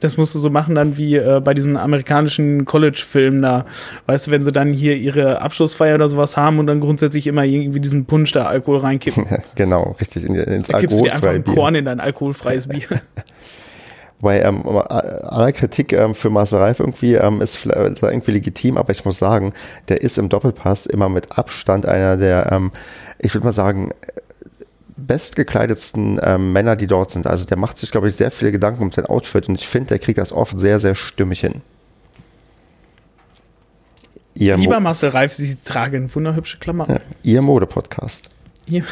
Das 0.01 0.17
musst 0.17 0.35
du 0.35 0.39
so 0.39 0.51
machen 0.51 0.75
dann 0.75 0.97
wie 0.97 1.17
äh, 1.17 1.41
bei 1.43 1.55
diesen 1.55 1.77
amerikanischen 1.77 2.65
College-Filmen 2.67 3.43
da. 3.43 3.65
Weißt 4.07 4.27
du, 4.27 4.31
wenn 4.31 4.45
sie 4.45 4.53
dann 4.53 4.71
hier 4.71 4.97
ihre 4.97 5.41
Abschlussfeier 5.41 5.95
oder 5.95 6.09
sowas 6.09 6.37
haben 6.37 6.59
und 6.59 6.67
dann 6.67 6.81
grundsätzlich 6.81 7.27
immer 7.27 7.45
irgendwie 7.45 7.81
diesen 7.81 8.05
Punsch 8.05 8.33
da 8.33 8.47
Alkohol 8.47 8.79
reinkippen. 8.79 9.27
genau, 9.55 9.97
richtig, 9.99 10.25
in, 10.25 10.35
ins 10.35 10.69
da 10.69 10.81
gibst 10.81 11.01
du 11.01 11.05
dir 11.05 11.15
einfach 11.15 11.31
ein 11.31 11.45
Korn 11.45 11.75
in 11.75 11.85
dein 11.87 12.01
alkoholfreies 12.01 12.67
Bier. 12.69 13.01
Weil 14.21 14.43
ähm, 14.45 14.67
aller 14.67 15.53
Kritik 15.53 15.93
ähm, 15.93 16.15
für 16.15 16.31
Marcel 16.31 16.59
Reif 16.59 16.81
irgendwie 16.81 17.15
ähm, 17.15 17.43
ist, 17.43 17.67
ist 17.67 18.03
irgendwie 18.03 18.31
legitim, 18.31 18.79
aber 18.79 18.91
ich 18.93 19.05
muss 19.05 19.19
sagen, 19.19 19.53
der 19.89 20.01
ist 20.01 20.17
im 20.17 20.29
Doppelpass 20.29 20.87
immer 20.87 21.09
mit 21.09 21.39
Abstand 21.39 21.87
einer 21.87 22.17
der, 22.17 22.51
ähm, 22.51 22.71
ich 23.19 23.35
würde 23.35 23.47
mal 23.47 23.53
sagen, 23.53 23.93
bestgekleidetsten 25.07 26.21
ähm, 26.23 26.53
Männer, 26.53 26.77
die 26.77 26.87
dort 26.87 27.11
sind. 27.11 27.27
Also 27.27 27.47
der 27.47 27.57
macht 27.57 27.79
sich, 27.79 27.91
glaube 27.91 28.09
ich, 28.09 28.17
sehr 28.17 28.31
viele 28.31 28.53
Gedanken 28.53 28.83
um 28.83 28.93
sein 28.93 29.07
Outfit 29.07 29.49
und 29.49 29.55
ich 29.57 29.69
finde, 29.69 29.89
der 29.89 29.99
kriegt 29.99 30.19
das 30.19 30.33
oft 30.33 30.59
sehr, 30.59 30.79
sehr 30.79 30.95
stimmig 30.95 31.41
hin. 31.41 31.63
Ihr 34.35 34.57
Lieber 34.57 34.75
Mo 34.75 34.81
Marcel 34.81 35.11
Reif, 35.11 35.35
Sie 35.35 35.57
tragen 35.57 36.15
wunderhübsche 36.15 36.59
Klamotten. 36.59 36.93
Ja, 36.93 37.01
ihr 37.23 37.43
Mode-Podcast. 37.43 38.29
Hier, 38.67 38.85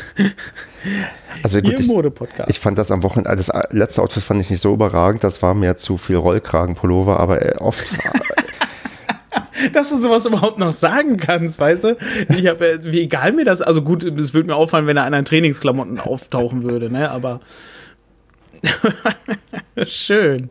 Also 1.42 1.60
gut, 1.60 1.80
ich, 1.80 1.86
Mode-Podcast. 1.86 2.48
ich 2.48 2.60
fand 2.60 2.78
das 2.78 2.90
am 2.92 3.02
Wochenende, 3.02 3.34
das 3.36 3.50
letzte 3.70 4.02
Outfit 4.02 4.22
fand 4.22 4.40
ich 4.40 4.48
nicht 4.48 4.60
so 4.60 4.72
überragend, 4.72 5.24
das 5.24 5.42
war 5.42 5.52
mir 5.52 5.74
zu 5.76 5.98
viel 5.98 6.16
Rollkragenpullover, 6.16 7.18
aber 7.18 7.42
äh, 7.44 7.56
oft, 7.58 7.84
Dass 9.72 9.90
du 9.90 9.98
sowas 9.98 10.26
überhaupt 10.26 10.58
noch 10.58 10.72
sagen 10.72 11.16
kannst, 11.16 11.60
weißt 11.60 11.84
du? 11.84 11.96
Ich 12.36 12.46
hab, 12.46 12.60
äh, 12.60 12.78
wie 12.82 13.00
egal 13.00 13.32
mir 13.32 13.44
das, 13.44 13.62
also 13.62 13.82
gut, 13.82 14.04
es 14.04 14.34
würde 14.34 14.48
mir 14.48 14.56
auffallen, 14.56 14.86
wenn 14.86 14.96
er 14.96 15.04
an 15.04 15.14
einen 15.14 15.24
Trainingsklamotten 15.24 16.00
auftauchen 16.00 16.64
würde, 16.64 16.90
ne? 16.90 17.10
Aber 17.10 17.40
schön. 19.86 20.50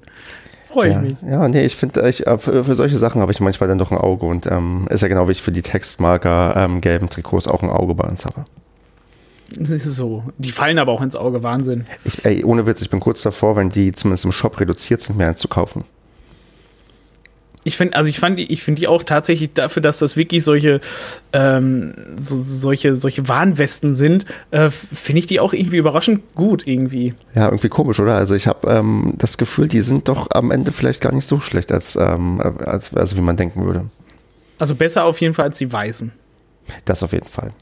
Freue 0.68 0.88
ich 0.88 0.94
ja, 0.94 1.02
mich. 1.02 1.16
ja, 1.28 1.48
nee, 1.48 1.66
ich 1.66 1.76
finde, 1.76 2.08
ich, 2.10 2.26
äh, 2.26 2.38
für, 2.38 2.64
für 2.64 2.76
solche 2.76 2.98
Sachen 2.98 3.22
habe 3.22 3.32
ich 3.32 3.40
manchmal 3.40 3.70
dann 3.70 3.78
doch 3.78 3.92
ein 3.92 3.98
Auge 3.98 4.26
und 4.26 4.48
ähm, 4.48 4.88
ist 4.90 5.02
ja 5.02 5.08
genau 5.08 5.28
wie 5.28 5.34
ich 5.34 5.42
für 5.42 5.52
die 5.52 5.62
Textmarker 5.62 6.56
ähm, 6.58 6.82
gelben 6.82 7.10
Trikots 7.10 7.48
auch 7.48 7.62
ein 7.62 7.70
Auge 7.70 7.94
bei 7.94 8.08
uns 8.08 8.26
habe. 8.26 8.46
So. 9.56 10.24
Die 10.40 10.52
fallen 10.52 10.80
aber 10.80 10.92
auch 10.92 11.02
ins 11.02 11.16
Auge, 11.16 11.44
Wahnsinn. 11.44 11.86
Ich, 12.06 12.26
ey, 12.26 12.44
ohne 12.44 12.66
Witz, 12.66 12.82
ich 12.82 12.90
bin 12.90 13.00
kurz 13.00 13.22
davor, 13.22 13.56
wenn 13.56 13.70
die 13.70 13.92
zumindest 13.92 14.26
im 14.26 14.32
Shop 14.32 14.60
reduziert 14.60 15.02
sind, 15.02 15.18
mir 15.18 15.28
eins 15.28 15.40
zu 15.40 15.48
kaufen. 15.48 15.84
Ich 17.64 17.78
finde, 17.78 17.96
also 17.96 18.10
ich 18.10 18.20
fand 18.20 18.40
die, 18.40 18.52
ich 18.52 18.62
finde 18.64 18.82
die 18.82 18.88
auch 18.88 19.04
tatsächlich 19.04 19.54
dafür, 19.54 19.82
dass 19.82 19.98
das 19.98 20.18
wirklich 20.18 20.44
solche, 20.44 20.82
ähm, 21.32 21.94
so, 22.18 22.42
solche, 22.42 22.96
solche 22.96 23.28
Warnwesten 23.28 23.96
sind, 23.96 24.26
äh, 24.52 24.70
finde 24.70 25.20
ich 25.20 25.28
die 25.28 25.40
auch 25.40 25.54
irgendwie 25.54 25.78
überraschend 25.78 26.36
gut 26.36 26.68
irgendwie. 26.68 27.14
Ja, 27.36 27.46
irgendwie 27.46 27.70
komisch, 27.70 28.00
oder? 28.00 28.16
Also 28.16 28.36
ich 28.36 28.48
habe 28.48 28.68
ähm, 28.70 29.14
das 29.18 29.38
Gefühl, 29.38 29.68
die 29.68 29.82
sind 29.82 30.08
doch 30.08 30.28
am 30.32 30.52
Ende 30.52 30.72
vielleicht 30.72 31.02
gar 31.02 31.14
nicht 31.14 31.26
so 31.26 31.40
schlecht, 31.40 31.72
als, 31.72 31.96
ähm, 31.96 32.42
als 32.42 32.94
also 32.94 33.16
wie 33.16 33.22
man 33.22 33.38
denken 33.38 33.66
würde. 33.66 33.90
Also 34.60 34.76
besser 34.76 35.06
auf 35.06 35.22
jeden 35.22 35.34
Fall 35.34 35.46
als 35.46 35.58
die 35.58 35.72
Weißen. 35.72 36.12
Das 36.86 37.04
auf 37.04 37.14
jeden 37.14 37.28
Fall. 37.28 37.54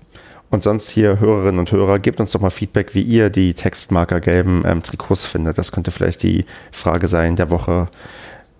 Und 0.51 0.63
sonst 0.63 0.89
hier 0.89 1.19
Hörerinnen 1.19 1.59
und 1.59 1.71
Hörer, 1.71 1.97
gebt 1.99 2.19
uns 2.19 2.33
doch 2.33 2.41
mal 2.41 2.49
Feedback, 2.49 2.93
wie 2.93 3.01
ihr 3.01 3.29
die 3.29 3.53
Textmarker 3.53 4.19
gelben 4.19 4.63
ähm, 4.65 4.83
Trikots 4.83 5.23
findet. 5.23 5.57
Das 5.57 5.71
könnte 5.71 5.91
vielleicht 5.91 6.23
die 6.23 6.45
Frage 6.71 7.07
sein 7.07 7.37
der 7.37 7.49
Woche. 7.49 7.87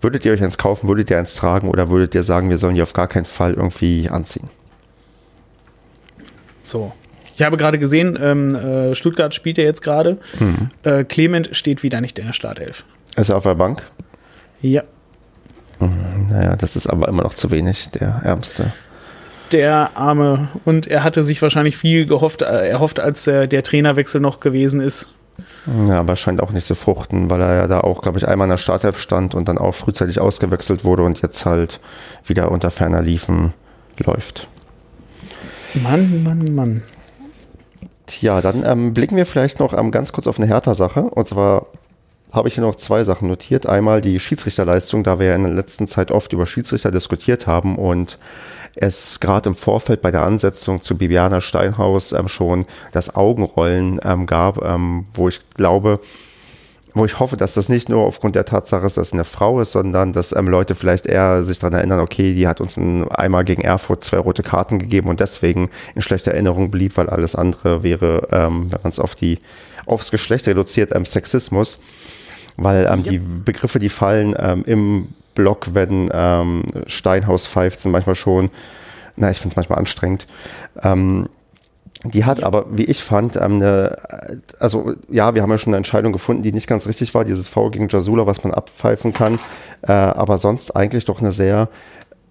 Würdet 0.02 0.26
ihr 0.26 0.34
euch 0.34 0.44
eins 0.44 0.58
kaufen, 0.58 0.88
würdet 0.88 1.10
ihr 1.12 1.18
eins 1.18 1.36
tragen 1.36 1.70
oder 1.70 1.90
würdet 1.90 2.16
ihr 2.16 2.24
sagen, 2.24 2.50
wir 2.50 2.58
sollen 2.58 2.76
die 2.76 2.82
auf 2.82 2.94
gar 2.94 3.08
keinen 3.08 3.26
Fall 3.26 3.54
irgendwie 3.54 4.10
anziehen? 4.10 4.50
So. 6.64 6.92
Ich 7.36 7.44
habe 7.44 7.58
gerade 7.58 7.80
gesehen, 7.80 8.18
ähm, 8.22 8.56
äh, 8.56 8.94
Stuttgart 8.96 9.34
spielt 9.34 9.58
ja 9.58 9.64
jetzt 9.64 9.82
gerade. 9.82 10.18
Äh, 10.84 11.04
Clement 11.06 11.50
steht 11.56 11.82
wieder 11.82 12.02
nicht 12.02 12.20
in 12.20 12.26
der 12.26 12.34
Startelf. 12.34 12.86
Ist 13.16 13.30
er 13.30 13.38
auf 13.38 13.44
der 13.44 13.56
Bank? 13.56 13.82
Ja. 14.62 14.84
Naja, 15.80 16.56
das 16.56 16.76
ist 16.76 16.88
aber 16.88 17.08
immer 17.08 17.24
noch 17.24 17.34
zu 17.34 17.50
wenig, 17.50 17.90
der 17.92 18.22
Ärmste. 18.24 18.72
Der 19.52 19.92
Arme. 19.96 20.50
Und 20.66 20.88
er 20.88 21.04
hatte 21.04 21.24
sich 21.24 21.42
wahrscheinlich 21.42 21.78
viel 21.78 22.06
gehofft, 22.06 22.42
äh, 22.44 22.70
erhofft, 22.70 23.00
als 23.00 23.26
äh, 23.28 23.48
der 23.48 23.64
Trainerwechsel 23.64 24.22
noch 24.22 24.40
gewesen 24.40 24.80
ist. 24.80 25.08
Ja, 25.88 26.00
aber 26.00 26.16
scheint 26.16 26.42
auch 26.42 26.52
nicht 26.52 26.66
zu 26.66 26.76
fruchten, 26.76 27.30
weil 27.30 27.42
er 27.42 27.56
ja 27.56 27.68
da 27.68 27.82
auch, 27.82 28.02
glaube 28.02 28.18
ich, 28.18 28.28
einmal 28.28 28.46
in 28.46 28.52
der 28.52 28.58
Startelf 28.58 29.00
stand 29.00 29.36
und 29.36 29.48
dann 29.48 29.58
auch 29.58 29.76
frühzeitig 29.76 30.20
ausgewechselt 30.20 30.84
wurde 30.84 31.04
und 31.04 31.22
jetzt 31.22 31.46
halt 31.46 31.80
wieder 32.26 32.52
unter 32.52 32.72
ferner 32.72 33.02
Liefen 33.02 33.54
läuft. 33.98 34.50
Mann, 35.76 36.24
Mann, 36.24 36.46
Mann. 36.56 36.84
Tja, 38.08 38.42
dann 38.42 38.64
ähm, 38.66 38.94
blicken 38.94 39.16
wir 39.16 39.26
vielleicht 39.26 39.60
noch 39.60 39.74
ähm, 39.78 39.92
ganz 39.92 40.12
kurz 40.12 40.28
auf 40.28 40.38
eine 40.38 40.48
Hertha-Sache. 40.48 41.04
Und 41.04 41.28
zwar 41.28 41.68
habe 42.32 42.48
ich 42.48 42.56
hier 42.56 42.64
noch 42.64 42.76
zwei 42.76 43.04
Sachen 43.04 43.28
notiert. 43.28 43.68
Einmal 43.68 44.02
die 44.02 44.20
Schiedsrichterleistung, 44.20 45.04
da 45.04 45.20
wir 45.20 45.28
ja 45.28 45.36
in 45.36 45.44
der 45.44 45.54
letzten 45.54 45.88
Zeit 45.88 46.12
oft 46.12 46.34
über 46.34 46.48
Schiedsrichter 46.48 46.92
diskutiert 46.92 47.48
haben 47.48 47.78
und 47.78 48.18
es 48.76 49.20
gerade 49.20 49.50
im 49.50 49.56
Vorfeld 49.56 50.02
bei 50.02 50.12
der 50.12 50.24
Ansetzung 50.24 50.82
zu 50.82 50.98
Bibiana 50.98 51.42
Steinhaus 51.42 52.12
ähm, 52.12 52.28
schon 52.28 52.66
das 52.92 53.16
Augenrollen 53.16 54.00
ähm, 54.04 54.26
gab, 54.26 54.64
ähm, 54.64 55.06
wo 55.14 55.28
ich 55.28 55.40
glaube, 55.56 56.00
wo 56.94 57.06
ich 57.06 57.20
hoffe, 57.20 57.38
dass 57.38 57.54
das 57.54 57.70
nicht 57.70 57.90
nur 57.90 58.04
aufgrund 58.04 58.36
der 58.36 58.46
Tatsache 58.46 58.86
ist, 58.86 58.98
dass 58.98 59.08
es 59.08 59.14
eine 59.14 59.24
Frau 59.24 59.62
ist, 59.62 59.72
sondern 59.72 60.14
dass 60.14 60.36
ähm, 60.36 60.48
Leute 60.48 60.76
vielleicht 60.76 61.06
eher 61.06 61.44
sich 61.44 61.60
daran 61.60 61.74
erinnern, 61.74 62.00
okay, 62.00 62.34
die 62.34 62.48
hat 62.48 62.60
uns 62.60 62.78
ein, 62.78 63.10
einmal 63.12 63.44
gegen 63.44 63.62
Erfurt 63.62 64.04
zwei 64.04 64.18
rote 64.18 64.44
Karten 64.44 64.80
gegeben 64.80 65.10
und 65.10 65.20
deswegen 65.20 65.70
in 65.96 66.02
schlechter 66.02 66.32
Erinnerung 66.32 66.70
blieb, 66.72 66.98
weil 66.98 67.10
alles 67.10 67.36
andere 67.36 67.84
wäre, 67.84 68.28
ähm, 68.32 68.72
wenn 68.72 68.82
man 68.84 68.92
es 68.92 69.00
auf 69.00 69.16
die, 69.16 69.40
aufs 69.86 70.12
Geschlecht 70.12 70.48
reduziert, 70.48 70.92
Sexismus. 71.08 71.80
Weil 72.58 72.88
ähm, 72.92 73.04
die 73.04 73.20
Begriffe, 73.20 73.80
die 73.80 73.90
fallen 73.90 74.36
ähm, 74.38 74.64
im 74.66 75.08
Block, 75.36 75.74
wenn 75.74 76.10
ähm, 76.14 76.64
Steinhaus 76.88 77.48
pfeift, 77.48 77.82
sind 77.82 77.92
manchmal 77.92 78.16
schon, 78.16 78.50
na, 79.16 79.32
ich 79.32 79.38
finde 79.38 79.54
es 79.54 79.56
manchmal 79.56 79.80
anstrengend. 79.80 80.26
Ähm, 80.82 81.28
die 82.04 82.26
hat 82.26 82.44
aber, 82.44 82.66
wie 82.72 82.86
ich 82.86 83.04
fand, 83.04 83.36
ähm, 83.36 83.56
eine, 83.62 83.98
also 84.60 84.94
ja, 85.10 85.36
wir 85.36 85.44
haben 85.44 85.52
ja 85.52 85.58
schon 85.58 85.72
eine 85.72 85.78
Entscheidung 85.78 86.14
gefunden, 86.14 86.42
die 86.42 86.52
nicht 86.52 86.68
ganz 86.68 86.88
richtig 86.88 87.14
war, 87.14 87.26
dieses 87.26 87.48
Foul 87.48 87.72
gegen 87.72 87.90
Jasula, 87.90 88.26
was 88.26 88.44
man 88.44 88.54
abpfeifen 88.54 89.14
kann, 89.14 89.38
äh, 89.84 89.92
aber 89.92 90.38
sonst 90.38 90.76
eigentlich 90.76 91.06
doch 91.06 91.22
eine 91.22 91.32
sehr 91.32 91.70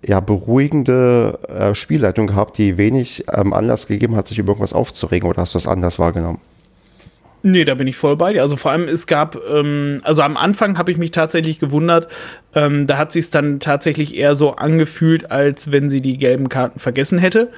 ja, 0.04 0.20
beruhigende 0.20 1.38
äh, 1.48 1.74
Spielleitung 1.74 2.26
gehabt, 2.26 2.58
die 2.58 2.78
wenig 2.78 3.24
ähm, 3.32 3.52
Anlass 3.52 3.86
gegeben 3.86 4.16
hat, 4.16 4.26
sich 4.26 4.38
über 4.38 4.50
irgendwas 4.52 4.72
aufzuregen 4.72 5.28
oder 5.28 5.42
hast 5.42 5.54
du 5.54 5.58
das 5.58 5.66
anders 5.66 5.98
wahrgenommen? 5.98 6.40
Nee, 7.42 7.64
da 7.64 7.74
bin 7.74 7.86
ich 7.86 7.96
voll 7.96 8.16
bei 8.16 8.34
dir. 8.34 8.42
Also 8.42 8.56
vor 8.56 8.70
allem, 8.70 8.86
es 8.86 9.06
gab, 9.06 9.38
ähm, 9.50 10.00
also 10.04 10.22
am 10.22 10.36
Anfang 10.36 10.76
habe 10.76 10.92
ich 10.92 10.98
mich 10.98 11.10
tatsächlich 11.10 11.58
gewundert, 11.58 12.08
ähm, 12.54 12.86
da 12.86 12.98
hat 12.98 13.12
sie 13.12 13.20
es 13.20 13.30
dann 13.30 13.60
tatsächlich 13.60 14.14
eher 14.16 14.34
so 14.34 14.56
angefühlt, 14.56 15.30
als 15.30 15.72
wenn 15.72 15.88
sie 15.88 16.00
die 16.02 16.18
gelben 16.18 16.48
Karten 16.48 16.80
vergessen 16.80 17.18
hätte. 17.18 17.50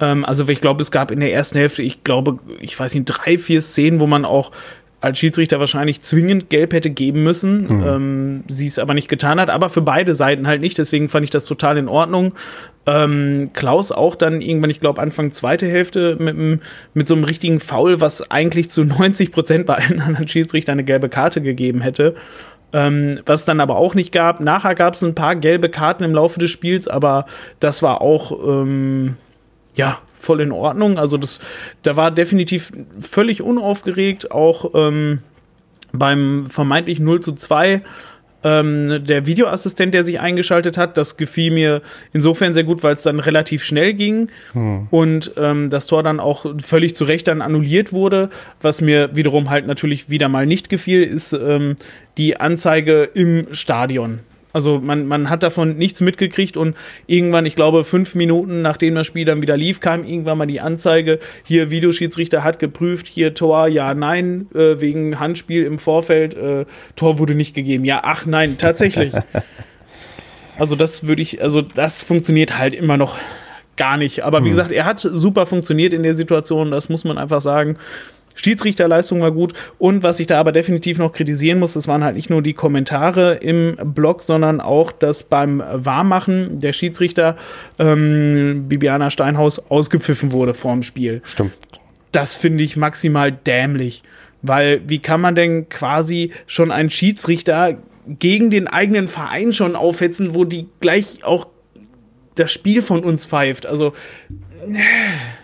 Ähm, 0.00 0.24
also 0.24 0.48
ich 0.48 0.60
glaube, 0.60 0.82
es 0.82 0.90
gab 0.90 1.10
in 1.10 1.20
der 1.20 1.32
ersten 1.32 1.58
Hälfte, 1.58 1.82
ich 1.82 2.02
glaube, 2.02 2.38
ich 2.60 2.78
weiß 2.78 2.94
nicht, 2.94 3.04
drei, 3.06 3.36
vier 3.36 3.60
Szenen, 3.60 4.00
wo 4.00 4.06
man 4.06 4.24
auch 4.24 4.52
als 5.06 5.18
Schiedsrichter 5.18 5.58
wahrscheinlich 5.58 6.02
zwingend 6.02 6.50
gelb 6.50 6.72
hätte 6.72 6.90
geben 6.90 7.22
müssen, 7.22 7.68
ähm, 7.86 8.44
sie 8.48 8.66
es 8.66 8.78
aber 8.78 8.92
nicht 8.92 9.08
getan 9.08 9.40
hat, 9.40 9.50
aber 9.50 9.70
für 9.70 9.82
beide 9.82 10.14
Seiten 10.14 10.46
halt 10.46 10.60
nicht, 10.60 10.78
deswegen 10.78 11.08
fand 11.08 11.24
ich 11.24 11.30
das 11.30 11.46
total 11.46 11.78
in 11.78 11.88
Ordnung. 11.88 12.34
Ähm, 12.86 13.50
Klaus 13.52 13.92
auch 13.92 14.14
dann 14.14 14.40
irgendwann, 14.40 14.70
ich 14.70 14.80
glaube, 14.80 15.00
Anfang 15.00 15.32
zweite 15.32 15.66
Hälfte 15.66 16.16
mit, 16.18 16.60
mit 16.94 17.08
so 17.08 17.14
einem 17.14 17.24
richtigen 17.24 17.60
Foul, 17.60 18.00
was 18.00 18.30
eigentlich 18.30 18.70
zu 18.70 18.84
90 18.84 19.32
Prozent 19.32 19.66
bei 19.66 19.74
allen 19.74 20.00
anderen 20.00 20.28
Schiedsrichtern 20.28 20.74
eine 20.74 20.84
gelbe 20.84 21.08
Karte 21.08 21.40
gegeben 21.40 21.80
hätte. 21.80 22.14
Ähm, 22.72 23.20
was 23.24 23.44
dann 23.44 23.60
aber 23.60 23.76
auch 23.76 23.94
nicht 23.94 24.10
gab. 24.10 24.40
Nachher 24.40 24.74
gab 24.74 24.94
es 24.94 25.02
ein 25.04 25.14
paar 25.14 25.36
gelbe 25.36 25.70
Karten 25.70 26.02
im 26.02 26.12
Laufe 26.12 26.40
des 26.40 26.50
Spiels, 26.50 26.88
aber 26.88 27.26
das 27.60 27.80
war 27.80 28.02
auch, 28.02 28.32
ähm, 28.46 29.16
ja, 29.76 29.98
voll 30.18 30.40
in 30.40 30.52
Ordnung. 30.52 30.98
Also 30.98 31.16
das, 31.16 31.40
da 31.82 31.96
war 31.96 32.10
definitiv 32.10 32.72
völlig 33.00 33.42
unaufgeregt, 33.42 34.30
auch 34.30 34.72
ähm, 34.74 35.20
beim 35.92 36.46
vermeintlich 36.48 37.00
0 37.00 37.20
zu 37.20 37.32
2 37.32 37.82
ähm, 38.46 39.04
der 39.04 39.26
Videoassistent, 39.26 39.92
der 39.92 40.04
sich 40.04 40.20
eingeschaltet 40.20 40.78
hat, 40.78 40.96
das 40.96 41.16
gefiel 41.16 41.50
mir 41.50 41.82
insofern 42.12 42.52
sehr 42.52 42.62
gut, 42.62 42.84
weil 42.84 42.94
es 42.94 43.02
dann 43.02 43.18
relativ 43.18 43.64
schnell 43.64 43.92
ging 43.94 44.28
und 44.90 45.32
ähm, 45.36 45.68
das 45.68 45.88
Tor 45.88 46.04
dann 46.04 46.20
auch 46.20 46.46
völlig 46.62 46.94
zu 46.94 47.04
Recht 47.04 47.26
dann 47.26 47.42
annulliert 47.42 47.92
wurde. 47.92 48.30
Was 48.62 48.80
mir 48.80 49.16
wiederum 49.16 49.50
halt 49.50 49.66
natürlich 49.66 50.10
wieder 50.10 50.28
mal 50.28 50.46
nicht 50.46 50.68
gefiel, 50.68 51.02
ist 51.02 51.32
ähm, 51.32 51.74
die 52.18 52.38
Anzeige 52.38 53.10
im 53.14 53.48
Stadion. 53.50 54.20
Also 54.56 54.80
man, 54.80 55.06
man 55.06 55.28
hat 55.28 55.42
davon 55.42 55.76
nichts 55.76 56.00
mitgekriegt 56.00 56.56
und 56.56 56.78
irgendwann, 57.06 57.44
ich 57.44 57.56
glaube, 57.56 57.84
fünf 57.84 58.14
Minuten 58.14 58.62
nachdem 58.62 58.94
das 58.94 59.06
Spiel 59.06 59.26
dann 59.26 59.42
wieder 59.42 59.54
lief, 59.54 59.80
kam 59.80 60.02
irgendwann 60.02 60.38
mal 60.38 60.46
die 60.46 60.62
Anzeige, 60.62 61.18
hier 61.44 61.70
Videoschiedsrichter 61.70 62.42
hat 62.42 62.58
geprüft, 62.58 63.06
hier 63.06 63.34
Tor, 63.34 63.68
ja, 63.68 63.92
nein, 63.92 64.46
äh, 64.54 64.80
wegen 64.80 65.20
Handspiel 65.20 65.62
im 65.64 65.78
Vorfeld, 65.78 66.34
äh, 66.38 66.64
Tor 66.96 67.18
wurde 67.18 67.34
nicht 67.34 67.52
gegeben. 67.54 67.84
Ja, 67.84 68.00
ach 68.04 68.24
nein, 68.24 68.56
tatsächlich. 68.56 69.12
also 70.58 70.74
das 70.74 71.06
würde 71.06 71.20
ich, 71.20 71.42
also 71.42 71.60
das 71.60 72.02
funktioniert 72.02 72.56
halt 72.56 72.72
immer 72.72 72.96
noch 72.96 73.18
gar 73.76 73.98
nicht. 73.98 74.24
Aber 74.24 74.42
wie 74.42 74.48
gesagt, 74.48 74.72
er 74.72 74.86
hat 74.86 75.00
super 75.00 75.44
funktioniert 75.44 75.92
in 75.92 76.02
der 76.02 76.14
Situation, 76.14 76.70
das 76.70 76.88
muss 76.88 77.04
man 77.04 77.18
einfach 77.18 77.42
sagen. 77.42 77.76
Schiedsrichterleistung 78.36 79.20
war 79.20 79.32
gut. 79.32 79.54
Und 79.78 80.02
was 80.02 80.20
ich 80.20 80.28
da 80.28 80.38
aber 80.38 80.52
definitiv 80.52 80.98
noch 80.98 81.12
kritisieren 81.12 81.58
muss, 81.58 81.72
das 81.72 81.88
waren 81.88 82.04
halt 82.04 82.14
nicht 82.14 82.30
nur 82.30 82.42
die 82.42 82.54
Kommentare 82.54 83.34
im 83.34 83.76
Blog, 83.94 84.22
sondern 84.22 84.60
auch, 84.60 84.92
dass 84.92 85.24
beim 85.24 85.62
Warmmachen 85.72 86.60
der 86.60 86.72
Schiedsrichter 86.72 87.36
ähm, 87.78 88.66
Bibiana 88.68 89.10
Steinhaus 89.10 89.70
ausgepfiffen 89.70 90.30
wurde 90.30 90.54
vorm 90.54 90.82
Spiel. 90.82 91.22
Stimmt. 91.24 91.52
Das 92.12 92.36
finde 92.36 92.62
ich 92.62 92.76
maximal 92.76 93.32
dämlich. 93.32 94.02
Weil 94.42 94.80
wie 94.86 95.00
kann 95.00 95.20
man 95.20 95.34
denn 95.34 95.68
quasi 95.68 96.32
schon 96.46 96.70
einen 96.70 96.90
Schiedsrichter 96.90 97.78
gegen 98.06 98.50
den 98.50 98.68
eigenen 98.68 99.08
Verein 99.08 99.52
schon 99.52 99.74
aufhetzen, 99.74 100.34
wo 100.34 100.44
die 100.44 100.68
gleich 100.80 101.24
auch 101.24 101.48
das 102.36 102.52
Spiel 102.52 102.82
von 102.82 103.02
uns 103.02 103.26
pfeift? 103.26 103.66
Also 103.66 103.92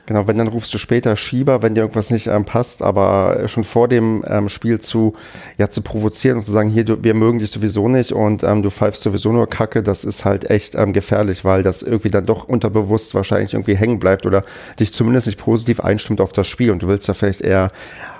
Genau, 0.07 0.26
wenn 0.26 0.36
dann 0.36 0.48
rufst 0.48 0.74
du 0.74 0.78
später 0.78 1.16
Schieber, 1.16 1.62
wenn 1.62 1.76
dir 1.76 1.82
irgendwas 1.82 2.11
nicht 2.11 2.26
ähm, 2.26 2.44
passt, 2.44 2.82
aber 2.82 3.46
schon 3.46 3.62
vor 3.62 3.86
dem 3.86 4.24
ähm, 4.26 4.48
Spiel 4.48 4.80
zu, 4.80 5.14
ja, 5.59 5.70
zu 5.70 5.80
provozieren 5.80 6.38
und 6.38 6.44
zu 6.44 6.50
sagen, 6.50 6.70
hier, 6.70 6.84
du, 6.84 7.05
wir 7.05 7.14
mögen 7.14 7.38
dich 7.38 7.53
sowieso 7.53 7.88
nicht 7.88 8.11
und 8.11 8.42
ähm, 8.42 8.64
du 8.64 8.70
pfeifst 8.70 9.03
sowieso 9.03 9.30
nur 9.30 9.48
Kacke, 9.48 9.80
das 9.84 10.03
ist 10.03 10.24
halt 10.24 10.50
echt 10.50 10.74
ähm, 10.74 10.92
gefährlich, 10.92 11.44
weil 11.44 11.62
das 11.62 11.82
irgendwie 11.82 12.11
dann 12.11 12.26
doch 12.26 12.48
unterbewusst 12.48 13.14
wahrscheinlich 13.14 13.55
irgendwie 13.55 13.76
hängen 13.76 14.00
bleibt 14.00 14.26
oder 14.26 14.42
dich 14.80 14.92
zumindest 14.92 15.28
nicht 15.28 15.38
positiv 15.38 15.78
einstimmt 15.78 16.20
auf 16.20 16.32
das 16.32 16.48
Spiel 16.48 16.72
und 16.72 16.82
du 16.82 16.88
willst 16.88 17.09
da 17.09 17.14
vielleicht 17.14 17.42
eher 17.42 17.68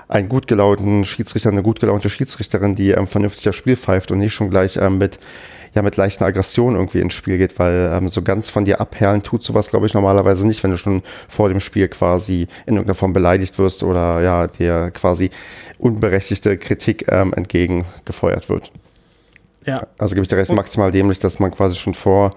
einen 0.07 0.29
gut 0.29 0.47
gelaunten 0.47 1.03
Schiedsrichter, 1.03 1.49
eine 1.49 1.63
gut 1.63 1.81
gelaunte 1.81 2.09
Schiedsrichterin, 2.09 2.75
die 2.75 2.91
ähm, 2.91 3.07
vernünftig 3.07 3.43
das 3.43 3.57
Spiel 3.57 3.75
pfeift 3.75 4.09
und 4.09 4.19
nicht 4.19 4.33
schon 4.33 4.49
gleich 4.49 4.77
ähm, 4.77 4.99
mit 4.99 5.17
ja 5.73 5.81
mit 5.81 5.97
leichter 5.97 6.25
Aggression 6.25 6.75
irgendwie 6.75 6.99
ins 6.99 7.13
Spiel 7.13 7.37
geht, 7.37 7.59
weil 7.59 7.91
ähm, 7.93 8.09
so 8.09 8.21
ganz 8.21 8.49
von 8.49 8.65
dir 8.65 8.79
abperlen 8.79 9.23
tut 9.23 9.43
sowas, 9.43 9.69
glaube 9.69 9.87
ich, 9.87 9.93
normalerweise 9.93 10.47
nicht, 10.47 10.63
wenn 10.63 10.71
du 10.71 10.77
schon 10.77 11.03
vor 11.27 11.49
dem 11.49 11.59
Spiel 11.59 11.87
quasi 11.87 12.47
in 12.65 12.75
irgendeiner 12.75 12.95
Form 12.95 13.13
beleidigt 13.13 13.57
wirst 13.59 13.83
oder 13.83 14.21
ja, 14.21 14.47
dir 14.47 14.91
quasi 14.91 15.29
unberechtigte 15.77 16.57
Kritik 16.57 17.05
ähm, 17.11 17.33
entgegengefeuert 17.33 18.49
wird. 18.49 18.71
Ja. 19.65 19.87
Also 19.97 20.15
gebe 20.15 20.23
ich 20.23 20.29
dir 20.29 20.37
recht, 20.37 20.51
maximal 20.51 20.91
dämlich, 20.91 21.19
dass 21.19 21.39
man 21.39 21.51
quasi 21.51 21.77
schon 21.77 21.93
vor 21.93 22.31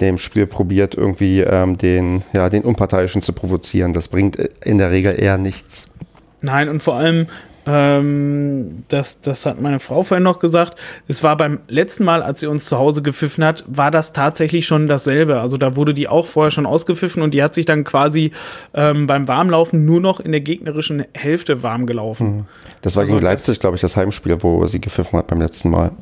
dem 0.00 0.18
Spiel 0.18 0.46
probiert, 0.46 0.94
irgendwie 0.94 1.40
ähm, 1.40 1.78
den, 1.78 2.22
ja, 2.32 2.48
den 2.48 2.62
Unparteiischen 2.62 3.22
zu 3.22 3.32
provozieren. 3.32 3.92
Das 3.92 4.08
bringt 4.08 4.36
in 4.36 4.78
der 4.78 4.90
Regel 4.90 5.20
eher 5.20 5.38
nichts. 5.38 5.92
Nein, 6.40 6.68
und 6.68 6.82
vor 6.82 6.94
allem, 6.94 7.28
ähm, 7.66 8.84
das, 8.88 9.20
das 9.20 9.46
hat 9.46 9.60
meine 9.60 9.80
Frau 9.80 10.02
vorhin 10.02 10.22
noch 10.22 10.38
gesagt. 10.38 10.78
Es 11.08 11.22
war 11.22 11.36
beim 11.36 11.60
letzten 11.68 12.04
Mal, 12.04 12.22
als 12.22 12.40
sie 12.40 12.46
uns 12.46 12.66
zu 12.66 12.78
Hause 12.78 13.02
gepfiffen 13.02 13.44
hat, 13.44 13.64
war 13.66 13.90
das 13.90 14.12
tatsächlich 14.12 14.66
schon 14.66 14.86
dasselbe. 14.86 15.40
Also 15.40 15.56
da 15.56 15.76
wurde 15.76 15.94
die 15.94 16.08
auch 16.08 16.26
vorher 16.26 16.50
schon 16.50 16.66
ausgepfiffen 16.66 17.22
und 17.22 17.32
die 17.32 17.42
hat 17.42 17.54
sich 17.54 17.66
dann 17.66 17.84
quasi 17.84 18.32
ähm, 18.74 19.06
beim 19.06 19.28
Warmlaufen 19.28 19.84
nur 19.84 20.00
noch 20.00 20.20
in 20.20 20.32
der 20.32 20.40
gegnerischen 20.40 21.04
Hälfte 21.14 21.62
warm 21.62 21.86
gelaufen. 21.86 22.36
Mhm. 22.36 22.44
Das 22.82 22.96
war 22.96 23.02
also 23.02 23.14
gegen 23.14 23.24
Leipzig, 23.24 23.60
glaube 23.60 23.76
ich, 23.76 23.80
das 23.80 23.96
Heimspiel, 23.96 24.42
wo 24.42 24.66
sie 24.66 24.80
gepfiffen 24.80 25.18
hat 25.18 25.26
beim 25.28 25.40
letzten 25.40 25.70
Mal. 25.70 25.92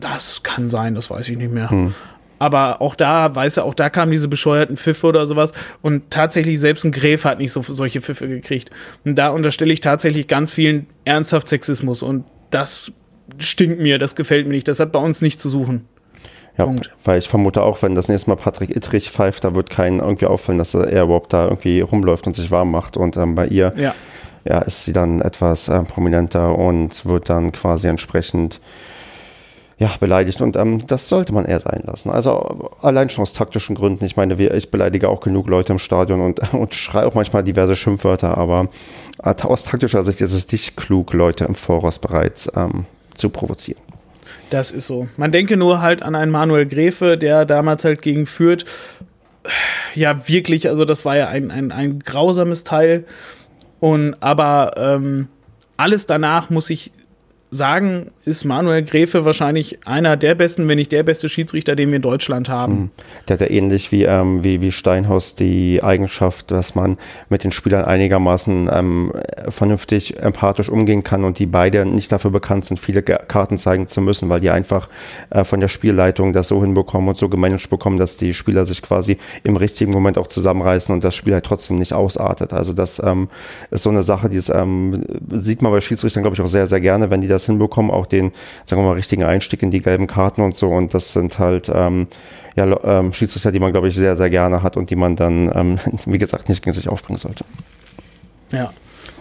Das 0.00 0.42
kann 0.42 0.68
sein, 0.68 0.94
das 0.94 1.10
weiß 1.10 1.28
ich 1.28 1.36
nicht 1.36 1.52
mehr. 1.52 1.70
Hm. 1.70 1.94
Aber 2.42 2.82
auch 2.82 2.96
da, 2.96 3.32
weißt 3.32 3.58
du, 3.58 3.62
auch 3.62 3.72
da 3.72 3.88
kamen 3.88 4.10
diese 4.10 4.26
bescheuerten 4.26 4.76
Pfiffe 4.76 5.06
oder 5.06 5.26
sowas. 5.26 5.52
Und 5.80 6.10
tatsächlich 6.10 6.58
selbst 6.58 6.84
ein 6.84 6.90
Gräf 6.90 7.24
hat 7.24 7.38
nicht 7.38 7.52
so 7.52 7.62
solche 7.62 8.00
Pfiffe 8.00 8.26
gekriegt. 8.26 8.68
Und 9.04 9.14
da 9.14 9.28
unterstelle 9.28 9.72
ich 9.72 9.78
tatsächlich 9.78 10.26
ganz 10.26 10.52
vielen 10.52 10.88
ernsthaft 11.04 11.46
Sexismus. 11.46 12.02
Und 12.02 12.24
das 12.50 12.90
stinkt 13.38 13.78
mir, 13.78 14.00
das 14.00 14.16
gefällt 14.16 14.48
mir 14.48 14.54
nicht. 14.54 14.66
Das 14.66 14.80
hat 14.80 14.90
bei 14.90 14.98
uns 14.98 15.22
nichts 15.22 15.40
zu 15.40 15.48
suchen. 15.48 15.86
Ja, 16.58 16.64
Punkt. 16.64 16.90
weil 17.04 17.20
ich 17.20 17.28
vermute 17.28 17.62
auch, 17.62 17.80
wenn 17.80 17.94
das 17.94 18.08
nächste 18.08 18.28
Mal 18.28 18.36
Patrick 18.36 18.74
Ittrich 18.74 19.08
pfeift, 19.08 19.44
da 19.44 19.54
wird 19.54 19.70
keinen 19.70 20.00
irgendwie 20.00 20.26
auffallen, 20.26 20.58
dass 20.58 20.74
er 20.74 21.04
überhaupt 21.04 21.32
da 21.32 21.44
irgendwie 21.44 21.78
rumläuft 21.78 22.26
und 22.26 22.34
sich 22.34 22.50
warm 22.50 22.72
macht. 22.72 22.96
Und 22.96 23.16
ähm, 23.16 23.36
bei 23.36 23.46
ihr 23.46 23.72
ja. 23.76 23.94
ja. 24.44 24.62
ist 24.62 24.82
sie 24.82 24.92
dann 24.92 25.20
etwas 25.20 25.68
äh, 25.68 25.80
prominenter 25.84 26.58
und 26.58 27.06
wird 27.06 27.30
dann 27.30 27.52
quasi 27.52 27.86
entsprechend 27.86 28.60
ja, 29.82 29.90
beleidigt. 29.98 30.40
Und 30.40 30.56
ähm, 30.56 30.86
das 30.86 31.08
sollte 31.08 31.32
man 31.32 31.44
eher 31.44 31.58
sein 31.58 31.82
lassen. 31.84 32.10
Also 32.10 32.70
allein 32.82 33.10
schon 33.10 33.22
aus 33.22 33.32
taktischen 33.32 33.74
Gründen. 33.74 34.04
Ich 34.04 34.16
meine, 34.16 34.34
ich 34.34 34.70
beleidige 34.70 35.08
auch 35.08 35.20
genug 35.20 35.48
Leute 35.48 35.72
im 35.72 35.80
Stadion 35.80 36.20
und, 36.20 36.40
und 36.54 36.72
schreie 36.72 37.04
auch 37.04 37.14
manchmal 37.14 37.42
diverse 37.42 37.74
Schimpfwörter, 37.74 38.38
aber 38.38 38.68
aus 39.18 39.64
taktischer 39.64 40.04
Sicht 40.04 40.20
ist 40.20 40.34
es 40.34 40.50
nicht 40.52 40.76
klug, 40.76 41.12
Leute 41.12 41.44
im 41.46 41.56
Voraus 41.56 41.98
bereits 41.98 42.50
ähm, 42.54 42.86
zu 43.14 43.30
provozieren. 43.30 43.82
Das 44.50 44.70
ist 44.70 44.86
so. 44.86 45.08
Man 45.16 45.32
denke 45.32 45.56
nur 45.56 45.80
halt 45.80 46.02
an 46.02 46.14
einen 46.14 46.30
Manuel 46.30 46.66
Gräfe, 46.66 47.18
der 47.18 47.44
damals 47.44 47.84
halt 47.84 48.02
gegen 48.02 48.26
Fürth, 48.26 48.64
ja, 49.96 50.28
wirklich, 50.28 50.68
also 50.68 50.84
das 50.84 51.04
war 51.04 51.16
ja 51.16 51.26
ein, 51.26 51.50
ein, 51.50 51.72
ein 51.72 51.98
grausames 51.98 52.62
Teil. 52.62 53.04
Und 53.80 54.14
aber 54.20 54.74
ähm, 54.76 55.26
alles 55.76 56.06
danach 56.06 56.50
muss 56.50 56.70
ich 56.70 56.92
sagen, 57.54 58.10
ist 58.24 58.44
Manuel 58.46 58.82
Gräfe 58.82 59.26
wahrscheinlich 59.26 59.86
einer 59.86 60.16
der 60.16 60.34
besten, 60.34 60.68
wenn 60.68 60.78
nicht 60.78 60.90
der 60.90 61.02
beste 61.02 61.28
Schiedsrichter, 61.28 61.76
den 61.76 61.90
wir 61.90 61.96
in 61.96 62.02
Deutschland 62.02 62.48
haben. 62.48 62.74
Mhm. 62.74 62.90
Der 63.28 63.34
hat 63.34 63.40
ja 63.42 63.50
ähnlich 63.50 63.92
wie, 63.92 64.04
ähm, 64.04 64.42
wie, 64.42 64.62
wie 64.62 64.72
Steinhaus 64.72 65.34
die 65.34 65.82
Eigenschaft, 65.82 66.50
dass 66.50 66.74
man 66.74 66.96
mit 67.28 67.44
den 67.44 67.52
Spielern 67.52 67.84
einigermaßen 67.84 68.70
ähm, 68.72 69.12
vernünftig 69.50 70.18
empathisch 70.18 70.70
umgehen 70.70 71.04
kann 71.04 71.24
und 71.24 71.38
die 71.38 71.44
beide 71.44 71.84
nicht 71.84 72.10
dafür 72.10 72.30
bekannt 72.30 72.64
sind, 72.64 72.80
viele 72.80 73.02
Karten 73.02 73.58
zeigen 73.58 73.86
zu 73.86 74.00
müssen, 74.00 74.30
weil 74.30 74.40
die 74.40 74.48
einfach 74.48 74.88
äh, 75.28 75.44
von 75.44 75.60
der 75.60 75.68
Spielleitung 75.68 76.32
das 76.32 76.48
so 76.48 76.62
hinbekommen 76.62 77.10
und 77.10 77.18
so 77.18 77.28
gemanagt 77.28 77.68
bekommen, 77.68 77.98
dass 77.98 78.16
die 78.16 78.32
Spieler 78.32 78.64
sich 78.64 78.80
quasi 78.80 79.18
im 79.44 79.56
richtigen 79.56 79.92
Moment 79.92 80.16
auch 80.16 80.26
zusammenreißen 80.26 80.94
und 80.94 81.04
das 81.04 81.14
Spiel 81.14 81.34
halt 81.34 81.44
trotzdem 81.44 81.78
nicht 81.78 81.92
ausartet. 81.92 82.54
Also 82.54 82.72
das 82.72 82.98
ähm, 83.04 83.28
ist 83.70 83.82
so 83.82 83.90
eine 83.90 84.02
Sache, 84.02 84.30
die 84.30 84.38
ist, 84.38 84.48
ähm, 84.48 85.04
sieht 85.32 85.60
man 85.60 85.70
bei 85.70 85.82
Schiedsrichtern, 85.82 86.22
glaube 86.22 86.34
ich, 86.34 86.40
auch 86.40 86.46
sehr, 86.46 86.66
sehr 86.66 86.80
gerne, 86.80 87.10
wenn 87.10 87.20
die 87.20 87.28
das 87.28 87.41
das 87.42 87.46
hinbekommen, 87.46 87.90
auch 87.90 88.06
den, 88.06 88.32
sagen 88.64 88.82
wir 88.82 88.88
mal, 88.88 88.94
richtigen 88.94 89.24
Einstieg 89.24 89.62
in 89.62 89.70
die 89.70 89.80
gelben 89.80 90.06
Karten 90.06 90.42
und 90.42 90.56
so. 90.56 90.68
Und 90.70 90.94
das 90.94 91.12
sind 91.12 91.38
halt 91.38 91.70
ähm, 91.74 92.06
ja, 92.56 92.64
ähm, 92.84 93.12
Schiedsrichter, 93.12 93.52
die 93.52 93.60
man, 93.60 93.72
glaube 93.72 93.88
ich, 93.88 93.94
sehr, 93.94 94.16
sehr 94.16 94.30
gerne 94.30 94.62
hat 94.62 94.76
und 94.76 94.90
die 94.90 94.96
man 94.96 95.16
dann, 95.16 95.50
ähm, 95.54 95.78
wie 96.06 96.18
gesagt, 96.18 96.48
nicht 96.48 96.62
gegen 96.62 96.72
sich 96.72 96.88
aufbringen 96.88 97.18
sollte. 97.18 97.44
Ja. 98.52 98.72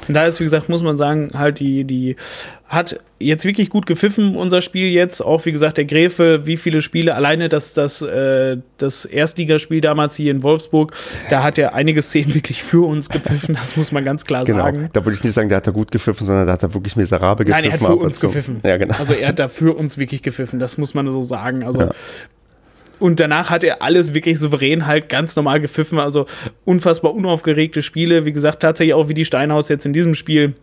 Und 0.07 0.13
da 0.13 0.25
ist, 0.25 0.39
wie 0.39 0.43
gesagt, 0.43 0.69
muss 0.69 0.83
man 0.83 0.97
sagen, 0.97 1.31
halt 1.35 1.59
die, 1.59 1.83
die 1.83 2.15
hat 2.67 2.99
jetzt 3.19 3.45
wirklich 3.45 3.69
gut 3.69 3.85
gepfiffen, 3.85 4.35
unser 4.35 4.61
Spiel 4.61 4.91
jetzt. 4.91 5.21
Auch, 5.21 5.45
wie 5.45 5.51
gesagt, 5.51 5.77
der 5.77 5.85
Gräfe, 5.85 6.45
wie 6.45 6.57
viele 6.57 6.81
Spiele, 6.81 7.15
alleine 7.15 7.49
das, 7.49 7.73
das, 7.73 8.01
äh, 8.01 8.57
das 8.77 9.05
Erstligaspiel 9.05 9.81
damals 9.81 10.15
hier 10.15 10.31
in 10.31 10.41
Wolfsburg, 10.41 10.93
da 11.29 11.43
hat 11.43 11.57
er 11.57 11.75
einige 11.75 12.01
Szenen 12.01 12.33
wirklich 12.33 12.63
für 12.63 12.87
uns 12.87 13.09
gepfiffen, 13.09 13.55
das 13.55 13.75
muss 13.75 13.91
man 13.91 14.05
ganz 14.05 14.25
klar 14.25 14.45
genau. 14.45 14.63
sagen. 14.63 14.89
Da 14.93 15.05
würde 15.05 15.17
ich 15.17 15.23
nicht 15.23 15.33
sagen, 15.33 15.49
der 15.49 15.57
hat 15.57 15.67
da 15.67 15.71
gut 15.71 15.91
gepfiffen, 15.91 16.25
sondern 16.25 16.47
da 16.47 16.53
hat 16.53 16.63
er 16.63 16.73
wirklich 16.73 16.95
miserabel 16.95 17.45
gepfiffen. 17.45 17.69
Nein, 17.69 17.79
er 17.79 17.87
hat 17.87 17.87
für 17.87 17.95
uns 17.95 18.19
gepfiffen. 18.19 18.61
Ja, 18.63 18.77
genau. 18.77 18.95
Also 18.97 19.13
er 19.13 19.29
hat 19.29 19.39
da 19.39 19.49
für 19.49 19.75
uns 19.75 19.97
wirklich 19.97 20.23
gepfiffen, 20.23 20.59
das 20.59 20.77
muss 20.77 20.93
man 20.93 21.11
so 21.11 21.21
sagen. 21.21 21.63
Also 21.63 21.81
ja. 21.81 21.91
Und 23.01 23.19
danach 23.19 23.49
hat 23.49 23.63
er 23.63 23.81
alles 23.81 24.13
wirklich 24.13 24.37
souverän 24.37 24.85
halt 24.85 25.09
ganz 25.09 25.35
normal 25.35 25.59
gepfiffen. 25.59 25.97
Also 25.97 26.27
unfassbar 26.65 27.15
unaufgeregte 27.15 27.81
Spiele. 27.81 28.25
Wie 28.25 28.31
gesagt, 28.31 28.61
tatsächlich 28.61 28.93
auch 28.93 29.09
wie 29.09 29.15
die 29.15 29.25
Steinhaus 29.25 29.69
jetzt 29.69 29.87
in 29.87 29.91
diesem 29.91 30.13
Spiel. 30.13 30.53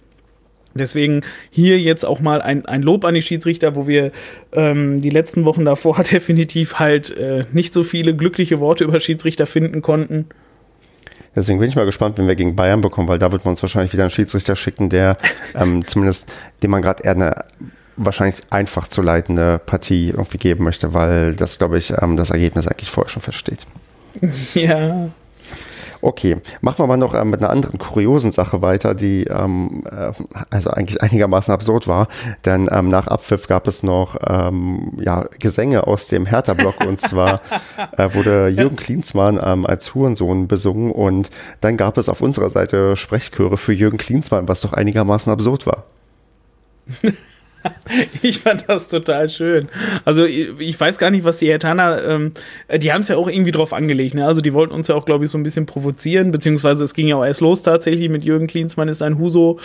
Deswegen 0.73 1.23
hier 1.51 1.81
jetzt 1.81 2.05
auch 2.05 2.21
mal 2.21 2.41
ein, 2.41 2.65
ein 2.65 2.83
Lob 2.83 3.05
an 3.05 3.15
die 3.15 3.23
Schiedsrichter, 3.23 3.75
wo 3.75 3.89
wir 3.89 4.13
ähm, 4.53 5.01
die 5.01 5.11
letzten 5.11 5.45
Wochen 5.47 5.65
davor 5.65 6.01
definitiv 6.13 6.79
halt 6.79 7.11
äh, 7.11 7.45
nicht 7.53 7.75
so 7.75 7.83
viele 7.83 8.15
glückliche 8.15 8.61
Worte 8.61 8.85
über 8.85 9.01
Schiedsrichter 9.01 9.47
finden 9.47 9.83
konnten. 9.83 10.27
Deswegen 11.35 11.59
bin 11.59 11.69
ich 11.69 11.75
mal 11.75 11.87
gespannt, 11.87 12.19
wenn 12.19 12.29
wir 12.29 12.37
gegen 12.37 12.55
Bayern 12.55 12.83
bekommen, 12.83 13.09
weil 13.09 13.19
da 13.19 13.33
wird 13.33 13.45
man 13.45 13.53
uns 13.53 13.63
wahrscheinlich 13.63 13.93
wieder 13.93 14.05
einen 14.05 14.13
Schiedsrichter 14.13 14.55
schicken, 14.55 14.91
der 14.91 15.19
ähm, 15.57 15.85
zumindest, 15.85 16.33
dem 16.63 16.71
man 16.71 16.83
gerade 16.83 17.03
eher 17.03 17.17
eine 17.17 17.45
wahrscheinlich 17.99 18.43
einfach 18.51 18.89
zu 18.89 19.03
leitende 19.03 19.59
Partie 19.59 20.11
irgendwie 20.11 20.39
geben 20.39 20.65
möchte, 20.65 20.95
weil 20.95 21.35
das, 21.35 21.59
glaube 21.59 21.79
ich, 21.79 21.93
ähm, 22.01 22.17
das 22.17 22.31
Ergebnis 22.31 22.67
eigentlich 22.67 22.91
vorher 22.91 23.11
schon 23.11 23.23
feststeht. 23.23 23.67
Ja. 24.55 25.11
Okay, 26.01 26.37
machen 26.61 26.79
wir 26.79 26.87
mal 26.87 26.97
noch 26.97 27.15
ähm, 27.15 27.31
mit 27.31 27.41
einer 27.41 27.51
anderen 27.51 27.79
kuriosen 27.79 28.31
Sache 28.31 28.63
weiter, 28.63 28.95
die 28.95 29.25
ähm, 29.25 29.83
äh, 29.91 30.13
also 30.51 30.71
eigentlich 30.71 31.03
einigermaßen 31.03 31.53
absurd 31.53 31.89
war. 31.89 32.07
Denn 32.45 32.69
ähm, 32.71 32.89
nach 32.89 33.09
Abpfiff 33.09 33.49
gab 33.49 33.67
es 33.67 33.83
noch 33.83 34.17
ähm, 34.25 34.97
ja, 35.01 35.27
Gesänge 35.41 35.87
aus 35.89 36.07
dem 36.07 36.25
Hertha-Block 36.27 36.85
und 36.87 37.01
zwar 37.01 37.41
äh, 37.97 38.15
wurde 38.15 38.49
Jürgen 38.57 38.77
Klinsmann 38.77 39.41
ähm, 39.43 39.67
als 39.67 39.95
Hurensohn 39.95 40.47
besungen 40.47 40.93
und 40.93 41.31
dann 41.61 41.77
gab 41.77 41.99
es 41.99 42.09
auf 42.09 42.21
unserer 42.21 42.51
Seite 42.51 42.95
Sprechchöre 42.95 43.57
für 43.57 43.73
Jürgen 43.73 43.99
Klinsmann, 43.99 44.47
was 44.47 44.61
doch 44.61 44.75
einigermaßen 44.75 45.33
absurd 45.33 45.67
war. 45.67 45.85
ich 48.23 48.41
fand 48.41 48.69
das 48.69 48.89
total 48.89 49.29
schön. 49.29 49.69
Also 50.05 50.25
ich 50.25 50.79
weiß 50.79 50.99
gar 50.99 51.11
nicht, 51.11 51.25
was 51.25 51.39
die 51.39 51.49
Hertaner, 51.49 52.05
ähm, 52.05 52.33
die 52.81 52.93
haben 52.93 53.01
es 53.01 53.09
ja 53.09 53.17
auch 53.17 53.29
irgendwie 53.29 53.51
drauf 53.51 53.73
angelegt. 53.73 54.15
Ne? 54.15 54.27
Also 54.27 54.41
die 54.41 54.55
wollten 54.55 54.75
uns 54.75 54.89
ja 54.89 54.95
auch, 54.95 55.05
glaube 55.05 55.25
ich, 55.25 55.31
so 55.31 55.39
ein 55.39 55.43
bisschen 55.43 55.67
provozieren, 55.67 56.31
beziehungsweise 56.31 56.85
es 56.85 56.95
ging 56.95 57.09
ja 57.09 57.17
auch 57.17 57.25
erst 57.25 57.41
los 57.41 57.63
tatsächlich 57.63 58.09
mit 58.09 58.25
Jürgen 58.25 58.47
Klinsmann 58.47 58.89
ist 58.89 59.03
ein 59.03 59.19
Huso. 59.19 59.59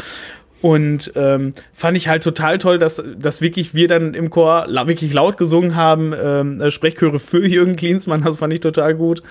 Und 0.62 1.12
ähm, 1.18 1.52
fand 1.74 1.98
ich 1.98 2.08
halt 2.08 2.24
total 2.24 2.58
toll, 2.58 2.80
dass, 2.80 3.04
dass 3.18 3.41
wirklich 3.41 3.76
wir 3.76 3.89
dann 3.89 4.14
im 4.14 4.30
Chor 4.30 4.66
wirklich 4.70 5.12
laut 5.12 5.36
gesungen 5.36 5.76
haben, 5.76 6.14
ähm, 6.18 6.62
äh, 6.62 6.72
Sprechchöre 6.72 7.20
für 7.20 7.46
Jürgen 7.46 7.76
Klinsmann, 7.76 8.24
das 8.24 8.38
fand 8.38 8.54
ich 8.54 8.62
total 8.62 8.96
gut. 8.96 9.24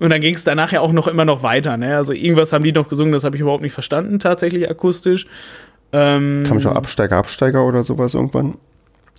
Und 0.00 0.08
dann 0.08 0.22
ging 0.22 0.34
es 0.34 0.44
danach 0.44 0.72
ja 0.72 0.80
auch 0.80 0.92
noch 0.92 1.06
immer 1.06 1.26
noch 1.26 1.42
weiter. 1.42 1.76
Ne? 1.76 1.94
Also 1.94 2.14
irgendwas 2.14 2.54
haben 2.54 2.64
die 2.64 2.72
noch 2.72 2.88
gesungen, 2.88 3.12
das 3.12 3.24
habe 3.24 3.36
ich 3.36 3.42
überhaupt 3.42 3.62
nicht 3.62 3.74
verstanden, 3.74 4.18
tatsächlich 4.18 4.70
akustisch. 4.70 5.26
Ähm, 5.92 6.44
Kam 6.46 6.60
schon 6.60 6.76
Absteiger, 6.76 7.16
Absteiger 7.16 7.64
oder 7.64 7.82
sowas 7.82 8.14
irgendwann? 8.14 8.56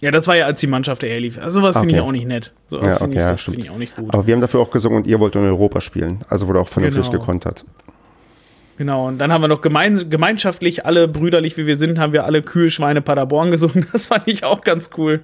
Ja, 0.02 0.12
das 0.12 0.28
war 0.28 0.36
ja, 0.36 0.46
als 0.46 0.60
die 0.62 0.68
Mannschaft 0.68 1.04
daher 1.04 1.20
lief. 1.20 1.38
Also 1.38 1.60
sowas 1.60 1.76
okay. 1.76 1.88
finde 1.88 1.96
ich 1.96 2.02
auch 2.02 2.12
nicht 2.12 2.28
nett. 2.28 2.54
So 2.70 2.80
ja, 2.80 3.02
okay, 3.02 3.10
ich, 3.10 3.16
ja, 3.16 3.32
das 3.32 3.42
finde 3.42 3.62
ich 3.62 3.70
auch 3.70 3.78
nicht 3.78 3.96
gut. 3.96 4.14
Aber 4.14 4.26
wir 4.26 4.34
haben 4.34 4.42
dafür 4.42 4.62
auch 4.62 4.72
gesungen 4.72 5.00
und 5.00 5.08
ihr 5.08 5.20
wollt 5.20 5.36
in 5.36 5.44
Europa 5.44 5.82
spielen. 5.82 6.20
Also 6.30 6.48
wurde 6.48 6.60
auch 6.60 6.70
vernünftig 6.70 7.08
genau. 7.08 7.20
gekontert. 7.20 7.66
Genau, 8.78 9.08
und 9.08 9.18
dann 9.18 9.34
haben 9.34 9.42
wir 9.42 9.50
noch 9.50 9.60
gemein, 9.60 10.10
gemeinschaftlich, 10.10 10.86
alle 10.86 11.10
brüderlich 11.10 11.58
wie 11.58 11.66
wir 11.66 11.76
sind, 11.76 12.00
haben 12.00 12.14
wir 12.14 12.24
alle 12.24 12.42
Kühe, 12.42 12.70
Schweine, 12.70 13.02
Paderborn 13.02 13.52
gesungen. 13.52 13.86
Das 13.92 14.08
fand 14.08 14.26
ich 14.28 14.46
auch 14.46 14.62
ganz 14.62 14.92
cool. 14.98 15.22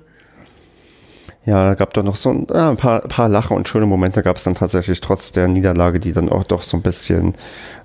Ja, 1.46 1.76
gab 1.76 1.94
doch 1.94 2.04
noch 2.04 2.18
so 2.18 2.32
ein, 2.32 2.48
ja, 2.54 2.70
ein 2.72 2.76
paar, 2.76 3.02
paar 3.02 3.30
Lachen 3.30 3.56
und 3.56 3.70
schöne 3.70 3.86
Momente 3.86 4.24
gab 4.24 4.36
es 4.36 4.44
dann 4.44 4.56
tatsächlich 4.56 5.00
trotz 5.00 5.32
der 5.32 5.48
Niederlage, 5.48 6.02
die 6.02 6.12
dann 6.12 6.28
auch 6.28 6.44
doch 6.44 6.64
so 6.64 6.76
ein 6.76 6.82
bisschen, 6.82 7.34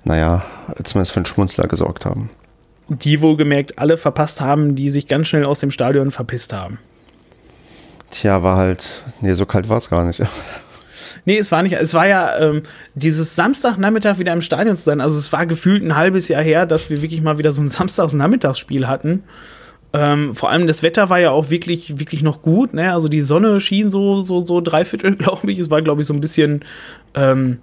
naja, 0.03 0.43
zumindest 0.83 1.13
für 1.13 1.19
einen 1.19 1.25
Schmunzler 1.25 1.67
gesorgt 1.67 2.05
haben. 2.05 2.31
Die 2.99 3.21
wohlgemerkt 3.21 3.79
alle 3.79 3.95
verpasst 3.95 4.41
haben, 4.41 4.75
die 4.75 4.89
sich 4.89 5.07
ganz 5.07 5.29
schnell 5.29 5.45
aus 5.45 5.59
dem 5.59 5.71
Stadion 5.71 6.11
verpisst 6.11 6.51
haben. 6.51 6.77
Tja, 8.09 8.43
war 8.43 8.57
halt, 8.57 8.85
nee, 9.21 9.33
so 9.33 9.45
kalt 9.45 9.69
war 9.69 9.77
es 9.77 9.89
gar 9.89 10.03
nicht. 10.03 10.21
Nee, 11.25 11.37
es 11.37 11.51
war 11.51 11.61
nicht. 11.61 11.73
Es 11.73 11.93
war 11.93 12.07
ja 12.07 12.39
ähm, 12.39 12.63
dieses 12.95 13.35
Samstagnachmittag 13.35 14.17
wieder 14.17 14.33
im 14.33 14.41
Stadion 14.41 14.75
zu 14.75 14.83
sein. 14.83 15.01
Also 15.01 15.19
es 15.19 15.31
war 15.31 15.45
gefühlt 15.45 15.83
ein 15.83 15.95
halbes 15.95 16.27
Jahr 16.29 16.41
her, 16.41 16.65
dass 16.65 16.89
wir 16.89 17.03
wirklich 17.03 17.21
mal 17.21 17.37
wieder 17.37 17.51
so 17.51 17.61
ein 17.61 17.69
Samstagsnachmittagsspiel 17.69 18.87
hatten. 18.87 19.23
Ähm, 19.93 20.35
vor 20.35 20.49
allem 20.49 20.65
das 20.65 20.81
Wetter 20.81 21.09
war 21.09 21.19
ja 21.19 21.29
auch 21.29 21.51
wirklich, 21.51 21.99
wirklich 21.99 22.23
noch 22.23 22.41
gut. 22.41 22.73
Ne? 22.73 22.91
Also 22.91 23.07
die 23.07 23.21
Sonne 23.21 23.59
schien 23.59 23.91
so, 23.91 24.23
so, 24.23 24.43
so 24.43 24.61
dreiviertel, 24.61 25.15
glaube 25.17 25.51
ich. 25.51 25.59
Es 25.59 25.69
war, 25.69 25.83
glaube 25.83 26.01
ich, 26.01 26.07
so 26.07 26.13
ein 26.13 26.21
bisschen, 26.21 26.65
ähm, 27.13 27.59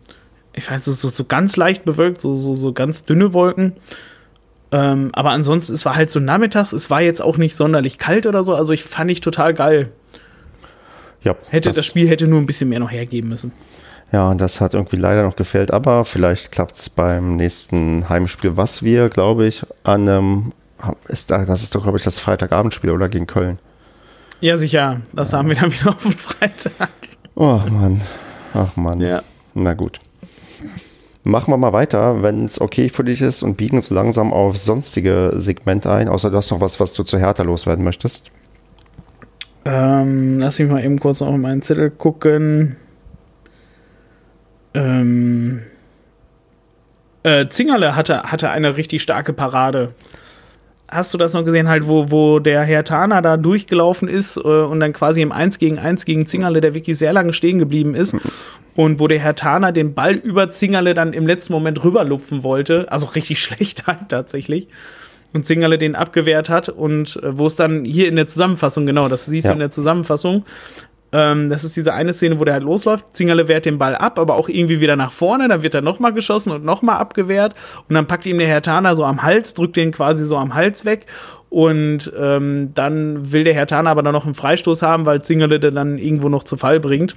ich 0.53 0.70
weiß, 0.70 0.85
so, 0.85 0.93
so, 0.93 1.09
so 1.09 1.24
ganz 1.24 1.57
leicht 1.57 1.85
bewölkt, 1.85 2.20
so, 2.20 2.35
so, 2.35 2.55
so 2.55 2.72
ganz 2.72 3.05
dünne 3.05 3.33
Wolken. 3.33 3.72
Ähm, 4.71 5.11
aber 5.12 5.31
ansonsten, 5.31 5.73
es 5.75 5.85
war 5.85 5.95
halt 5.97 6.11
so 6.11 6.21
nachmittags. 6.21 6.73
Es 6.73 6.91
war 6.91 7.01
jetzt 7.01 7.23
auch 7.23 7.37
nicht 7.37 7.57
sonderlich 7.57 7.99
kalt 7.99 8.27
oder 8.27 8.43
so. 8.43 8.55
Also 8.55 8.73
ich 8.73 8.85
fand 8.85 9.11
ich 9.11 9.21
total 9.21 9.55
geil. 9.55 9.91
Ja, 11.23 11.35
hätte 11.51 11.71
das, 11.71 11.77
das 11.77 11.87
Spiel 11.87 12.09
hätte 12.09 12.27
nur 12.27 12.41
ein 12.41 12.47
bisschen 12.47 12.69
mehr 12.69 12.81
noch 12.81 12.91
hergeben 12.91 13.29
müssen. 13.29 13.53
Ja, 14.12 14.31
und 14.31 14.41
das 14.41 14.61
hat 14.61 14.75
irgendwie 14.75 14.97
leider 14.97 15.25
noch 15.25 15.37
gefehlt, 15.37 15.71
aber 15.71 16.05
vielleicht 16.05 16.53
klappt 16.53 16.77
es 16.77 16.89
beim 16.89 17.37
nächsten 17.37 18.09
Heimspiel, 18.09 18.57
was 18.57 18.83
wir, 18.83 19.11
glaube 19.11 19.47
ich, 19.47 19.66
an 19.85 20.09
einem, 20.09 20.53
ist 21.09 21.31
da, 21.31 21.45
das 21.45 21.62
ist 21.62 21.75
doch, 21.75 21.83
glaube 21.83 21.99
ich, 21.99 22.05
das 22.05 22.19
Freitagabendspiel 22.19 22.91
oder 22.91 23.09
gegen 23.09 23.27
Köln. 23.27 23.59
Ja, 24.41 24.57
sicher. 24.57 25.01
Das 25.12 25.33
ja. 25.33 25.39
haben 25.39 25.49
wir 25.49 25.57
dann 25.57 25.73
wieder 25.73 25.91
auf 25.91 26.03
den 26.03 26.12
Freitag. 26.12 26.91
Oh 27.35 27.61
Mann. 27.71 28.01
Ach 28.55 28.77
Mann. 28.77 29.01
Ja. 29.01 29.23
Na 29.55 29.75
gut. 29.75 30.01
Machen 31.25 31.53
wir 31.53 31.59
mal 31.59 31.73
weiter, 31.73 32.23
wenn 32.23 32.45
es 32.45 32.61
okay 32.61 32.89
für 32.89 33.05
dich 33.05 33.21
ist 33.21 33.43
und 33.43 33.57
biegen 33.57 33.81
so 33.83 33.95
langsam 33.95 34.33
auf 34.33 34.57
sonstige 34.57 35.33
Segmente 35.35 35.91
ein, 35.91 36.09
außer 36.09 36.31
du 36.31 36.37
hast 36.37 36.51
noch 36.51 36.61
was, 36.61 36.81
was 36.81 36.95
du 36.95 37.03
zu 37.03 37.19
Hertha 37.19 37.43
loswerden 37.43 37.85
möchtest. 37.85 38.31
Ähm, 39.64 40.39
lass 40.39 40.59
mich 40.59 40.71
mal 40.71 40.83
eben 40.83 40.99
kurz 40.99 41.21
auf 41.21 41.37
meinen 41.37 41.61
Zettel 41.61 41.91
gucken. 41.91 42.77
Ähm, 44.75 45.62
äh, 47.25 47.49
Zingerle 47.49 47.97
hatte, 47.97 48.23
hatte 48.23 48.51
eine 48.51 48.77
richtig 48.77 49.03
starke 49.03 49.33
Parade. 49.33 49.93
Hast 50.91 51.12
du 51.12 51.18
das 51.18 51.34
noch 51.34 51.45
gesehen, 51.45 51.68
halt, 51.68 51.86
wo, 51.86 52.11
wo 52.11 52.39
der 52.39 52.62
Herr 52.62 52.82
Tana 52.82 53.20
da 53.20 53.36
durchgelaufen 53.36 54.09
ist 54.09 54.36
äh, 54.39 54.41
und 54.41 54.80
dann 54.80 54.93
quasi 54.93 55.20
im 55.20 55.32
1 55.32 55.59
gegen 55.59 55.78
1 55.78 56.05
gegen 56.05 56.26
Zingerle, 56.26 56.61
der 56.61 56.74
wirklich 56.74 56.97
sehr 56.97 57.12
lange 57.12 57.32
stehen 57.32 57.59
geblieben 57.59 57.95
ist. 57.95 58.16
Und 58.74 59.01
wo 59.01 59.09
der 59.09 59.18
Herr 59.18 59.34
Tana 59.34 59.72
den 59.72 59.95
Ball 59.95 60.14
über 60.14 60.51
Zingerle 60.51 60.95
dann 60.95 61.12
im 61.12 61.26
letzten 61.26 61.53
Moment 61.53 61.82
rüberlupfen 61.84 62.43
wollte. 62.43 62.91
Also 62.91 63.07
richtig 63.07 63.39
schlecht 63.43 63.86
halt 63.86 64.09
tatsächlich 64.09 64.68
und 65.32 65.45
Zingerle 65.45 65.78
den 65.78 65.95
abgewehrt 65.95 66.49
hat 66.49 66.68
und 66.68 67.16
äh, 67.22 67.39
wo 67.39 67.47
es 67.47 67.57
dann 67.57 67.84
hier 67.84 68.09
in 68.09 68.16
der 68.16 68.26
Zusammenfassung, 68.26 68.86
genau, 68.86 69.09
das 69.09 69.26
siehst 69.26 69.45
ja. 69.45 69.51
du 69.51 69.55
in 69.55 69.61
der 69.61 69.70
Zusammenfassung, 69.70 70.45
ähm, 71.13 71.49
das 71.49 71.65
ist 71.65 71.77
diese 71.77 71.95
eine 71.95 72.13
Szene, 72.13 72.39
wo 72.39 72.45
der 72.45 72.55
halt 72.55 72.63
losläuft, 72.63 73.05
Zingerle 73.13 73.49
wehrt 73.49 73.67
den 73.67 73.79
Ball 73.79 73.97
ab, 73.97 74.19
aber 74.19 74.37
auch 74.37 74.49
irgendwie 74.49 74.81
wieder 74.81 74.97
nach 74.97 75.13
vorne, 75.13 75.49
dann 75.49 75.63
wird 75.63 75.75
er 75.75 75.81
nochmal 75.81 76.13
geschossen 76.13 76.53
und 76.53 76.65
nochmal 76.65 76.99
abgewehrt 76.99 77.55
und 77.89 77.95
dann 77.95 78.07
packt 78.07 78.27
ihm 78.27 78.39
der 78.39 78.47
Herr 78.47 78.63
Tana 78.63 78.95
so 78.95 79.05
am 79.05 79.23
Hals, 79.23 79.55
drückt 79.55 79.77
den 79.77 79.93
quasi 79.93 80.27
so 80.27 80.37
am 80.37 80.55
Hals 80.55 80.85
weg 80.85 81.07
und 81.51 82.13
ähm, 82.19 82.73
dann 82.75 83.33
will 83.33 83.45
der 83.45 83.55
Herr 83.55 83.67
Tana 83.67 83.91
aber 83.91 84.03
dann 84.03 84.13
noch 84.13 84.27
einen 84.27 84.35
Freistoß 84.35 84.83
haben, 84.83 85.07
weil 85.07 85.23
Zingerle 85.23 85.59
den 85.59 85.75
dann 85.75 85.99
irgendwo 85.99 86.29
noch 86.29 86.45
zu 86.45 86.57
Fall 86.57 86.79
bringt. 86.79 87.17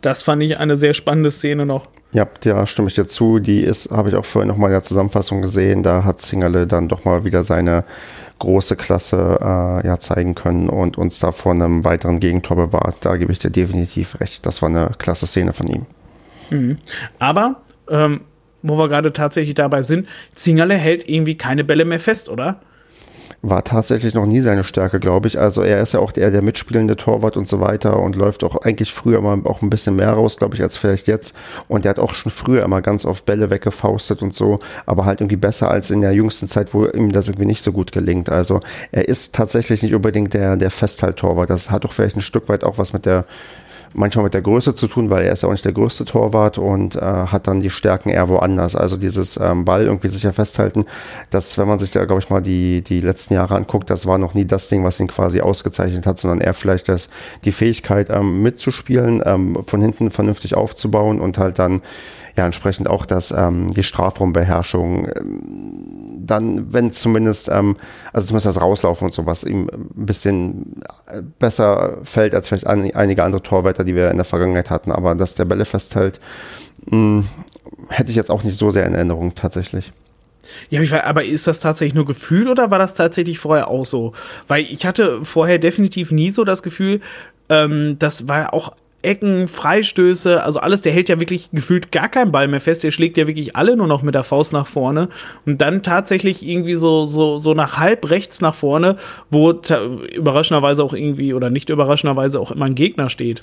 Das 0.00 0.22
fand 0.22 0.42
ich 0.42 0.58
eine 0.58 0.76
sehr 0.76 0.94
spannende 0.94 1.30
Szene 1.30 1.66
noch. 1.66 1.88
Ja, 2.12 2.26
da 2.42 2.66
stimme 2.66 2.88
ich 2.88 2.94
dir 2.94 3.06
zu. 3.06 3.38
Die 3.38 3.60
ist, 3.60 3.90
habe 3.90 4.08
ich 4.08 4.14
auch 4.14 4.24
vorhin 4.24 4.48
nochmal 4.48 4.70
in 4.70 4.74
der 4.74 4.82
Zusammenfassung 4.82 5.42
gesehen. 5.42 5.82
Da 5.82 6.04
hat 6.04 6.20
Zingerle 6.20 6.66
dann 6.66 6.88
doch 6.88 7.04
mal 7.04 7.24
wieder 7.24 7.44
seine 7.44 7.84
große 8.40 8.74
Klasse 8.74 9.38
äh, 9.40 9.86
ja, 9.86 9.98
zeigen 9.98 10.34
können 10.34 10.68
und 10.68 10.98
uns 10.98 11.20
da 11.20 11.30
vor 11.30 11.52
einem 11.52 11.84
weiteren 11.84 12.18
Gegentor 12.18 12.56
bewahrt. 12.56 12.96
Da 13.02 13.16
gebe 13.16 13.30
ich 13.30 13.38
dir 13.38 13.50
definitiv 13.50 14.20
recht. 14.20 14.44
Das 14.44 14.60
war 14.60 14.68
eine 14.68 14.90
klasse 14.98 15.26
Szene 15.26 15.52
von 15.52 15.68
ihm. 15.68 15.86
Mhm. 16.50 16.78
Aber, 17.20 17.60
ähm, 17.88 18.22
wo 18.62 18.76
wir 18.76 18.88
gerade 18.88 19.12
tatsächlich 19.12 19.54
dabei 19.54 19.82
sind, 19.82 20.08
Zingerle 20.34 20.74
hält 20.74 21.08
irgendwie 21.08 21.36
keine 21.36 21.64
Bälle 21.64 21.84
mehr 21.84 22.00
fest, 22.00 22.28
oder? 22.28 22.60
War 23.42 23.64
tatsächlich 23.64 24.12
noch 24.14 24.26
nie 24.26 24.40
seine 24.40 24.64
Stärke, 24.64 25.00
glaube 25.00 25.26
ich. 25.26 25.38
Also 25.38 25.62
er 25.62 25.80
ist 25.80 25.92
ja 25.92 26.00
auch 26.00 26.12
der, 26.12 26.30
der 26.30 26.42
mitspielende 26.42 26.96
Torwart 26.96 27.36
und 27.36 27.48
so 27.48 27.60
weiter 27.60 27.98
und 27.98 28.16
läuft 28.16 28.44
auch 28.44 28.56
eigentlich 28.56 28.92
früher 28.92 29.20
mal 29.22 29.40
auch 29.44 29.62
ein 29.62 29.70
bisschen 29.70 29.96
mehr 29.96 30.12
raus, 30.12 30.36
glaube 30.36 30.56
ich, 30.56 30.62
als 30.62 30.76
vielleicht 30.76 31.06
jetzt. 31.06 31.34
Und 31.66 31.86
er 31.86 31.90
hat 31.90 31.98
auch 31.98 32.12
schon 32.12 32.30
früher 32.30 32.62
immer 32.62 32.82
ganz 32.82 33.06
oft 33.06 33.24
Bälle 33.24 33.48
weggefaustet 33.48 34.20
und 34.20 34.34
so, 34.34 34.58
aber 34.84 35.06
halt 35.06 35.20
irgendwie 35.20 35.36
besser 35.36 35.70
als 35.70 35.90
in 35.90 36.02
der 36.02 36.12
jüngsten 36.12 36.48
Zeit, 36.48 36.74
wo 36.74 36.84
ihm 36.86 37.12
das 37.12 37.28
irgendwie 37.28 37.46
nicht 37.46 37.62
so 37.62 37.72
gut 37.72 37.92
gelingt. 37.92 38.28
Also 38.28 38.60
er 38.92 39.08
ist 39.08 39.34
tatsächlich 39.34 39.82
nicht 39.82 39.94
unbedingt 39.94 40.34
der, 40.34 40.56
der 40.56 40.70
Festhalt-Torwart. 40.70 41.48
Das 41.48 41.70
hat 41.70 41.84
doch 41.84 41.92
vielleicht 41.92 42.16
ein 42.16 42.22
Stück 42.22 42.48
weit 42.48 42.62
auch 42.62 42.76
was 42.76 42.92
mit 42.92 43.06
der 43.06 43.24
manchmal 43.94 44.24
mit 44.24 44.34
der 44.34 44.42
Größe 44.42 44.74
zu 44.74 44.86
tun, 44.86 45.10
weil 45.10 45.24
er 45.24 45.32
ist 45.32 45.42
ja 45.42 45.48
auch 45.48 45.52
nicht 45.52 45.64
der 45.64 45.72
größte 45.72 46.04
Torwart 46.04 46.58
und 46.58 46.96
äh, 46.96 47.00
hat 47.00 47.46
dann 47.46 47.60
die 47.60 47.70
Stärken 47.70 48.10
eher 48.10 48.28
woanders. 48.28 48.76
Also 48.76 48.96
dieses 48.96 49.36
ähm, 49.36 49.64
Ball 49.64 49.84
irgendwie 49.84 50.08
sicher 50.08 50.32
festhalten, 50.32 50.86
das, 51.30 51.58
wenn 51.58 51.68
man 51.68 51.78
sich 51.78 51.90
da, 51.90 52.04
glaube 52.04 52.20
ich, 52.20 52.30
mal 52.30 52.40
die, 52.40 52.82
die 52.82 53.00
letzten 53.00 53.34
Jahre 53.34 53.54
anguckt, 53.56 53.90
das 53.90 54.06
war 54.06 54.18
noch 54.18 54.34
nie 54.34 54.44
das 54.44 54.68
Ding, 54.68 54.84
was 54.84 55.00
ihn 55.00 55.08
quasi 55.08 55.40
ausgezeichnet 55.40 56.06
hat, 56.06 56.18
sondern 56.18 56.40
eher 56.40 56.54
vielleicht 56.54 56.88
das, 56.88 57.08
die 57.44 57.52
Fähigkeit 57.52 58.08
ähm, 58.10 58.42
mitzuspielen, 58.42 59.22
ähm, 59.24 59.58
von 59.66 59.80
hinten 59.80 60.10
vernünftig 60.10 60.54
aufzubauen 60.54 61.20
und 61.20 61.38
halt 61.38 61.58
dann 61.58 61.82
ja 62.36 62.46
entsprechend 62.46 62.88
auch 62.88 63.06
das, 63.06 63.30
ähm, 63.30 63.70
die 63.70 63.82
Strafraumbeherrschung 63.82 65.08
ähm, 65.08 66.00
dann, 66.30 66.72
wenn 66.72 66.92
zumindest, 66.92 67.48
ähm, 67.48 67.76
also 68.12 68.28
zumindest 68.28 68.46
das 68.46 68.60
Rauslaufen 68.60 69.06
und 69.06 69.14
sowas 69.14 69.44
ihm 69.44 69.68
ein 69.72 70.06
bisschen 70.06 70.82
besser 71.38 71.98
fällt 72.04 72.34
als 72.34 72.48
vielleicht 72.48 72.66
ein, 72.66 72.94
einige 72.94 73.24
andere 73.24 73.42
Torwärter, 73.42 73.84
die 73.84 73.94
wir 73.94 74.10
in 74.10 74.16
der 74.16 74.24
Vergangenheit 74.24 74.70
hatten. 74.70 74.92
Aber 74.92 75.14
dass 75.14 75.34
der 75.34 75.44
Bälle 75.44 75.64
festhält, 75.64 76.20
mh, 76.86 76.90
hm, 76.90 77.28
hätte 77.88 78.10
ich 78.10 78.16
jetzt 78.16 78.30
auch 78.30 78.44
nicht 78.44 78.56
so 78.56 78.70
sehr 78.70 78.86
in 78.86 78.94
Erinnerung 78.94 79.34
tatsächlich. 79.34 79.92
Ja, 80.68 80.80
aber 81.04 81.24
ist 81.24 81.46
das 81.46 81.60
tatsächlich 81.60 81.94
nur 81.94 82.06
Gefühl 82.06 82.48
oder 82.48 82.70
war 82.70 82.78
das 82.78 82.94
tatsächlich 82.94 83.38
vorher 83.38 83.68
auch 83.68 83.86
so? 83.86 84.12
Weil 84.48 84.64
ich 84.64 84.84
hatte 84.84 85.24
vorher 85.24 85.58
definitiv 85.58 86.10
nie 86.10 86.30
so 86.30 86.44
das 86.44 86.62
Gefühl, 86.62 87.00
ähm, 87.48 87.96
das 87.98 88.26
war 88.28 88.52
auch 88.52 88.72
Ecken, 89.02 89.48
Freistöße, 89.48 90.42
also 90.42 90.60
alles, 90.60 90.82
der 90.82 90.92
hält 90.92 91.08
ja 91.08 91.20
wirklich 91.20 91.50
gefühlt 91.52 91.90
gar 91.90 92.08
keinen 92.08 92.32
Ball 92.32 92.48
mehr 92.48 92.60
fest, 92.60 92.84
der 92.84 92.90
schlägt 92.90 93.16
ja 93.16 93.26
wirklich 93.26 93.56
alle 93.56 93.76
nur 93.76 93.86
noch 93.86 94.02
mit 94.02 94.14
der 94.14 94.24
Faust 94.24 94.52
nach 94.52 94.66
vorne 94.66 95.08
und 95.46 95.60
dann 95.60 95.82
tatsächlich 95.82 96.46
irgendwie 96.46 96.74
so, 96.74 97.06
so, 97.06 97.38
so 97.38 97.54
nach 97.54 97.78
halb 97.78 98.10
rechts 98.10 98.40
nach 98.40 98.54
vorne, 98.54 98.96
wo 99.30 99.52
überraschenderweise 99.52 100.84
auch 100.84 100.92
irgendwie 100.92 101.32
oder 101.34 101.50
nicht 101.50 101.70
überraschenderweise 101.70 102.38
auch 102.38 102.50
immer 102.50 102.66
ein 102.66 102.74
Gegner 102.74 103.08
steht. 103.08 103.42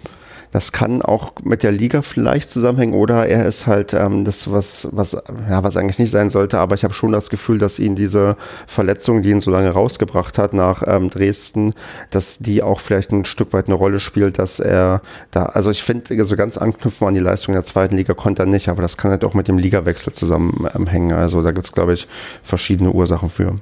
Das 0.51 0.71
kann 0.71 1.01
auch 1.01 1.33
mit 1.43 1.63
der 1.63 1.71
Liga 1.71 2.01
vielleicht 2.01 2.49
zusammenhängen 2.49 2.93
oder 2.93 3.27
er 3.27 3.45
ist 3.45 3.67
halt 3.67 3.93
ähm, 3.93 4.25
das, 4.25 4.51
was, 4.51 4.87
was, 4.91 5.21
ja, 5.49 5.63
was 5.63 5.77
eigentlich 5.77 5.99
nicht 5.99 6.11
sein 6.11 6.29
sollte, 6.29 6.59
aber 6.59 6.75
ich 6.75 6.83
habe 6.83 6.93
schon 6.93 7.11
das 7.11 7.29
Gefühl, 7.29 7.57
dass 7.59 7.79
ihn 7.79 7.95
diese 7.95 8.37
Verletzung, 8.65 9.23
die 9.23 9.31
ihn 9.31 9.41
so 9.41 9.51
lange 9.51 9.69
rausgebracht 9.69 10.37
hat 10.37 10.53
nach 10.53 10.83
ähm, 10.85 11.09
Dresden, 11.09 11.73
dass 12.09 12.39
die 12.39 12.63
auch 12.63 12.79
vielleicht 12.79 13.11
ein 13.11 13.25
Stück 13.25 13.53
weit 13.53 13.67
eine 13.67 13.75
Rolle 13.75 13.99
spielt, 13.99 14.39
dass 14.39 14.59
er 14.59 15.01
da, 15.31 15.47
also 15.47 15.71
ich 15.71 15.83
finde, 15.83 16.25
so 16.25 16.35
ganz 16.35 16.57
anknüpfen 16.57 17.07
an 17.07 17.13
die 17.13 17.19
Leistung 17.19 17.53
der 17.53 17.63
zweiten 17.63 17.95
Liga 17.95 18.13
konnte 18.13 18.43
er 18.43 18.45
nicht, 18.45 18.69
aber 18.69 18.81
das 18.81 18.97
kann 18.97 19.11
halt 19.11 19.23
auch 19.23 19.33
mit 19.33 19.47
dem 19.47 19.57
Ligawechsel 19.57 20.13
zusammenhängen. 20.13 21.13
Also 21.13 21.41
da 21.43 21.51
gibt 21.51 21.65
es, 21.65 21.71
glaube 21.73 21.93
ich, 21.93 22.07
verschiedene 22.43 22.91
Ursachen 22.91 23.29
für. 23.29 23.55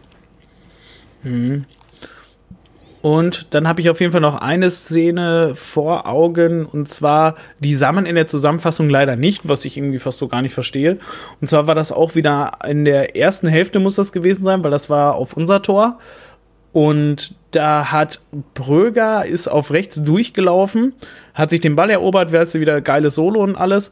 Mhm. 1.24 1.66
Und 3.06 3.54
dann 3.54 3.68
habe 3.68 3.82
ich 3.82 3.92
auf 3.92 4.00
jeden 4.00 4.12
Fall 4.12 4.22
noch 4.22 4.42
eine 4.42 4.72
Szene 4.72 5.52
vor 5.54 6.08
Augen 6.08 6.66
und 6.66 6.90
zwar, 6.90 7.36
die 7.60 7.76
sah 7.76 7.92
in 7.92 8.16
der 8.16 8.28
Zusammenfassung 8.28 8.90
leider 8.90 9.16
nicht, 9.16 9.48
was 9.48 9.64
ich 9.64 9.78
irgendwie 9.78 10.00
fast 10.00 10.18
so 10.18 10.28
gar 10.28 10.42
nicht 10.42 10.56
verstehe. 10.56 10.98
Und 11.40 11.48
zwar 11.48 11.68
war 11.68 11.76
das 11.76 11.92
auch 11.92 12.16
wieder 12.16 12.54
in 12.68 12.84
der 12.84 13.16
ersten 13.16 13.48
Hälfte 13.48 13.78
muss 13.78 13.94
das 13.94 14.12
gewesen 14.12 14.42
sein, 14.42 14.64
weil 14.64 14.72
das 14.72 14.90
war 14.90 15.14
auf 15.14 15.38
unser 15.38 15.62
Tor. 15.62 16.00
Und 16.72 17.36
da 17.52 17.92
hat 17.92 18.22
Bröger 18.56 19.24
ist 19.24 19.50
auf 19.50 19.70
rechts 19.70 20.04
durchgelaufen, 20.04 20.96
hat 21.36 21.52
sich 21.52 21.62
den 21.62 21.76
Ball 21.76 21.92
erobert, 21.92 22.32
wäre 22.32 22.42
es 22.42 22.56
wieder 22.56 22.82
geiles 22.82 23.14
Solo 23.14 23.44
und 23.44 23.56
alles 23.56 23.92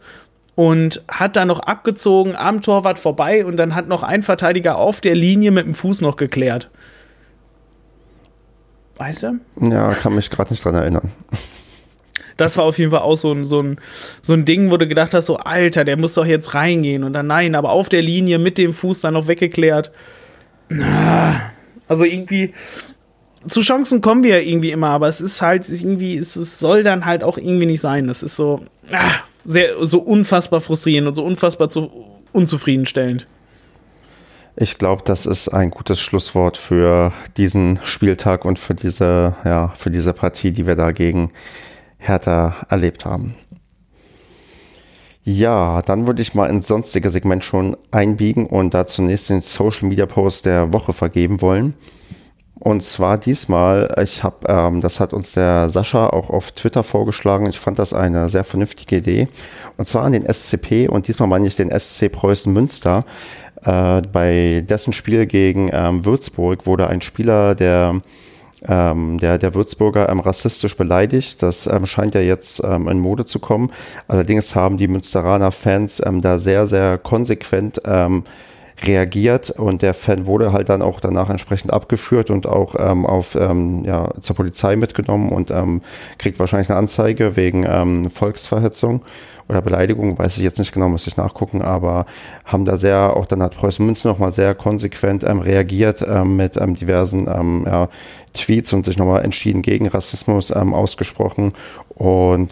und 0.55 1.03
hat 1.07 1.35
dann 1.35 1.49
noch 1.49 1.59
abgezogen 1.59 2.35
am 2.35 2.61
Torwart 2.61 2.97
vorbei 2.97 3.45
und 3.45 3.57
dann 3.57 3.75
hat 3.75 3.87
noch 3.87 4.01
ein 4.01 4.23
Verteidiger 4.23 4.77
auf 4.77 5.01
der 5.01 5.13
Linie 5.13 5.51
mit 5.51 5.67
dem 5.67 5.75
Fuß 5.75 6.01
noch 6.01 6.15
geklärt. 6.15 6.71
Weißt 8.97 9.23
du? 9.23 9.39
Ja, 9.59 9.93
kann 9.93 10.15
mich 10.15 10.29
gerade 10.29 10.51
nicht 10.51 10.63
dran 10.63 10.75
erinnern. 10.75 11.11
Das 12.37 12.57
war 12.57 12.65
auf 12.65 12.77
jeden 12.77 12.91
Fall 12.91 13.01
auch 13.01 13.15
so 13.15 13.31
ein, 13.31 13.43
so, 13.43 13.61
ein, 13.61 13.77
so 14.21 14.33
ein 14.33 14.45
Ding, 14.45 14.71
wo 14.71 14.77
du 14.77 14.87
gedacht 14.87 15.13
hast, 15.13 15.27
so, 15.27 15.37
Alter, 15.37 15.85
der 15.85 15.97
muss 15.97 16.15
doch 16.15 16.25
jetzt 16.25 16.53
reingehen. 16.53 17.03
Und 17.03 17.13
dann 17.13 17.27
nein, 17.27 17.55
aber 17.55 17.71
auf 17.71 17.89
der 17.89 18.01
Linie 18.01 18.39
mit 18.39 18.57
dem 18.57 18.73
Fuß 18.73 19.01
dann 19.01 19.13
noch 19.13 19.27
weggeklärt. 19.27 19.91
Also 21.87 22.03
irgendwie, 22.03 22.53
zu 23.47 23.61
Chancen 23.61 24.01
kommen 24.01 24.23
wir 24.23 24.39
ja 24.39 24.47
irgendwie 24.47 24.71
immer, 24.71 24.89
aber 24.89 25.07
es 25.07 25.21
ist 25.21 25.41
halt 25.41 25.69
irgendwie, 25.69 26.17
es, 26.17 26.35
es 26.35 26.59
soll 26.59 26.83
dann 26.83 27.05
halt 27.05 27.23
auch 27.23 27.37
irgendwie 27.37 27.65
nicht 27.65 27.81
sein. 27.81 28.07
Das 28.07 28.23
ist 28.23 28.35
so, 28.35 28.61
ah, 28.91 29.11
sehr, 29.45 29.85
so 29.85 29.99
unfassbar 29.99 30.61
frustrierend 30.61 31.09
und 31.09 31.15
so 31.15 31.23
unfassbar 31.23 31.69
zu, 31.69 31.91
unzufriedenstellend. 32.31 33.27
Ich 34.55 34.77
glaube, 34.77 35.01
das 35.03 35.25
ist 35.25 35.49
ein 35.49 35.71
gutes 35.71 35.99
Schlusswort 35.99 36.57
für 36.57 37.11
diesen 37.37 37.79
Spieltag 37.83 38.45
und 38.45 38.59
für 38.59 38.75
diese, 38.75 39.35
ja, 39.43 39.73
für 39.75 39.89
diese 39.89 40.13
Partie, 40.13 40.51
die 40.51 40.67
wir 40.67 40.75
da 40.75 40.91
gegen 40.91 41.31
Hertha 41.97 42.55
erlebt 42.69 43.03
haben. 43.03 43.35
Ja, 45.23 45.81
dann 45.81 46.05
würde 46.05 46.21
ich 46.21 46.35
mal 46.35 46.49
ins 46.49 46.67
sonstige 46.67 47.09
Segment 47.09 47.43
schon 47.43 47.77
einbiegen 47.91 48.45
und 48.45 48.73
da 48.73 48.85
zunächst 48.85 49.29
den 49.29 49.41
Social 49.41 49.87
Media 49.87 50.05
Post 50.05 50.45
der 50.45 50.71
Woche 50.73 50.93
vergeben 50.93 51.41
wollen. 51.41 51.75
Und 52.59 52.83
zwar 52.83 53.17
diesmal, 53.17 53.93
ich 54.01 54.23
habe, 54.23 54.47
ähm, 54.47 54.81
das 54.81 54.99
hat 54.99 55.11
uns 55.13 55.33
der 55.33 55.69
Sascha 55.69 56.07
auch 56.07 56.29
auf 56.29 56.51
Twitter 56.53 56.83
vorgeschlagen. 56.83 57.47
Ich 57.47 57.59
fand 57.59 57.79
das 57.79 57.93
eine 57.93 58.29
sehr 58.29 58.43
vernünftige 58.43 58.97
Idee. 58.97 59.27
Und 59.77 59.87
zwar 59.87 60.03
an 60.03 60.13
den 60.13 60.25
SCP 60.25 60.87
und 60.87 61.07
diesmal 61.07 61.27
meine 61.27 61.47
ich 61.47 61.55
den 61.55 61.77
SC 61.77 62.09
Preußen 62.09 62.53
Münster. 62.53 63.03
Äh, 63.63 64.01
bei 64.11 64.63
dessen 64.67 64.93
Spiel 64.93 65.25
gegen 65.25 65.69
ähm, 65.71 66.05
Würzburg 66.05 66.65
wurde 66.65 66.87
ein 66.87 67.01
Spieler 67.01 67.55
der 67.55 68.01
ähm, 68.65 69.17
der, 69.19 69.37
der 69.37 69.53
Würzburger 69.55 70.09
ähm, 70.09 70.19
rassistisch 70.19 70.77
beleidigt. 70.77 71.41
Das 71.41 71.67
ähm, 71.67 71.85
scheint 71.85 72.15
ja 72.15 72.21
jetzt 72.21 72.63
ähm, 72.63 72.87
in 72.87 72.99
Mode 72.99 73.25
zu 73.25 73.39
kommen. 73.39 73.71
Allerdings 74.07 74.55
haben 74.55 74.77
die 74.77 74.87
Münsteraner 74.87 75.51
Fans 75.51 76.01
ähm, 76.05 76.21
da 76.21 76.37
sehr, 76.37 76.65
sehr 76.65 76.97
konsequent 76.97 77.81
reagiert 78.81 79.51
und 79.51 79.81
der 79.81 79.93
Fan 79.93 80.25
wurde 80.25 80.51
halt 80.51 80.69
dann 80.69 80.81
auch 80.81 80.99
danach 80.99 81.29
entsprechend 81.29 81.71
abgeführt 81.71 82.29
und 82.29 82.47
auch 82.47 82.75
ähm, 82.77 83.05
auf 83.05 83.35
ähm, 83.35 83.83
ja, 83.85 84.09
zur 84.19 84.35
Polizei 84.35 84.75
mitgenommen 84.75 85.29
und 85.29 85.51
ähm, 85.51 85.81
kriegt 86.17 86.39
wahrscheinlich 86.39 86.69
eine 86.69 86.79
Anzeige 86.79 87.35
wegen 87.35 87.65
ähm, 87.67 88.09
Volksverhetzung 88.09 89.03
oder 89.49 89.61
Beleidigung, 89.61 90.17
weiß 90.17 90.37
ich 90.37 90.43
jetzt 90.43 90.59
nicht 90.59 90.73
genau, 90.73 90.89
muss 90.89 91.07
ich 91.07 91.17
nachgucken, 91.17 91.61
aber 91.61 92.05
haben 92.45 92.65
da 92.65 92.77
sehr, 92.77 93.15
auch 93.15 93.25
dann 93.25 93.43
hat 93.43 93.55
Preußen 93.55 93.85
Münzen 93.85 94.09
nochmal 94.09 94.31
sehr 94.31 94.55
konsequent 94.55 95.23
ähm, 95.23 95.39
reagiert 95.39 96.03
ähm, 96.07 96.37
mit 96.37 96.57
ähm, 96.57 96.75
diversen 96.75 97.27
ähm, 97.27 97.65
ja, 97.65 97.89
Tweets 98.33 98.73
und 98.73 98.85
sich 98.85 98.97
nochmal 98.97 99.23
entschieden 99.23 99.61
gegen 99.61 99.87
Rassismus 99.87 100.51
ähm, 100.51 100.73
ausgesprochen. 100.73 101.53
Und 101.89 102.49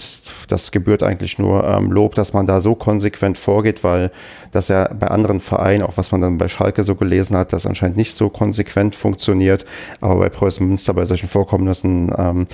das 0.47 0.71
gebührt 0.71 1.03
eigentlich 1.03 1.39
nur 1.39 1.63
ähm, 1.63 1.91
Lob, 1.91 2.15
dass 2.15 2.33
man 2.33 2.45
da 2.45 2.61
so 2.61 2.75
konsequent 2.75 3.37
vorgeht, 3.37 3.83
weil 3.83 4.11
das 4.51 4.67
ja 4.67 4.87
bei 4.93 5.07
anderen 5.07 5.39
Vereinen, 5.39 5.83
auch 5.83 5.97
was 5.97 6.11
man 6.11 6.21
dann 6.21 6.37
bei 6.37 6.47
Schalke 6.47 6.83
so 6.83 6.95
gelesen 6.95 7.35
hat, 7.35 7.51
das 7.51 7.65
anscheinend 7.65 7.97
nicht 7.97 8.13
so 8.13 8.29
konsequent 8.29 8.95
funktioniert. 8.95 9.65
Aber 9.99 10.19
bei 10.19 10.29
Preußen 10.29 10.67
Münster, 10.67 10.93
bei 10.93 11.05
solchen 11.05 11.29
Vorkommnissen, 11.29 12.13
ähm, 12.17 12.47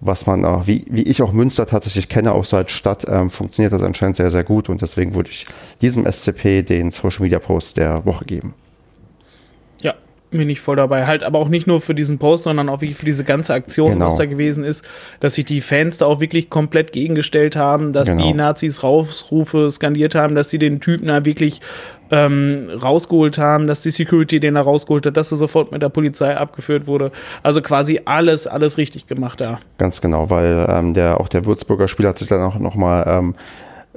was 0.00 0.24
man 0.24 0.46
auch, 0.46 0.66
wie, 0.66 0.86
wie 0.88 1.02
ich 1.02 1.20
auch 1.20 1.32
Münster 1.32 1.66
tatsächlich 1.66 2.08
kenne, 2.08 2.32
auch 2.32 2.46
so 2.46 2.56
als 2.56 2.72
Stadt, 2.72 3.04
ähm, 3.06 3.28
funktioniert 3.28 3.74
das 3.74 3.82
anscheinend 3.82 4.16
sehr, 4.16 4.30
sehr 4.30 4.44
gut. 4.44 4.70
Und 4.70 4.80
deswegen 4.80 5.14
würde 5.14 5.30
ich 5.30 5.46
diesem 5.82 6.10
SCP 6.10 6.62
den 6.62 6.90
Social 6.90 7.22
Media 7.22 7.38
Post 7.38 7.76
der 7.76 8.06
Woche 8.06 8.24
geben 8.24 8.54
bin 10.30 10.48
ich 10.48 10.60
voll 10.60 10.76
dabei. 10.76 11.06
Halt 11.06 11.22
aber 11.22 11.38
auch 11.38 11.48
nicht 11.48 11.66
nur 11.66 11.80
für 11.80 11.94
diesen 11.94 12.18
Post, 12.18 12.44
sondern 12.44 12.68
auch 12.68 12.80
wirklich 12.80 12.96
für 12.96 13.04
diese 13.04 13.24
ganze 13.24 13.54
Aktion, 13.54 13.92
genau. 13.92 14.06
was 14.06 14.16
da 14.16 14.26
gewesen 14.26 14.64
ist, 14.64 14.84
dass 15.20 15.34
sich 15.34 15.44
die 15.44 15.60
Fans 15.60 15.98
da 15.98 16.06
auch 16.06 16.20
wirklich 16.20 16.50
komplett 16.50 16.92
gegengestellt 16.92 17.56
haben, 17.56 17.92
dass 17.92 18.08
genau. 18.08 18.22
die 18.22 18.34
Nazis 18.34 18.82
Rausrufe 18.82 19.70
skandiert 19.70 20.14
haben, 20.14 20.34
dass 20.34 20.50
sie 20.50 20.58
den 20.58 20.80
Typen 20.80 21.06
da 21.06 21.24
wirklich 21.24 21.60
ähm, 22.10 22.68
rausgeholt 22.70 23.38
haben, 23.38 23.66
dass 23.66 23.82
die 23.82 23.90
Security 23.90 24.40
den 24.40 24.54
da 24.54 24.62
rausgeholt 24.62 25.06
hat, 25.06 25.16
dass 25.16 25.30
er 25.30 25.36
sofort 25.36 25.72
mit 25.72 25.82
der 25.82 25.88
Polizei 25.88 26.36
abgeführt 26.36 26.86
wurde. 26.86 27.12
Also 27.42 27.62
quasi 27.62 28.00
alles, 28.04 28.46
alles 28.46 28.78
richtig 28.78 29.06
gemacht 29.06 29.40
da. 29.40 29.60
Ganz 29.78 30.00
genau, 30.00 30.30
weil 30.30 30.66
ähm, 30.68 30.94
der 30.94 31.20
auch 31.20 31.28
der 31.28 31.44
Würzburger 31.44 31.88
Spieler 31.88 32.10
hat 32.10 32.18
sich 32.18 32.28
dann 32.28 32.42
auch 32.42 32.58
nochmal 32.58 33.04
ähm, 33.06 33.34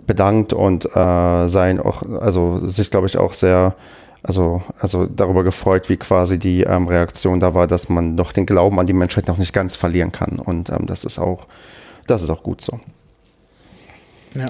bedankt 0.05 0.53
und 0.53 0.85
äh, 0.95 1.47
sein 1.47 1.79
auch, 1.79 2.03
also 2.19 2.59
sich 2.67 2.91
glaube 2.91 3.07
ich 3.07 3.17
auch 3.17 3.33
sehr 3.33 3.75
also, 4.23 4.63
also 4.79 5.05
darüber 5.05 5.43
gefreut, 5.43 5.89
wie 5.89 5.97
quasi 5.97 6.39
die 6.39 6.63
ähm, 6.63 6.87
Reaktion 6.87 7.41
da 7.41 7.53
war, 7.53 7.67
dass 7.67 7.89
man 7.89 8.15
doch 8.15 8.31
den 8.31 8.45
Glauben 8.45 8.79
an 8.79 8.87
die 8.87 8.93
Menschheit 8.93 9.27
noch 9.27 9.37
nicht 9.37 9.53
ganz 9.53 9.75
verlieren 9.75 10.13
kann. 10.13 10.39
Und 10.39 10.69
ähm, 10.69 10.87
das 10.87 11.03
ist 11.03 11.19
auch, 11.19 11.45
das 12.07 12.23
ist 12.23 12.29
auch 12.29 12.41
gut 12.41 12.61
so. 12.61 12.79
Ja. 14.33 14.47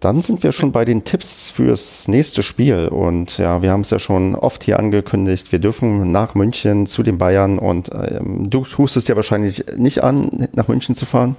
Dann 0.00 0.20
sind 0.20 0.42
wir 0.42 0.50
schon 0.50 0.72
bei 0.72 0.84
den 0.84 1.04
Tipps 1.04 1.50
fürs 1.50 2.08
nächste 2.08 2.42
Spiel. 2.42 2.88
Und 2.88 3.38
ja, 3.38 3.62
wir 3.62 3.70
haben 3.70 3.82
es 3.82 3.90
ja 3.90 4.00
schon 4.00 4.34
oft 4.34 4.64
hier 4.64 4.80
angekündigt. 4.80 5.52
Wir 5.52 5.60
dürfen 5.60 6.10
nach 6.10 6.34
München 6.34 6.88
zu 6.88 7.04
den 7.04 7.18
Bayern. 7.18 7.60
Und 7.60 7.90
ähm, 7.94 8.50
du 8.50 8.64
tust 8.64 8.96
es 8.96 9.04
dir 9.04 9.14
wahrscheinlich 9.14 9.64
nicht 9.76 10.02
an, 10.02 10.48
nach 10.54 10.66
München 10.66 10.96
zu 10.96 11.06
fahren. 11.06 11.36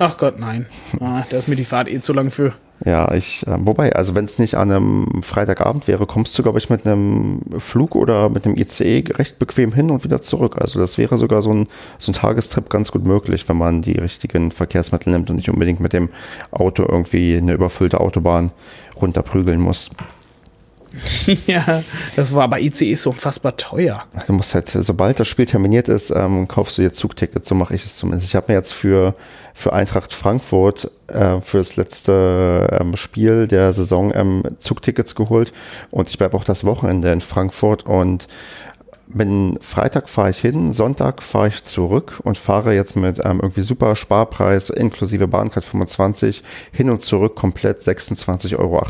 Ach 0.00 0.18
Gott, 0.18 0.40
nein. 0.40 0.66
Ah, 0.98 1.22
da 1.30 1.38
ist 1.38 1.46
mir 1.46 1.54
die 1.54 1.64
Fahrt 1.64 1.88
eh 1.88 2.00
zu 2.00 2.12
lang 2.12 2.32
für. 2.32 2.54
Ja, 2.84 3.12
ich, 3.14 3.46
äh, 3.46 3.56
wobei, 3.60 3.94
also 3.94 4.14
wenn 4.14 4.24
es 4.24 4.38
nicht 4.38 4.56
an 4.56 4.70
einem 4.70 5.22
Freitagabend 5.22 5.86
wäre, 5.86 6.06
kommst 6.06 6.36
du, 6.36 6.42
glaube 6.42 6.58
ich, 6.58 6.70
mit 6.70 6.84
einem 6.86 7.40
Flug 7.58 7.94
oder 7.94 8.28
mit 8.28 8.44
einem 8.44 8.56
ICE 8.56 9.04
recht 9.14 9.38
bequem 9.38 9.72
hin 9.72 9.90
und 9.90 10.04
wieder 10.04 10.20
zurück. 10.20 10.56
Also 10.60 10.80
das 10.80 10.98
wäre 10.98 11.16
sogar 11.16 11.40
so 11.40 11.50
ein, 11.50 11.68
so 11.98 12.10
ein 12.10 12.14
Tagestrip 12.14 12.68
ganz 12.68 12.90
gut 12.90 13.04
möglich, 13.04 13.48
wenn 13.48 13.56
man 13.56 13.80
die 13.80 13.92
richtigen 13.98 14.50
Verkehrsmittel 14.50 15.12
nimmt 15.12 15.30
und 15.30 15.36
nicht 15.36 15.48
unbedingt 15.48 15.80
mit 15.80 15.92
dem 15.92 16.08
Auto 16.50 16.82
irgendwie 16.82 17.36
eine 17.36 17.52
überfüllte 17.52 18.00
Autobahn 18.00 18.50
runterprügeln 19.00 19.60
muss. 19.60 19.90
ja, 21.46 21.82
das 22.16 22.34
war 22.34 22.44
aber 22.44 22.60
ICE 22.60 22.94
so 22.94 23.10
unfassbar 23.10 23.56
teuer. 23.56 24.04
Du 24.26 24.32
musst 24.32 24.54
halt, 24.54 24.68
sobald 24.68 25.18
das 25.20 25.28
Spiel 25.28 25.46
terminiert 25.46 25.88
ist, 25.88 26.10
ähm, 26.10 26.48
kaufst 26.48 26.78
du 26.78 26.82
dir 26.82 26.92
Zugtickets. 26.92 27.48
So 27.48 27.54
mache 27.54 27.74
ich 27.74 27.84
es 27.84 27.96
zumindest. 27.96 28.28
Ich 28.28 28.36
habe 28.36 28.46
mir 28.48 28.54
jetzt 28.54 28.72
für, 28.72 29.14
für 29.54 29.72
Eintracht 29.72 30.14
Frankfurt 30.14 30.90
äh, 31.08 31.40
für 31.40 31.58
das 31.58 31.76
letzte 31.76 32.78
ähm, 32.80 32.96
Spiel 32.96 33.48
der 33.48 33.72
Saison 33.72 34.12
ähm, 34.14 34.42
Zugtickets 34.58 35.14
geholt 35.14 35.52
und 35.90 36.08
ich 36.08 36.18
bleibe 36.18 36.36
auch 36.36 36.44
das 36.44 36.64
Wochenende 36.64 37.12
in 37.12 37.20
Frankfurt 37.20 37.86
und 37.86 38.28
bin 39.06 39.58
Freitag 39.60 40.08
fahre 40.08 40.30
ich 40.30 40.38
hin, 40.38 40.72
Sonntag 40.72 41.22
fahre 41.22 41.48
ich 41.48 41.62
zurück 41.64 42.20
und 42.24 42.38
fahre 42.38 42.74
jetzt 42.74 42.96
mit 42.96 43.20
ähm, 43.24 43.40
irgendwie 43.42 43.62
super 43.62 43.96
Sparpreis 43.96 44.70
inklusive 44.70 45.28
Bahncard 45.28 45.64
25 45.64 46.42
hin 46.72 46.90
und 46.90 47.02
zurück 47.02 47.34
komplett 47.34 47.80
26,80 47.80 48.56
Euro. 48.56 48.82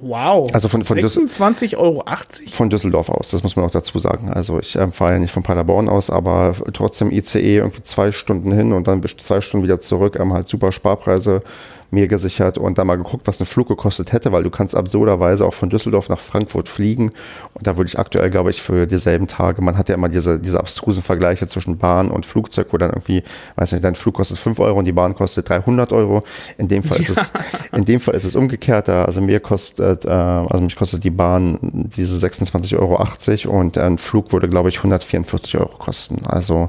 Wow. 0.00 0.48
Also 0.52 0.68
von, 0.68 0.84
von 0.84 0.98
26,80 0.98 1.76
Euro? 1.76 2.04
Von 2.50 2.70
Düsseldorf 2.70 3.08
aus, 3.08 3.30
das 3.30 3.42
muss 3.42 3.56
man 3.56 3.64
auch 3.64 3.70
dazu 3.72 3.98
sagen. 3.98 4.30
Also 4.32 4.60
ich 4.60 4.76
äh, 4.76 4.88
fahre 4.92 5.14
ja 5.14 5.18
nicht 5.18 5.32
von 5.32 5.42
Paderborn 5.42 5.88
aus, 5.88 6.10
aber 6.10 6.54
trotzdem 6.72 7.10
ICE 7.10 7.56
irgendwie 7.56 7.82
zwei 7.82 8.12
Stunden 8.12 8.52
hin 8.52 8.72
und 8.72 8.86
dann 8.86 9.00
bis 9.00 9.16
zwei 9.16 9.40
Stunden 9.40 9.64
wieder 9.64 9.80
zurück. 9.80 10.16
Ähm, 10.20 10.32
halt 10.32 10.46
super 10.46 10.70
Sparpreise 10.70 11.42
mir 11.90 12.06
gesichert 12.06 12.58
und 12.58 12.76
da 12.76 12.84
mal 12.84 12.96
geguckt, 12.96 13.26
was 13.26 13.40
ein 13.40 13.46
Flug 13.46 13.68
gekostet 13.68 14.12
hätte, 14.12 14.30
weil 14.32 14.42
du 14.42 14.50
kannst 14.50 14.74
absurderweise 14.74 15.46
auch 15.46 15.54
von 15.54 15.70
Düsseldorf 15.70 16.08
nach 16.08 16.18
Frankfurt 16.18 16.68
fliegen. 16.68 17.12
Und 17.54 17.66
da 17.66 17.76
würde 17.76 17.88
ich 17.88 17.98
aktuell, 17.98 18.28
glaube 18.28 18.50
ich, 18.50 18.60
für 18.60 18.86
dieselben 18.86 19.26
Tage, 19.26 19.62
man 19.62 19.78
hat 19.78 19.88
ja 19.88 19.94
immer 19.94 20.08
diese, 20.08 20.38
diese 20.38 20.60
abstrusen 20.60 21.02
Vergleiche 21.02 21.46
zwischen 21.46 21.78
Bahn 21.78 22.10
und 22.10 22.26
Flugzeug, 22.26 22.68
wo 22.72 22.76
dann 22.76 22.90
irgendwie, 22.90 23.22
weiß 23.56 23.72
nicht, 23.72 23.84
dein 23.84 23.94
Flug 23.94 24.14
kostet 24.14 24.38
5 24.38 24.58
Euro 24.60 24.78
und 24.78 24.84
die 24.84 24.92
Bahn 24.92 25.14
kostet 25.14 25.48
300 25.48 25.92
Euro. 25.92 26.24
In 26.58 26.68
dem 26.68 26.82
Fall 26.82 27.00
ist 27.00 27.10
es, 27.10 27.32
in 27.72 27.84
dem 27.86 28.00
Fall 28.00 28.14
ist 28.14 28.24
es 28.24 28.36
umgekehrt. 28.36 28.88
Also 28.88 29.20
mir 29.22 29.40
kostet, 29.40 30.04
äh, 30.04 30.08
also 30.08 30.62
mich 30.62 30.76
kostet 30.76 31.04
die 31.04 31.10
Bahn 31.10 31.58
diese 31.62 32.26
26,80 32.26 32.78
Euro 32.78 33.58
und 33.58 33.78
ein 33.78 33.96
Flug 33.98 34.32
würde, 34.32 34.48
glaube 34.48 34.68
ich, 34.68 34.78
144 34.78 35.58
Euro 35.58 35.76
kosten. 35.78 36.26
Also, 36.26 36.68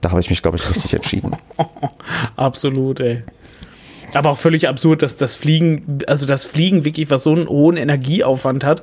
da 0.00 0.10
habe 0.10 0.20
ich 0.20 0.28
mich, 0.28 0.42
glaube 0.42 0.56
ich, 0.56 0.68
richtig 0.68 0.94
entschieden. 0.94 1.36
Absolut, 2.36 3.00
ey. 3.00 3.22
Aber 4.14 4.30
auch 4.30 4.38
völlig 4.38 4.68
absurd, 4.68 5.02
dass 5.02 5.16
das 5.16 5.36
Fliegen, 5.36 5.98
also 6.06 6.26
das 6.26 6.44
Fliegen 6.44 6.84
wirklich 6.84 7.10
was 7.10 7.22
so 7.24 7.32
einen 7.32 7.48
hohen 7.48 7.76
Energieaufwand 7.76 8.64
hat, 8.64 8.82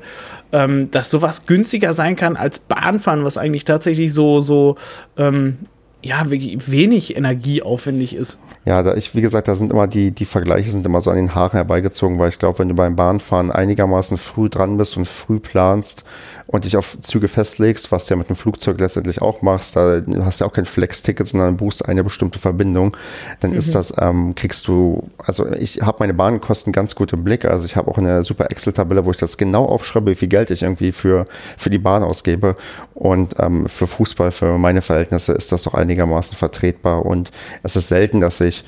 ähm, 0.51 0.91
dass 0.91 1.09
sowas 1.09 1.45
günstiger 1.45 1.93
sein 1.93 2.15
kann 2.15 2.35
als 2.35 2.59
Bahnfahren, 2.59 3.23
was 3.23 3.37
eigentlich 3.37 3.65
tatsächlich 3.65 4.13
so, 4.13 4.41
so, 4.41 4.75
ähm, 5.17 5.57
ja, 6.03 6.25
wenig 6.29 7.15
energieaufwendig 7.15 8.15
ist. 8.15 8.39
Ja, 8.65 8.81
da 8.81 8.95
ich, 8.95 9.13
wie 9.13 9.21
gesagt, 9.21 9.47
da 9.47 9.55
sind 9.55 9.71
immer 9.71 9.87
die, 9.87 10.11
die 10.11 10.25
Vergleiche 10.25 10.71
sind 10.71 10.85
immer 10.85 10.99
so 11.01 11.11
an 11.11 11.15
den 11.15 11.35
Haaren 11.35 11.51
herbeigezogen, 11.51 12.17
weil 12.17 12.29
ich 12.29 12.39
glaube, 12.39 12.59
wenn 12.59 12.69
du 12.69 12.75
beim 12.75 12.95
Bahnfahren 12.95 13.51
einigermaßen 13.51 14.17
früh 14.17 14.49
dran 14.49 14.77
bist 14.77 14.97
und 14.97 15.07
früh 15.07 15.39
planst, 15.39 16.03
und 16.51 16.65
dich 16.65 16.77
auf 16.77 16.97
Züge 17.01 17.27
festlegst, 17.27 17.91
was 17.91 18.05
du 18.05 18.13
ja 18.13 18.17
mit 18.17 18.29
dem 18.29 18.35
Flugzeug 18.35 18.79
letztendlich 18.79 19.21
auch 19.21 19.41
machst, 19.41 19.75
da 19.75 20.01
hast 20.19 20.39
du 20.39 20.45
ja 20.45 20.49
auch 20.49 20.53
kein 20.53 20.65
Flex-Ticket, 20.65 21.27
sondern 21.27 21.57
buchst 21.57 21.87
eine 21.87 22.03
bestimmte 22.03 22.39
Verbindung, 22.39 22.95
dann 23.39 23.51
mhm. 23.51 23.57
ist 23.57 23.73
das, 23.73 23.93
ähm, 23.99 24.35
kriegst 24.35 24.67
du, 24.67 25.09
also 25.17 25.51
ich 25.53 25.81
habe 25.81 25.97
meine 25.99 26.13
Bahnkosten 26.13 26.73
ganz 26.73 26.95
gut 26.95 27.13
im 27.13 27.23
Blick, 27.23 27.45
also 27.45 27.65
ich 27.65 27.75
habe 27.75 27.89
auch 27.89 27.97
eine 27.97 28.23
super 28.23 28.51
Excel-Tabelle, 28.51 29.05
wo 29.05 29.11
ich 29.11 29.17
das 29.17 29.37
genau 29.37 29.65
aufschreibe, 29.65 30.11
wie 30.11 30.15
viel 30.15 30.27
Geld 30.27 30.51
ich 30.51 30.63
irgendwie 30.63 30.91
für, 30.91 31.25
für 31.57 31.69
die 31.69 31.79
Bahn 31.79 32.03
ausgebe 32.03 32.55
und 32.93 33.35
ähm, 33.39 33.67
für 33.67 33.87
Fußball, 33.87 34.31
für 34.31 34.57
meine 34.57 34.81
Verhältnisse 34.81 35.31
ist 35.31 35.51
das 35.51 35.63
doch 35.63 35.73
einigermaßen 35.73 36.35
vertretbar 36.35 37.05
und 37.05 37.31
es 37.63 37.75
ist 37.75 37.87
selten, 37.87 38.19
dass 38.19 38.41
ich 38.41 38.65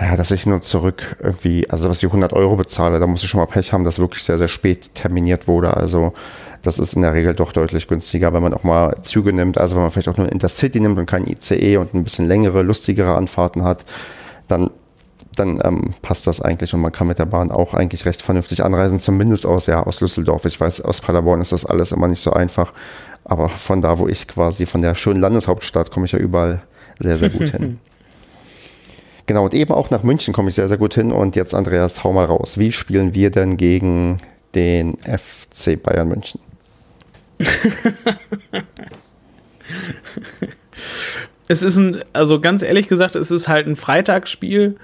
naja, 0.00 0.16
dass 0.16 0.30
ich 0.30 0.46
nur 0.46 0.60
zurück 0.60 1.16
irgendwie, 1.20 1.68
also 1.68 1.90
was 1.90 1.98
ich 1.98 2.08
100 2.08 2.32
Euro 2.32 2.54
bezahle, 2.54 3.00
da 3.00 3.06
muss 3.08 3.24
ich 3.24 3.28
schon 3.28 3.40
mal 3.40 3.46
Pech 3.46 3.72
haben, 3.72 3.82
dass 3.82 3.98
wirklich 3.98 4.22
sehr, 4.22 4.38
sehr 4.38 4.46
spät 4.46 4.94
terminiert 4.94 5.48
wurde. 5.48 5.76
Also 5.76 6.12
das 6.68 6.78
ist 6.78 6.92
in 6.94 7.02
der 7.02 7.14
Regel 7.14 7.34
doch 7.34 7.52
deutlich 7.52 7.88
günstiger, 7.88 8.34
wenn 8.34 8.42
man 8.42 8.52
auch 8.52 8.62
mal 8.62 8.94
Züge 9.00 9.32
nimmt. 9.32 9.58
Also 9.58 9.74
wenn 9.74 9.82
man 9.82 9.90
vielleicht 9.90 10.08
auch 10.08 10.18
nur 10.18 10.26
ein 10.26 10.32
Intercity 10.32 10.80
nimmt 10.80 10.98
und 10.98 11.06
kein 11.06 11.26
ICE 11.26 11.78
und 11.78 11.94
ein 11.94 12.04
bisschen 12.04 12.28
längere, 12.28 12.60
lustigere 12.62 13.16
Anfahrten 13.16 13.64
hat, 13.64 13.86
dann, 14.48 14.70
dann 15.34 15.60
ähm, 15.64 15.94
passt 16.02 16.26
das 16.26 16.42
eigentlich 16.42 16.74
und 16.74 16.82
man 16.82 16.92
kann 16.92 17.06
mit 17.06 17.18
der 17.18 17.24
Bahn 17.24 17.50
auch 17.50 17.72
eigentlich 17.72 18.04
recht 18.04 18.20
vernünftig 18.20 18.62
anreisen, 18.62 18.98
zumindest 18.98 19.46
aus, 19.46 19.64
ja, 19.64 19.82
aus 19.82 19.98
Düsseldorf. 19.98 20.44
Ich 20.44 20.60
weiß, 20.60 20.82
aus 20.82 21.00
Paderborn 21.00 21.40
ist 21.40 21.52
das 21.52 21.64
alles 21.64 21.90
immer 21.90 22.06
nicht 22.06 22.20
so 22.20 22.34
einfach, 22.34 22.74
aber 23.24 23.48
von 23.48 23.80
da, 23.80 23.98
wo 23.98 24.06
ich 24.06 24.28
quasi, 24.28 24.66
von 24.66 24.82
der 24.82 24.94
schönen 24.94 25.20
Landeshauptstadt, 25.20 25.90
komme 25.90 26.04
ich 26.04 26.12
ja 26.12 26.18
überall 26.18 26.60
sehr, 26.98 27.16
sehr 27.16 27.30
gut 27.30 27.48
hin. 27.48 27.80
Genau, 29.26 29.44
und 29.44 29.52
eben 29.52 29.72
auch 29.72 29.90
nach 29.90 30.02
München 30.02 30.32
komme 30.32 30.48
ich 30.48 30.54
sehr, 30.54 30.68
sehr 30.68 30.78
gut 30.78 30.94
hin. 30.94 31.12
Und 31.12 31.36
jetzt, 31.36 31.54
Andreas, 31.54 32.02
hau 32.02 32.14
mal 32.14 32.24
raus. 32.24 32.56
Wie 32.56 32.72
spielen 32.72 33.12
wir 33.12 33.30
denn 33.30 33.58
gegen 33.58 34.20
den 34.54 34.96
FC 34.96 35.82
Bayern 35.82 36.08
München? 36.08 36.40
es 41.48 41.62
ist 41.62 41.78
ein, 41.78 42.02
also 42.12 42.40
ganz 42.40 42.62
ehrlich 42.62 42.88
gesagt, 42.88 43.16
es 43.16 43.30
ist 43.30 43.48
halt 43.48 43.66
ein 43.66 43.76
Freitagsspiel. 43.76 44.76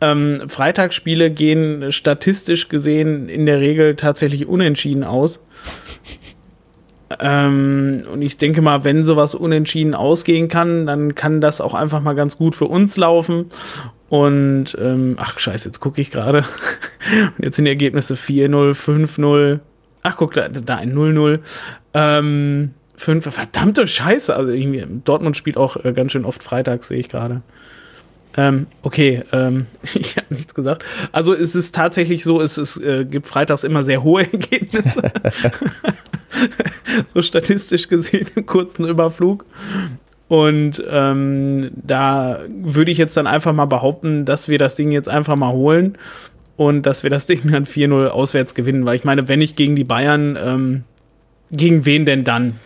Ähm, 0.00 0.48
Freitagsspiele 0.48 1.30
gehen 1.30 1.92
statistisch 1.92 2.68
gesehen 2.68 3.28
in 3.28 3.46
der 3.46 3.60
Regel 3.60 3.96
tatsächlich 3.96 4.46
unentschieden 4.46 5.04
aus. 5.04 5.44
Ähm, 7.18 8.04
und 8.10 8.22
ich 8.22 8.38
denke 8.38 8.62
mal, 8.62 8.84
wenn 8.84 9.04
sowas 9.04 9.34
unentschieden 9.34 9.94
ausgehen 9.94 10.48
kann, 10.48 10.86
dann 10.86 11.14
kann 11.14 11.40
das 11.40 11.60
auch 11.60 11.74
einfach 11.74 12.00
mal 12.00 12.14
ganz 12.14 12.38
gut 12.38 12.54
für 12.54 12.66
uns 12.66 12.96
laufen. 12.96 13.46
Und 14.08 14.76
ähm, 14.80 15.16
ach 15.18 15.38
scheiße, 15.38 15.68
jetzt 15.68 15.80
gucke 15.80 16.00
ich 16.00 16.10
gerade. 16.10 16.44
jetzt 17.38 17.56
sind 17.56 17.64
die 17.64 17.70
Ergebnisse 17.70 18.14
4-0, 18.14 18.74
5-0. 18.74 19.60
Ach 20.02 20.16
guck, 20.16 20.34
da, 20.34 20.48
da 20.48 20.76
ein 20.76 20.94
0-0. 20.94 21.40
Ähm, 21.94 22.72
5, 22.96 23.32
verdammte 23.32 23.86
Scheiße. 23.86 24.34
Also 24.34 24.52
irgendwie, 24.52 24.84
Dortmund 25.04 25.36
spielt 25.36 25.56
auch 25.56 25.82
äh, 25.84 25.92
ganz 25.92 26.12
schön 26.12 26.24
oft 26.24 26.42
freitags, 26.42 26.88
sehe 26.88 26.98
ich 26.98 27.08
gerade. 27.08 27.42
Ähm, 28.36 28.66
okay, 28.82 29.24
ähm, 29.32 29.66
ich 29.82 30.16
habe 30.16 30.26
nichts 30.30 30.54
gesagt. 30.54 30.84
Also 31.12 31.34
es 31.34 31.54
ist 31.54 31.74
tatsächlich 31.74 32.24
so, 32.24 32.40
es, 32.40 32.58
es 32.58 32.76
äh, 32.76 33.04
gibt 33.04 33.26
freitags 33.26 33.64
immer 33.64 33.82
sehr 33.82 34.02
hohe 34.02 34.22
Ergebnisse. 34.32 35.12
so 37.14 37.22
statistisch 37.22 37.88
gesehen 37.88 38.26
im 38.34 38.46
kurzen 38.46 38.86
Überflug. 38.86 39.44
Und 40.28 40.80
ähm, 40.88 41.72
da 41.74 42.38
würde 42.48 42.92
ich 42.92 42.98
jetzt 42.98 43.16
dann 43.16 43.26
einfach 43.26 43.52
mal 43.52 43.64
behaupten, 43.64 44.24
dass 44.24 44.48
wir 44.48 44.58
das 44.58 44.76
Ding 44.76 44.92
jetzt 44.92 45.08
einfach 45.08 45.34
mal 45.34 45.50
holen 45.50 45.98
und 46.56 46.86
dass 46.86 47.02
wir 47.02 47.10
das 47.10 47.26
Ding 47.26 47.50
dann 47.50 47.64
4-0 47.64 48.06
auswärts 48.06 48.54
gewinnen. 48.54 48.84
Weil 48.84 48.94
ich 48.94 49.02
meine, 49.02 49.26
wenn 49.26 49.40
nicht 49.40 49.56
gegen 49.56 49.74
die 49.74 49.82
Bayern, 49.82 50.38
ähm, 50.40 50.84
gegen 51.50 51.84
wen 51.84 52.06
denn 52.06 52.24
dann? 52.24 52.58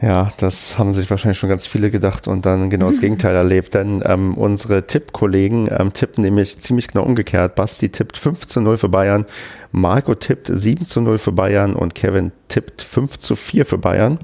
Ja, 0.00 0.30
das 0.38 0.78
haben 0.78 0.92
sich 0.92 1.08
wahrscheinlich 1.08 1.38
schon 1.38 1.48
ganz 1.48 1.66
viele 1.66 1.90
gedacht 1.90 2.28
und 2.28 2.44
dann 2.44 2.68
genau 2.68 2.86
das 2.86 3.00
Gegenteil 3.00 3.34
erlebt. 3.34 3.74
Denn 3.74 4.02
ähm, 4.04 4.36
unsere 4.36 4.86
Tippkollegen 4.86 5.68
ähm, 5.70 5.92
tippen 5.92 6.22
nämlich 6.22 6.60
ziemlich 6.60 6.88
genau 6.88 7.04
umgekehrt. 7.04 7.54
Basti 7.54 7.88
tippt 7.88 8.18
5 8.18 8.46
zu 8.46 8.60
0 8.60 8.76
für 8.76 8.88
Bayern, 8.88 9.24
Marco 9.72 10.14
tippt 10.14 10.50
7 10.52 10.84
zu 10.84 11.00
0 11.00 11.18
für 11.18 11.32
Bayern 11.32 11.74
und 11.74 11.94
Kevin 11.94 12.32
tippt 12.48 12.82
5 12.82 13.18
zu 13.18 13.36
4 13.36 13.64
für 13.64 13.78
Bayern. 13.78 14.18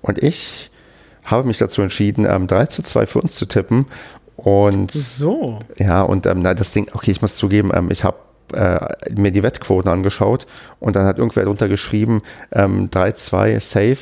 Und 0.00 0.22
ich 0.22 0.70
habe 1.24 1.48
mich 1.48 1.58
dazu 1.58 1.82
entschieden, 1.82 2.24
ähm, 2.28 2.46
3 2.46 2.66
zu 2.66 2.82
2 2.82 3.06
für 3.06 3.20
uns 3.20 3.34
zu 3.34 3.46
tippen. 3.46 3.86
Und 4.36 4.92
so. 4.92 5.58
Ja, 5.78 6.02
und 6.02 6.26
ähm, 6.26 6.42
na, 6.42 6.54
das 6.54 6.72
Ding, 6.72 6.88
okay, 6.92 7.10
ich 7.10 7.20
muss 7.20 7.36
zugeben, 7.36 7.72
ähm, 7.74 7.90
ich 7.90 8.04
habe 8.04 8.18
äh, 8.54 8.78
mir 9.16 9.30
die 9.30 9.42
Wettquoten 9.42 9.90
angeschaut 9.90 10.46
und 10.80 10.96
dann 10.96 11.06
hat 11.06 11.18
irgendwer 11.18 11.44
drunter 11.44 11.68
geschrieben, 11.68 12.22
ähm, 12.52 12.90
3-2 12.90 13.60
safe 13.60 13.98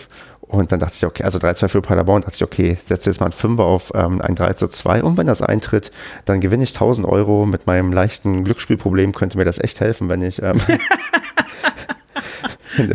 und 0.54 0.72
dann 0.72 0.80
dachte 0.80 0.94
ich, 0.96 1.04
okay, 1.06 1.24
also 1.24 1.38
3-2 1.38 1.68
für 1.68 1.82
Paderborn, 1.82 2.22
dachte 2.22 2.36
ich, 2.36 2.42
okay, 2.42 2.76
setze 2.82 3.10
jetzt 3.10 3.20
mal 3.20 3.26
ein 3.26 3.32
Fünfer 3.32 3.64
auf 3.64 3.92
ähm, 3.94 4.20
ein 4.20 4.34
3 4.34 4.52
zu 4.52 4.68
2 4.68 5.02
und 5.02 5.16
wenn 5.16 5.26
das 5.26 5.42
eintritt, 5.42 5.90
dann 6.26 6.40
gewinne 6.40 6.64
ich 6.64 6.74
1000 6.74 7.08
Euro. 7.08 7.46
Mit 7.46 7.66
meinem 7.66 7.92
leichten 7.92 8.44
Glücksspielproblem 8.44 9.12
könnte 9.12 9.38
mir 9.38 9.44
das 9.44 9.58
echt 9.58 9.80
helfen, 9.80 10.08
wenn 10.08 10.22
ich, 10.22 10.42
ähm, 10.42 10.60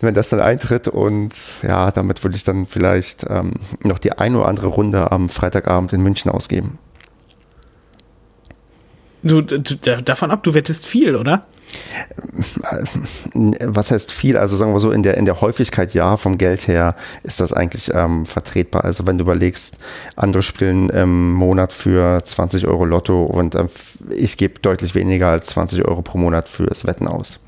wenn 0.00 0.14
das 0.14 0.28
dann 0.28 0.40
eintritt 0.40 0.88
und 0.88 1.32
ja, 1.62 1.90
damit 1.90 2.22
würde 2.22 2.36
ich 2.36 2.44
dann 2.44 2.66
vielleicht 2.66 3.26
ähm, 3.28 3.54
noch 3.82 3.98
die 3.98 4.12
ein 4.12 4.36
oder 4.36 4.46
andere 4.46 4.68
Runde 4.68 5.10
am 5.10 5.28
Freitagabend 5.28 5.92
in 5.92 6.02
München 6.02 6.30
ausgeben. 6.30 6.78
Du, 9.22 9.42
du, 9.42 9.76
davon 9.76 10.30
ab, 10.30 10.42
du 10.42 10.54
wettest 10.54 10.86
viel, 10.86 11.14
oder? 11.14 11.46
Was 13.64 13.90
heißt 13.90 14.12
viel? 14.12 14.36
Also 14.36 14.56
sagen 14.56 14.72
wir 14.72 14.80
so, 14.80 14.90
in 14.90 15.02
der, 15.02 15.16
in 15.16 15.24
der 15.24 15.40
Häufigkeit 15.40 15.94
ja, 15.94 16.16
vom 16.16 16.38
Geld 16.38 16.66
her 16.66 16.96
ist 17.22 17.40
das 17.40 17.52
eigentlich 17.52 17.92
ähm, 17.94 18.26
vertretbar. 18.26 18.84
Also 18.84 19.06
wenn 19.06 19.18
du 19.18 19.24
überlegst, 19.24 19.78
andere 20.16 20.42
spielen 20.42 20.90
im 20.90 21.32
Monat 21.32 21.72
für 21.72 22.22
20 22.24 22.66
Euro 22.66 22.84
Lotto 22.84 23.24
und 23.24 23.54
ähm, 23.54 23.68
ich 24.08 24.36
gebe 24.36 24.60
deutlich 24.60 24.94
weniger 24.94 25.28
als 25.28 25.46
20 25.46 25.84
Euro 25.84 26.02
pro 26.02 26.18
Monat 26.18 26.48
fürs 26.48 26.86
Wetten 26.86 27.06
aus. 27.06 27.38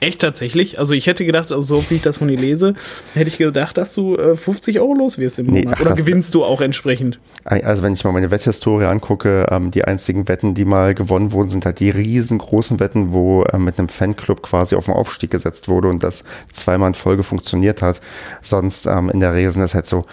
Echt 0.00 0.20
tatsächlich? 0.20 0.78
Also 0.78 0.94
ich 0.94 1.06
hätte 1.06 1.24
gedacht, 1.24 1.50
also 1.50 1.60
so 1.60 1.90
wie 1.90 1.94
ich 1.94 2.02
das 2.02 2.18
von 2.18 2.28
dir 2.28 2.36
lese, 2.36 2.74
hätte 3.14 3.28
ich 3.28 3.38
gedacht, 3.38 3.78
dass 3.78 3.94
du 3.94 4.16
äh, 4.16 4.36
50 4.36 4.78
Euro 4.80 4.94
los 4.94 5.18
wirst 5.18 5.38
im 5.38 5.46
Monat. 5.46 5.64
Nee, 5.64 5.70
ach, 5.74 5.80
Oder 5.80 5.94
gewinnst 5.94 6.34
du 6.34 6.44
auch 6.44 6.60
entsprechend? 6.60 7.18
Also 7.44 7.82
wenn 7.82 7.94
ich 7.94 8.04
mal 8.04 8.12
meine 8.12 8.30
Wetthistorie 8.30 8.84
angucke, 8.84 9.46
ähm, 9.50 9.70
die 9.70 9.84
einzigen 9.84 10.28
Wetten, 10.28 10.54
die 10.54 10.64
mal 10.64 10.94
gewonnen 10.94 11.32
wurden, 11.32 11.50
sind 11.50 11.64
halt 11.64 11.80
die 11.80 11.90
riesengroßen 11.90 12.80
Wetten, 12.80 13.12
wo 13.12 13.44
äh, 13.44 13.58
mit 13.58 13.78
einem 13.78 13.88
Fanclub 13.88 14.42
quasi 14.42 14.74
auf 14.76 14.86
den 14.86 14.94
Aufstieg 14.94 15.30
gesetzt 15.30 15.68
wurde 15.68 15.88
und 15.88 16.02
das 16.02 16.24
zweimal 16.50 16.88
in 16.88 16.94
Folge 16.94 17.22
funktioniert 17.22 17.82
hat. 17.82 18.00
Sonst 18.42 18.86
ähm, 18.86 19.10
in 19.10 19.20
der 19.20 19.34
Regel 19.34 19.52
sind 19.52 19.62
das 19.62 19.74
halt 19.74 19.86
so 19.86 20.04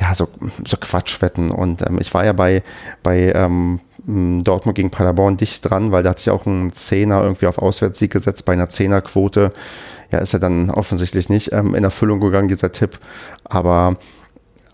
ja, 0.00 0.14
so, 0.14 0.28
so 0.66 0.76
Quatschwetten. 0.78 1.50
Und 1.50 1.82
ähm, 1.82 1.98
ich 2.00 2.12
war 2.14 2.24
ja 2.24 2.32
bei, 2.32 2.62
bei 3.02 3.32
ähm, 3.32 3.80
Dortmund 4.06 4.74
gegen 4.74 4.90
Paderborn 4.90 5.36
dicht 5.36 5.68
dran, 5.68 5.92
weil 5.92 6.02
da 6.02 6.10
hatte 6.10 6.20
ich 6.20 6.30
auch 6.30 6.46
einen 6.46 6.72
Zehner 6.72 7.22
irgendwie 7.22 7.46
auf 7.46 7.58
Auswärtssieg 7.58 8.10
gesetzt 8.10 8.46
bei 8.46 8.54
einer 8.54 8.70
Zehnerquote. 8.70 9.52
Ja, 10.10 10.18
ist 10.18 10.32
ja 10.32 10.38
dann 10.38 10.70
offensichtlich 10.70 11.28
nicht 11.28 11.52
ähm, 11.52 11.74
in 11.74 11.84
Erfüllung 11.84 12.20
gegangen, 12.20 12.48
dieser 12.48 12.72
Tipp. 12.72 12.98
Aber 13.44 13.96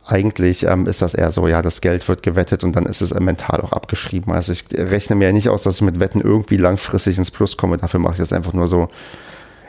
eigentlich 0.07 0.62
ähm, 0.64 0.87
ist 0.87 1.03
das 1.03 1.14
eher 1.14 1.33
so, 1.33 1.49
ja, 1.49 1.61
das 1.61 1.81
Geld 1.81 2.09
wird 2.09 2.22
gewettet 2.22 2.62
und 2.62 2.77
dann 2.77 2.87
ist 2.87 3.01
es 3.01 3.11
äh, 3.11 3.20
mental 3.20 3.61
auch 3.61 3.72
abgeschrieben. 3.72 4.33
Also 4.33 4.53
ich 4.53 4.64
rechne 4.72 5.16
mir 5.16 5.27
ja 5.27 5.33
nicht 5.33 5.49
aus, 5.49 5.64
dass 5.64 5.77
ich 5.77 5.83
mit 5.83 5.99
Wetten 5.99 6.20
irgendwie 6.20 6.57
langfristig 6.57 7.18
ins 7.18 7.33
Plus 7.33 7.57
komme. 7.57 7.79
Dafür 7.79 7.99
mache 7.99 8.12
ich 8.12 8.20
das 8.20 8.33
einfach 8.33 8.53
nur 8.53 8.68
so, 8.68 8.89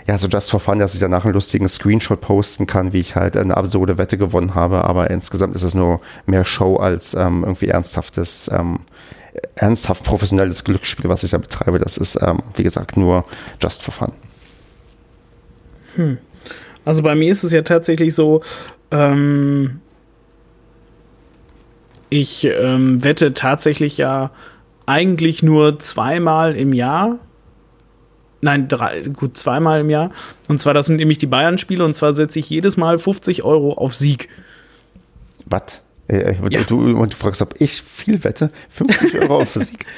ja, 0.08 0.18
so 0.18 0.28
just 0.28 0.50
for 0.50 0.60
fun, 0.60 0.80
dass 0.80 0.94
ich 0.94 1.02
danach 1.02 1.26
einen 1.26 1.34
lustigen 1.34 1.68
Screenshot 1.68 2.22
posten 2.22 2.66
kann, 2.66 2.94
wie 2.94 3.00
ich 3.02 3.16
halt 3.16 3.36
eine 3.36 3.58
absurde 3.58 3.98
Wette 3.98 4.18
gewonnen 4.18 4.56
habe. 4.56 4.86
Aber 4.86 5.10
insgesamt 5.10 5.54
ist 5.56 5.64
es 5.64 5.76
nur 5.76 6.00
mehr 6.26 6.46
Show 6.46 6.78
als 6.78 7.14
ähm, 7.14 7.44
irgendwie 7.44 7.68
ernsthaftes, 7.68 8.50
ähm, 8.54 8.80
ernsthaft 9.56 10.04
professionelles 10.04 10.64
Glücksspiel, 10.64 11.10
was 11.10 11.24
ich 11.24 11.32
da 11.32 11.38
betreibe. 11.38 11.78
Das 11.80 11.98
ist, 11.98 12.18
ähm, 12.22 12.42
wie 12.56 12.64
gesagt, 12.64 12.96
nur 12.96 13.26
just 13.62 13.84
for 13.84 13.94
fun. 13.94 14.14
Hm. 15.96 16.18
Also 16.86 17.04
bei 17.04 17.16
mir 17.16 17.30
ist 17.30 17.44
es 17.44 17.52
ja 17.52 17.64
tatsächlich 17.64 18.16
so, 18.16 18.42
ähm, 18.92 19.82
ich 22.10 22.46
ähm, 22.46 23.04
wette 23.04 23.34
tatsächlich 23.34 23.98
ja 23.98 24.32
eigentlich 24.86 25.44
nur 25.44 25.80
zweimal 25.80 26.56
im 26.56 26.72
Jahr 26.72 27.20
Nein, 28.42 28.68
drei, 28.68 29.02
gut, 29.02 29.38
zweimal 29.38 29.82
im 29.82 29.90
Jahr. 29.90 30.12
Und 30.48 30.60
zwar, 30.60 30.74
das 30.74 30.86
sind 30.86 30.98
nämlich 30.98 31.18
die 31.18 31.26
Bayern-Spiele 31.26 31.84
und 31.84 31.94
zwar 31.94 32.14
setze 32.14 32.40
ich 32.40 32.50
jedes 32.50 32.78
Mal 32.78 33.00
50 33.00 33.44
Euro 33.44 33.74
auf 33.74 33.96
Sieg. 33.96 34.30
Was? 35.46 35.82
Äh, 36.08 36.36
ja. 36.50 36.64
Du, 36.64 36.80
und 36.80 37.14
du 37.14 37.18
fragst, 37.18 37.42
ob 37.42 37.56
ich 37.60 37.82
viel 37.82 38.24
wette? 38.24 38.50
50 38.70 39.22
Euro 39.22 39.42
auf 39.42 39.54
Sieg? 39.54 39.86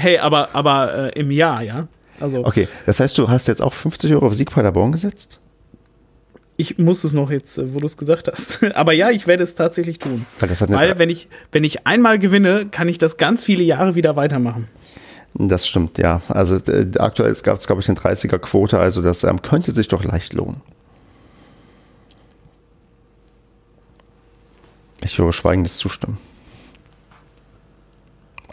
Hey, 0.00 0.18
aber, 0.18 0.50
aber 0.52 1.12
äh, 1.16 1.18
im 1.18 1.32
Jahr, 1.32 1.60
ja? 1.60 1.88
Also, 2.20 2.44
okay, 2.44 2.68
das 2.86 3.00
heißt, 3.00 3.18
du 3.18 3.28
hast 3.28 3.48
jetzt 3.48 3.60
auch 3.60 3.72
50 3.72 4.12
Euro 4.12 4.26
auf 4.26 4.34
Sieg 4.34 4.52
Paderborn 4.52 4.92
gesetzt? 4.92 5.40
Ich 6.56 6.78
muss 6.78 7.02
es 7.02 7.12
noch 7.12 7.32
jetzt, 7.32 7.58
äh, 7.58 7.74
wo 7.74 7.78
du 7.78 7.86
es 7.86 7.96
gesagt 7.96 8.28
hast. 8.28 8.62
aber 8.74 8.92
ja, 8.92 9.10
ich 9.10 9.26
werde 9.26 9.42
es 9.42 9.56
tatsächlich 9.56 9.98
tun. 9.98 10.24
Weil, 10.38 10.50
Weil 10.50 10.98
wenn, 11.00 11.10
ich, 11.10 11.28
wenn 11.50 11.64
ich 11.64 11.84
einmal 11.86 12.20
gewinne, 12.20 12.66
kann 12.70 12.88
ich 12.88 12.98
das 12.98 13.16
ganz 13.16 13.44
viele 13.44 13.64
Jahre 13.64 13.96
wieder 13.96 14.14
weitermachen. 14.14 14.68
Das 15.34 15.66
stimmt, 15.66 15.98
ja. 15.98 16.20
Also 16.28 16.56
äh, 16.70 16.86
aktuell 16.98 17.32
gab 17.34 17.58
es, 17.58 17.66
glaube 17.66 17.80
ich, 17.80 17.88
eine 17.88 17.98
30er-Quote, 17.98 18.78
also 18.78 19.02
das 19.02 19.24
ähm, 19.24 19.42
könnte 19.42 19.72
sich 19.72 19.88
doch 19.88 20.04
leicht 20.04 20.32
lohnen. 20.32 20.62
Ich 25.04 25.18
höre 25.18 25.32
schweigendes 25.32 25.78
Zustimmen. 25.78 26.18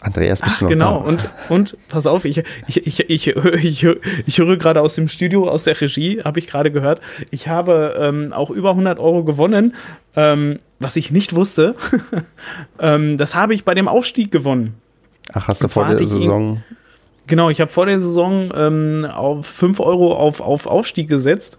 Andreas, 0.00 0.40
bist 0.40 0.56
Ach, 0.56 0.58
du 0.60 0.64
noch 0.64 0.70
genau. 0.70 1.00
da? 1.00 1.06
und, 1.06 1.30
und 1.48 1.76
pass 1.88 2.06
auf, 2.06 2.24
ich, 2.24 2.42
ich, 2.68 2.86
ich, 2.86 3.10
ich, 3.10 3.26
ich, 3.28 3.86
ich 4.26 4.38
höre 4.38 4.56
gerade 4.56 4.80
aus 4.80 4.94
dem 4.94 5.08
Studio, 5.08 5.48
aus 5.48 5.64
der 5.64 5.80
Regie, 5.80 6.22
habe 6.22 6.38
ich 6.38 6.46
gerade 6.46 6.70
gehört, 6.70 7.00
ich 7.30 7.48
habe 7.48 7.96
ähm, 7.98 8.32
auch 8.32 8.50
über 8.50 8.70
100 8.70 8.98
Euro 9.00 9.24
gewonnen, 9.24 9.74
ähm, 10.14 10.60
was 10.78 10.96
ich 10.96 11.10
nicht 11.10 11.34
wusste. 11.34 11.74
ähm, 12.78 13.18
das 13.18 13.34
habe 13.34 13.54
ich 13.54 13.64
bei 13.64 13.74
dem 13.74 13.88
Aufstieg 13.88 14.30
gewonnen. 14.30 14.74
Ach, 15.32 15.48
hast 15.48 15.62
du 15.62 15.68
vor 15.68 15.86
der 15.86 15.98
Saison? 15.98 16.62
Genau, 17.26 17.50
ich 17.50 17.60
habe 17.60 17.70
vor 17.70 17.86
der 17.86 17.98
Saison 17.98 18.52
ähm, 18.54 19.04
auf 19.04 19.46
5 19.46 19.80
Euro 19.80 20.14
auf, 20.14 20.40
auf 20.40 20.66
Aufstieg 20.66 21.08
gesetzt. 21.08 21.58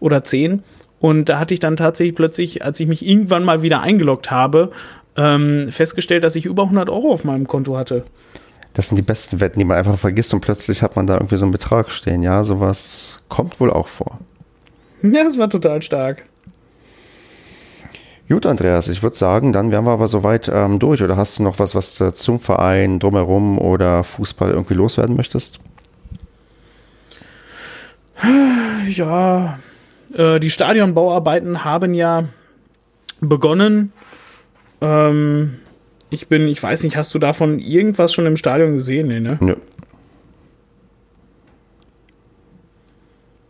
oder 0.00 0.24
10. 0.24 0.62
Und 0.98 1.28
da 1.28 1.38
hatte 1.38 1.54
ich 1.54 1.60
dann 1.60 1.76
tatsächlich 1.76 2.16
plötzlich, 2.16 2.64
als 2.64 2.80
ich 2.80 2.88
mich 2.88 3.06
irgendwann 3.06 3.44
mal 3.44 3.62
wieder 3.62 3.82
eingeloggt 3.82 4.30
habe, 4.30 4.72
ähm, 5.16 5.68
festgestellt, 5.70 6.24
dass 6.24 6.36
ich 6.36 6.46
über 6.46 6.64
100 6.64 6.88
Euro 6.88 7.12
auf 7.12 7.24
meinem 7.24 7.46
Konto 7.46 7.76
hatte. 7.76 8.04
Das 8.74 8.88
sind 8.88 8.96
die 8.96 9.02
besten 9.02 9.40
Wetten, 9.40 9.58
die 9.58 9.64
man 9.64 9.78
einfach 9.78 9.98
vergisst 9.98 10.34
und 10.34 10.40
plötzlich 10.40 10.82
hat 10.82 10.96
man 10.96 11.06
da 11.06 11.14
irgendwie 11.14 11.36
so 11.36 11.44
einen 11.44 11.52
Betrag 11.52 11.90
stehen. 11.90 12.22
Ja, 12.22 12.44
sowas 12.44 13.18
kommt 13.28 13.60
wohl 13.60 13.70
auch 13.70 13.88
vor. 13.88 14.18
Ja, 15.02 15.22
das 15.22 15.38
war 15.38 15.48
total 15.48 15.82
stark. 15.82 16.24
Gut, 18.28 18.44
Andreas, 18.44 18.88
ich 18.88 19.02
würde 19.04 19.16
sagen, 19.16 19.52
dann 19.52 19.70
wären 19.70 19.84
wir 19.84 19.92
aber 19.92 20.08
soweit 20.08 20.50
ähm, 20.52 20.80
durch. 20.80 21.02
Oder 21.02 21.16
hast 21.16 21.38
du 21.38 21.44
noch 21.44 21.60
was, 21.60 21.74
was 21.76 21.96
du 21.96 22.12
zum 22.12 22.40
Verein 22.40 22.98
drumherum 22.98 23.58
oder 23.58 24.02
Fußball 24.02 24.50
irgendwie 24.50 24.74
loswerden 24.74 25.16
möchtest? 25.16 25.60
Ja, 28.88 29.58
äh, 30.14 30.40
die 30.40 30.50
Stadionbauarbeiten 30.50 31.64
haben 31.64 31.94
ja 31.94 32.24
begonnen. 33.20 33.92
Ähm, 34.80 35.58
ich 36.10 36.28
bin, 36.28 36.48
ich 36.48 36.62
weiß 36.62 36.82
nicht, 36.82 36.96
hast 36.96 37.14
du 37.14 37.18
davon 37.18 37.58
irgendwas 37.58 38.12
schon 38.12 38.26
im 38.26 38.36
Stadion 38.36 38.74
gesehen? 38.74 39.08
Nee, 39.08 39.20
ne? 39.20 39.38
Nö. 39.40 39.54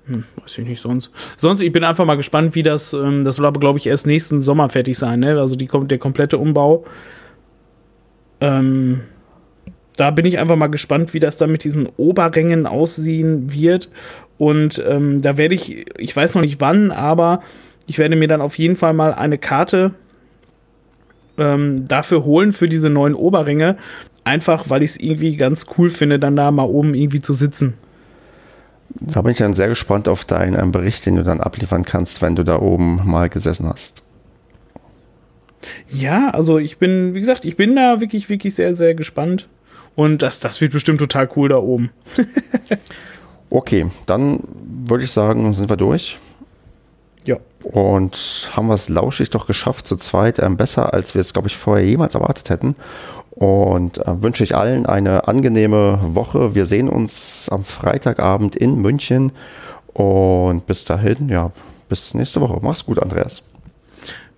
Hm, 0.07 0.25
weiß 0.41 0.59
ich 0.59 0.67
nicht 0.67 0.81
sonst. 0.81 1.11
Sonst, 1.37 1.61
ich 1.61 1.73
bin 1.73 1.83
einfach 1.83 2.05
mal 2.05 2.17
gespannt, 2.17 2.55
wie 2.55 2.63
das, 2.63 2.93
ähm, 2.93 3.25
das 3.25 3.37
soll 3.37 3.47
aber, 3.47 3.61
glaube 3.61 3.79
ich, 3.79 3.87
erst 3.87 4.07
nächsten 4.07 4.41
Sommer 4.41 4.69
fertig 4.69 4.97
sein, 4.99 5.21
ne? 5.21 5.39
Also 5.39 5.57
die, 5.57 5.69
der 5.69 5.99
komplette 5.99 6.39
Umbau. 6.39 6.85
Ähm, 8.41 9.01
da 9.97 10.11
bin 10.11 10.27
ich 10.27 10.39
einfach 10.39 10.57
mal 10.57 10.67
gespannt, 10.69 11.15
wie 11.15 11.21
das 11.21 11.39
dann 11.39 11.51
mit 11.51 11.65
diesen 11.65 11.89
Oberrängen 11.97 12.67
aussehen 12.67 13.53
wird. 13.53 13.91
Und 14.39 14.83
ähm, 14.87 15.23
da 15.23 15.37
werde 15.37 15.55
ich, 15.55 15.87
ich 15.99 16.15
weiß 16.15 16.35
noch 16.35 16.43
nicht 16.43 16.61
wann, 16.61 16.91
aber 16.91 17.43
ich 17.87 17.99
werde 17.99 18.17
mir 18.17 18.29
dann 18.29 18.43
auf 18.43 18.59
jeden 18.59 18.77
Fall 18.77 18.93
mal 18.93 19.15
eine 19.15 19.39
Karte 19.39 19.95
ähm, 21.39 21.89
dafür 21.89 22.25
holen, 22.25 22.53
für 22.53 22.69
diese 22.69 22.91
neuen 22.91 23.15
Oberränge. 23.15 23.77
Einfach, 24.25 24.69
weil 24.69 24.83
ich 24.83 24.91
es 24.91 25.01
irgendwie 25.01 25.37
ganz 25.37 25.67
cool 25.79 25.91
finde, 25.91 26.19
dann 26.19 26.37
da 26.37 26.51
mal 26.51 26.65
oben 26.65 26.95
irgendwie 26.95 27.21
zu 27.21 27.33
sitzen. 27.33 27.75
Da 28.89 29.23
bin 29.23 29.33
ich 29.33 29.39
dann 29.39 29.55
sehr 29.55 29.69
gespannt 29.69 30.09
auf 30.09 30.25
deinen 30.25 30.73
Bericht, 30.73 31.07
den 31.07 31.17
du 31.17 31.23
dann 31.23 31.41
abliefern 31.41 31.85
kannst, 31.85 32.23
wenn 32.23 32.37
du 32.37 32.45
da 32.45 32.61
oben 32.61 33.01
mal 33.05 33.29
gesessen 33.29 33.69
hast. 33.69 34.03
Ja, 35.89 36.31
also 36.31 36.59
ich 36.59 36.79
bin, 36.79 37.15
wie 37.15 37.21
gesagt, 37.21 37.45
ich 37.45 37.57
bin 37.57 37.77
da 37.77 38.01
wirklich, 38.01 38.29
wirklich 38.29 38.55
sehr, 38.55 38.75
sehr 38.75 38.95
gespannt. 38.95 39.49
Und 39.95 40.23
das, 40.23 40.41
das 40.41 40.61
wird 40.61 40.73
bestimmt 40.73 40.99
total 40.99 41.29
cool 41.37 41.49
da 41.49 41.57
oben. 41.57 41.91
okay, 43.51 43.87
dann 44.05 44.41
würde 44.87 45.05
ich 45.05 45.11
sagen, 45.11 45.55
sind 45.55 45.71
wir 45.71 45.77
durch. 45.77 46.19
Ja. 47.25 47.39
Und 47.65 48.51
haben 48.53 48.69
wir 48.69 48.75
es 48.75 48.89
lauschig 48.89 49.31
doch 49.31 49.47
geschafft, 49.47 49.87
zu 49.87 49.97
zweit 49.97 50.39
ähm, 50.39 50.57
besser, 50.57 50.95
als 50.95 51.15
wir 51.15 51.21
es, 51.21 51.33
glaube 51.33 51.49
ich, 51.49 51.57
vorher 51.57 51.85
jemals 51.85 52.15
erwartet 52.15 52.51
hätten. 52.51 52.77
Und 53.37 53.99
äh, 53.99 54.23
wünsche 54.23 54.43
ich 54.43 54.57
allen 54.57 54.87
eine 54.87 55.29
angenehme 55.29 56.01
Woche. 56.03 56.55
Wir 56.55 56.67
sehen 56.67 56.89
uns 56.89 57.49
am 57.51 57.63
Freitagabend 57.63 58.57
in 58.57 58.81
München. 58.81 59.33
Und 59.93 60.67
bis 60.67 60.85
dahin, 60.85 61.29
ja, 61.29 61.53
bis 61.89 62.15
nächste 62.15 62.41
Woche. 62.41 62.59
Mach's 62.63 62.85
gut, 62.85 62.99
Andreas. 62.99 63.43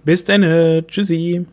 Bis 0.05 0.25
dann. 0.25 0.43
Tschüssi. 0.89 1.47